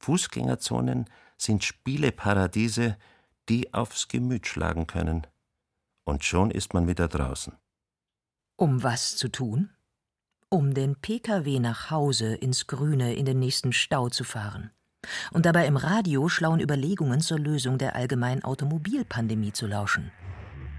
Fußgängerzonen 0.00 1.08
sind 1.38 1.62
Spieleparadiese, 1.62 2.96
die 3.48 3.72
aufs 3.72 4.08
Gemüt 4.08 4.48
schlagen 4.48 4.88
können. 4.88 5.26
Und 6.04 6.24
schon 6.24 6.50
ist 6.50 6.74
man 6.74 6.88
wieder 6.88 7.06
draußen. 7.06 7.54
Um 8.56 8.82
was 8.82 9.16
zu 9.16 9.28
tun? 9.28 9.70
Um 10.48 10.74
den 10.74 10.96
Pkw 10.96 11.60
nach 11.60 11.90
Hause 11.90 12.34
ins 12.34 12.66
Grüne 12.66 13.14
in 13.14 13.26
den 13.26 13.38
nächsten 13.38 13.72
Stau 13.72 14.08
zu 14.08 14.24
fahren 14.24 14.70
und 15.32 15.46
dabei 15.46 15.66
im 15.66 15.76
Radio 15.76 16.28
schlauen 16.28 16.60
Überlegungen 16.60 17.20
zur 17.20 17.38
Lösung 17.38 17.78
der 17.78 17.94
allgemeinen 17.96 18.44
Automobilpandemie 18.44 19.52
zu 19.52 19.66
lauschen. 19.66 20.12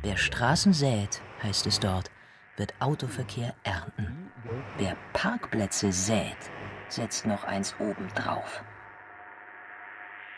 Wer 0.02 0.18
Straßen 0.18 0.74
sät, 0.74 1.22
heißt 1.44 1.66
es 1.68 1.80
dort, 1.80 2.12
wird 2.58 2.74
Autoverkehr 2.80 3.54
ernten. 3.64 4.32
Wer 4.78 4.96
Parkplätze 5.14 5.92
sät, 5.92 6.38
setzt 6.88 7.26
noch 7.26 7.44
eins 7.44 7.76
obendrauf. 7.80 8.64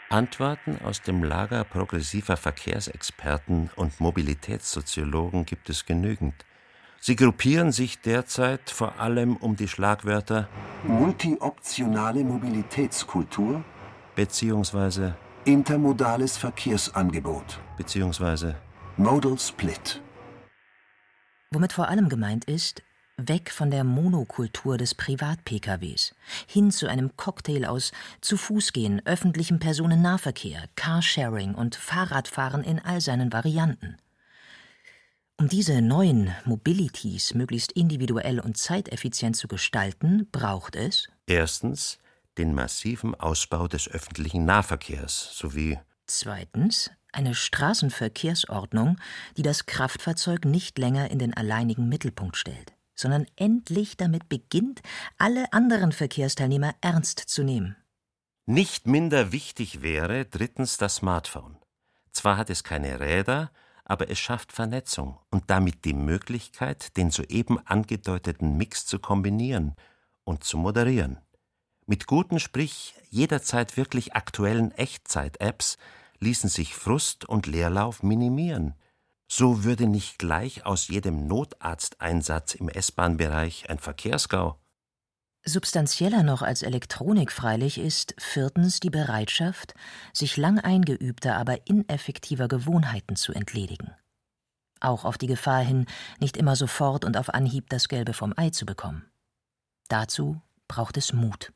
Antworten 0.09 0.79
aus 0.85 1.01
dem 1.01 1.21
Lager 1.21 1.65
progressiver 1.65 2.37
Verkehrsexperten 2.37 3.69
und 3.75 3.99
Mobilitätssoziologen 3.99 5.45
gibt 5.45 5.69
es 5.69 5.85
genügend. 5.85 6.45
Sie 7.01 7.15
gruppieren 7.15 7.71
sich 7.71 7.99
derzeit 7.99 8.69
vor 8.69 8.99
allem 8.99 9.35
um 9.35 9.55
die 9.55 9.67
Schlagwörter 9.67 10.47
multioptionale 10.83 12.23
Mobilitätskultur 12.23 13.63
beziehungsweise 14.17 15.15
intermodales 15.45 16.35
Verkehrsangebot 16.37 17.59
beziehungsweise 17.77 18.55
Modal 18.97 19.37
Split. 19.37 20.01
Womit 21.51 21.71
vor 21.71 21.87
allem 21.87 22.09
gemeint 22.09 22.43
ist, 22.45 22.83
Weg 23.19 23.51
von 23.51 23.71
der 23.71 23.83
Monokultur 23.83 24.77
des 24.77 24.95
Privat-PKWs 24.95 26.13
hin 26.47 26.71
zu 26.71 26.87
einem 26.87 27.15
Cocktail 27.15 27.65
aus 27.65 27.91
zu 28.21 28.37
Fuß 28.37 28.73
gehen, 28.73 29.01
öffentlichem 29.05 29.59
Personennahverkehr, 29.59 30.65
Carsharing 30.75 31.55
und 31.55 31.75
Fahrradfahren 31.75 32.63
in 32.63 32.79
all 32.79 33.01
seinen 33.01 33.31
Varianten. 33.31 33.97
Um 35.39 35.47
diese 35.47 35.81
neuen 35.81 36.33
Mobilities 36.45 37.35
möglichst 37.35 37.71
individuell 37.71 38.39
und 38.39 38.57
zeiteffizient 38.57 39.35
zu 39.35 39.47
gestalten, 39.47 40.27
braucht 40.31 40.75
es 40.75 41.07
erstens 41.27 41.99
den 42.37 42.53
massiven 42.53 43.15
Ausbau 43.15 43.67
des 43.67 43.89
öffentlichen 43.89 44.45
Nahverkehrs 44.45 45.37
sowie 45.37 45.79
zweitens 46.05 46.91
eine 47.11 47.35
Straßenverkehrsordnung, 47.35 48.97
die 49.37 49.41
das 49.41 49.65
Kraftfahrzeug 49.65 50.45
nicht 50.45 50.77
länger 50.77 51.09
in 51.09 51.19
den 51.19 51.33
alleinigen 51.33 51.89
Mittelpunkt 51.89 52.37
stellt 52.37 52.77
sondern 52.97 53.25
endlich 53.35 53.95
damit 53.95 54.27
beginnt, 54.27 54.81
alle 55.17 55.53
anderen 55.53 55.91
Verkehrsteilnehmer 55.91 56.75
ernst 56.81 57.19
zu 57.19 57.43
nehmen. 57.43 57.77
Nicht 58.45 58.87
minder 58.87 59.31
wichtig 59.31 59.81
wäre 59.81 60.25
drittens 60.25 60.77
das 60.77 60.95
Smartphone. 60.95 61.57
Zwar 62.11 62.37
hat 62.37 62.49
es 62.49 62.63
keine 62.63 62.99
Räder, 62.99 63.51
aber 63.85 64.09
es 64.09 64.19
schafft 64.19 64.51
Vernetzung 64.51 65.19
und 65.29 65.49
damit 65.49 65.85
die 65.85 65.93
Möglichkeit, 65.93 66.97
den 66.97 67.11
soeben 67.11 67.59
angedeuteten 67.65 68.57
Mix 68.57 68.85
zu 68.85 68.99
kombinieren 68.99 69.75
und 70.23 70.43
zu 70.43 70.57
moderieren. 70.57 71.19
Mit 71.87 72.05
guten, 72.05 72.39
sprich 72.39 72.93
jederzeit 73.09 73.75
wirklich 73.77 74.13
aktuellen 74.13 74.71
Echtzeit-Apps 74.71 75.77
ließen 76.19 76.49
sich 76.49 76.75
Frust 76.75 77.25
und 77.25 77.47
Leerlauf 77.47 78.03
minimieren– 78.03 78.75
so 79.27 79.65
würde 79.65 79.87
nicht 79.87 80.19
gleich 80.19 80.65
aus 80.65 80.87
jedem 80.87 81.27
Notarzteinsatz 81.27 82.55
im 82.55 82.69
S-Bahn-Bereich 82.69 83.69
ein 83.69 83.77
Verkehrsgau. 83.77 84.57
Substanzieller 85.43 86.23
noch 86.23 86.41
als 86.41 86.61
Elektronik 86.61 87.31
freilich 87.31 87.77
ist 87.77 88.15
viertens 88.17 88.79
die 88.79 88.89
Bereitschaft, 88.89 89.75
sich 90.13 90.37
lang 90.37 90.59
eingeübter, 90.59 91.37
aber 91.37 91.67
ineffektiver 91.67 92.47
Gewohnheiten 92.47 93.15
zu 93.15 93.33
entledigen. 93.33 93.93
Auch 94.79 95.05
auf 95.05 95.17
die 95.17 95.27
Gefahr 95.27 95.61
hin, 95.61 95.87
nicht 96.19 96.37
immer 96.37 96.55
sofort 96.55 97.03
und 97.05 97.17
auf 97.17 97.33
Anhieb 97.33 97.69
das 97.69 97.87
Gelbe 97.87 98.13
vom 98.13 98.33
Ei 98.35 98.49
zu 98.49 98.65
bekommen. 98.65 99.09
Dazu 99.89 100.41
braucht 100.67 100.97
es 100.97 101.13
Mut. 101.13 101.51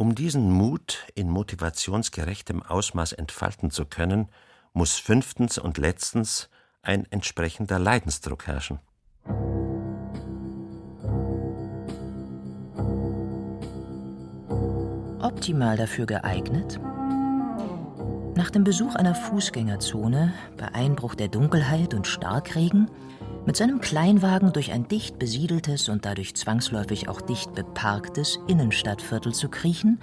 Um 0.00 0.14
diesen 0.14 0.52
Mut 0.52 1.08
in 1.16 1.28
motivationsgerechtem 1.28 2.62
Ausmaß 2.62 3.14
entfalten 3.14 3.72
zu 3.72 3.84
können, 3.84 4.28
muss 4.72 4.94
fünftens 4.94 5.58
und 5.58 5.76
letztens 5.76 6.48
ein 6.82 7.04
entsprechender 7.10 7.80
Leidensdruck 7.80 8.46
herrschen. 8.46 8.78
Optimal 15.20 15.76
dafür 15.76 16.06
geeignet? 16.06 16.78
Nach 18.36 18.50
dem 18.50 18.62
Besuch 18.62 18.94
einer 18.94 19.16
Fußgängerzone, 19.16 20.32
bei 20.56 20.68
Einbruch 20.76 21.16
der 21.16 21.26
Dunkelheit 21.26 21.92
und 21.92 22.06
Starkregen, 22.06 22.88
mit 23.48 23.56
seinem 23.56 23.80
Kleinwagen 23.80 24.52
durch 24.52 24.72
ein 24.72 24.88
dicht 24.88 25.18
besiedeltes 25.18 25.88
und 25.88 26.04
dadurch 26.04 26.36
zwangsläufig 26.36 27.08
auch 27.08 27.22
dicht 27.22 27.54
beparktes 27.54 28.38
Innenstadtviertel 28.46 29.32
zu 29.32 29.48
kriechen 29.48 30.00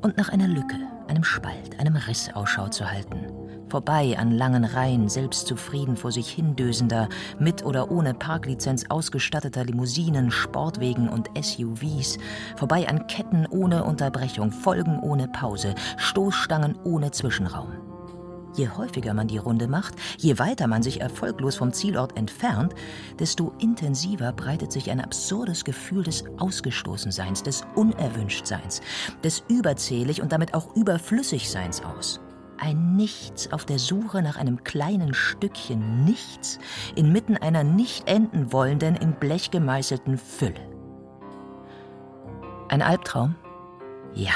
und 0.00 0.16
nach 0.16 0.30
einer 0.30 0.48
Lücke, 0.48 0.74
einem 1.06 1.22
Spalt, 1.22 1.78
einem 1.78 1.94
Riss 1.94 2.30
Ausschau 2.34 2.66
zu 2.70 2.90
halten, 2.90 3.28
vorbei 3.68 4.18
an 4.18 4.32
langen 4.32 4.64
Reihen 4.64 5.08
selbstzufrieden 5.08 5.96
vor 5.96 6.10
sich 6.10 6.28
hindösender, 6.30 7.08
mit 7.38 7.64
oder 7.64 7.88
ohne 7.92 8.14
Parklizenz 8.14 8.86
ausgestatteter 8.88 9.64
Limousinen, 9.64 10.32
Sportwegen 10.32 11.08
und 11.08 11.30
SUVs, 11.40 12.18
vorbei 12.56 12.88
an 12.88 13.06
Ketten 13.06 13.46
ohne 13.46 13.84
Unterbrechung, 13.84 14.50
Folgen 14.50 14.98
ohne 14.98 15.28
Pause, 15.28 15.76
Stoßstangen 15.98 16.76
ohne 16.82 17.12
Zwischenraum. 17.12 17.91
Je 18.54 18.68
häufiger 18.68 19.14
man 19.14 19.28
die 19.28 19.38
Runde 19.38 19.68
macht, 19.68 19.94
je 20.18 20.38
weiter 20.38 20.66
man 20.66 20.82
sich 20.82 21.00
erfolglos 21.00 21.56
vom 21.56 21.72
Zielort 21.72 22.16
entfernt, 22.16 22.74
desto 23.18 23.52
intensiver 23.58 24.32
breitet 24.32 24.72
sich 24.72 24.90
ein 24.90 25.00
absurdes 25.00 25.64
Gefühl 25.64 26.04
des 26.04 26.24
Ausgestoßenseins, 26.38 27.42
des 27.42 27.62
Unerwünschtseins, 27.74 28.80
des 29.24 29.42
Überzählig 29.48 30.20
und 30.22 30.32
damit 30.32 30.54
auch 30.54 30.76
Überflüssigseins 30.76 31.82
aus 31.82 32.20
ein 32.62 32.94
Nichts 32.94 33.52
auf 33.52 33.64
der 33.64 33.78
Suche 33.78 34.22
nach 34.22 34.36
einem 34.36 34.62
kleinen 34.62 35.14
Stückchen 35.14 36.04
Nichts 36.04 36.60
inmitten 36.94 37.36
einer 37.36 37.64
nicht 37.64 38.08
enden 38.08 38.52
wollenden, 38.52 38.94
in 38.94 39.14
Blech 39.14 39.50
gemeißelten 39.50 40.16
Fülle. 40.16 40.60
Ein 42.68 42.80
Albtraum? 42.80 43.34
Ja. 44.14 44.30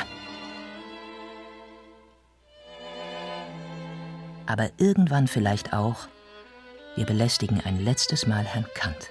Aber 4.47 4.71
irgendwann 4.79 5.27
vielleicht 5.27 5.73
auch, 5.73 6.09
wir 6.95 7.05
belästigen 7.05 7.61
ein 7.61 7.81
letztes 7.85 8.27
Mal 8.27 8.45
Herrn 8.45 8.67
Kant. 8.75 9.11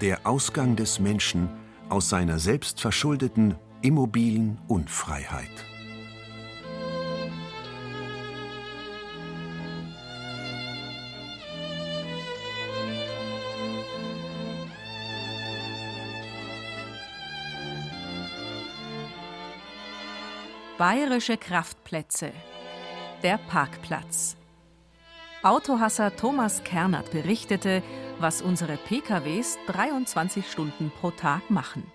Der 0.00 0.26
Ausgang 0.26 0.74
des 0.74 0.98
Menschen 0.98 1.48
aus 1.88 2.08
seiner 2.08 2.38
selbstverschuldeten, 2.38 3.54
immobilen 3.82 4.58
Unfreiheit. 4.68 5.48
Bayerische 20.78 21.38
Kraftplätze. 21.38 22.32
Der 23.22 23.38
Parkplatz. 23.38 24.36
Autohasser 25.42 26.14
Thomas 26.16 26.64
Kernert 26.64 27.10
berichtete, 27.10 27.82
was 28.18 28.42
unsere 28.42 28.76
PKWs 28.76 29.58
23 29.68 30.50
Stunden 30.50 30.92
pro 31.00 31.10
Tag 31.10 31.48
machen. 31.50 31.90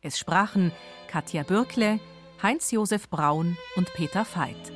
Es 0.00 0.18
sprachen 0.18 0.72
Katja 1.08 1.44
Bürkle, 1.44 2.00
Heinz-Josef 2.42 3.08
Braun 3.08 3.56
und 3.76 3.92
Peter 3.94 4.26
Veit. 4.34 4.72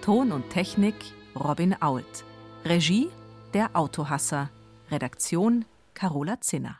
Ton 0.00 0.30
und 0.30 0.50
Technik 0.50 0.94
Robin 1.34 1.74
Ault. 1.82 2.24
Regie 2.64 3.10
der 3.52 3.70
Autohasser. 3.74 4.50
Redaktion 4.90 5.64
Carola 5.94 6.40
Zinner. 6.40 6.78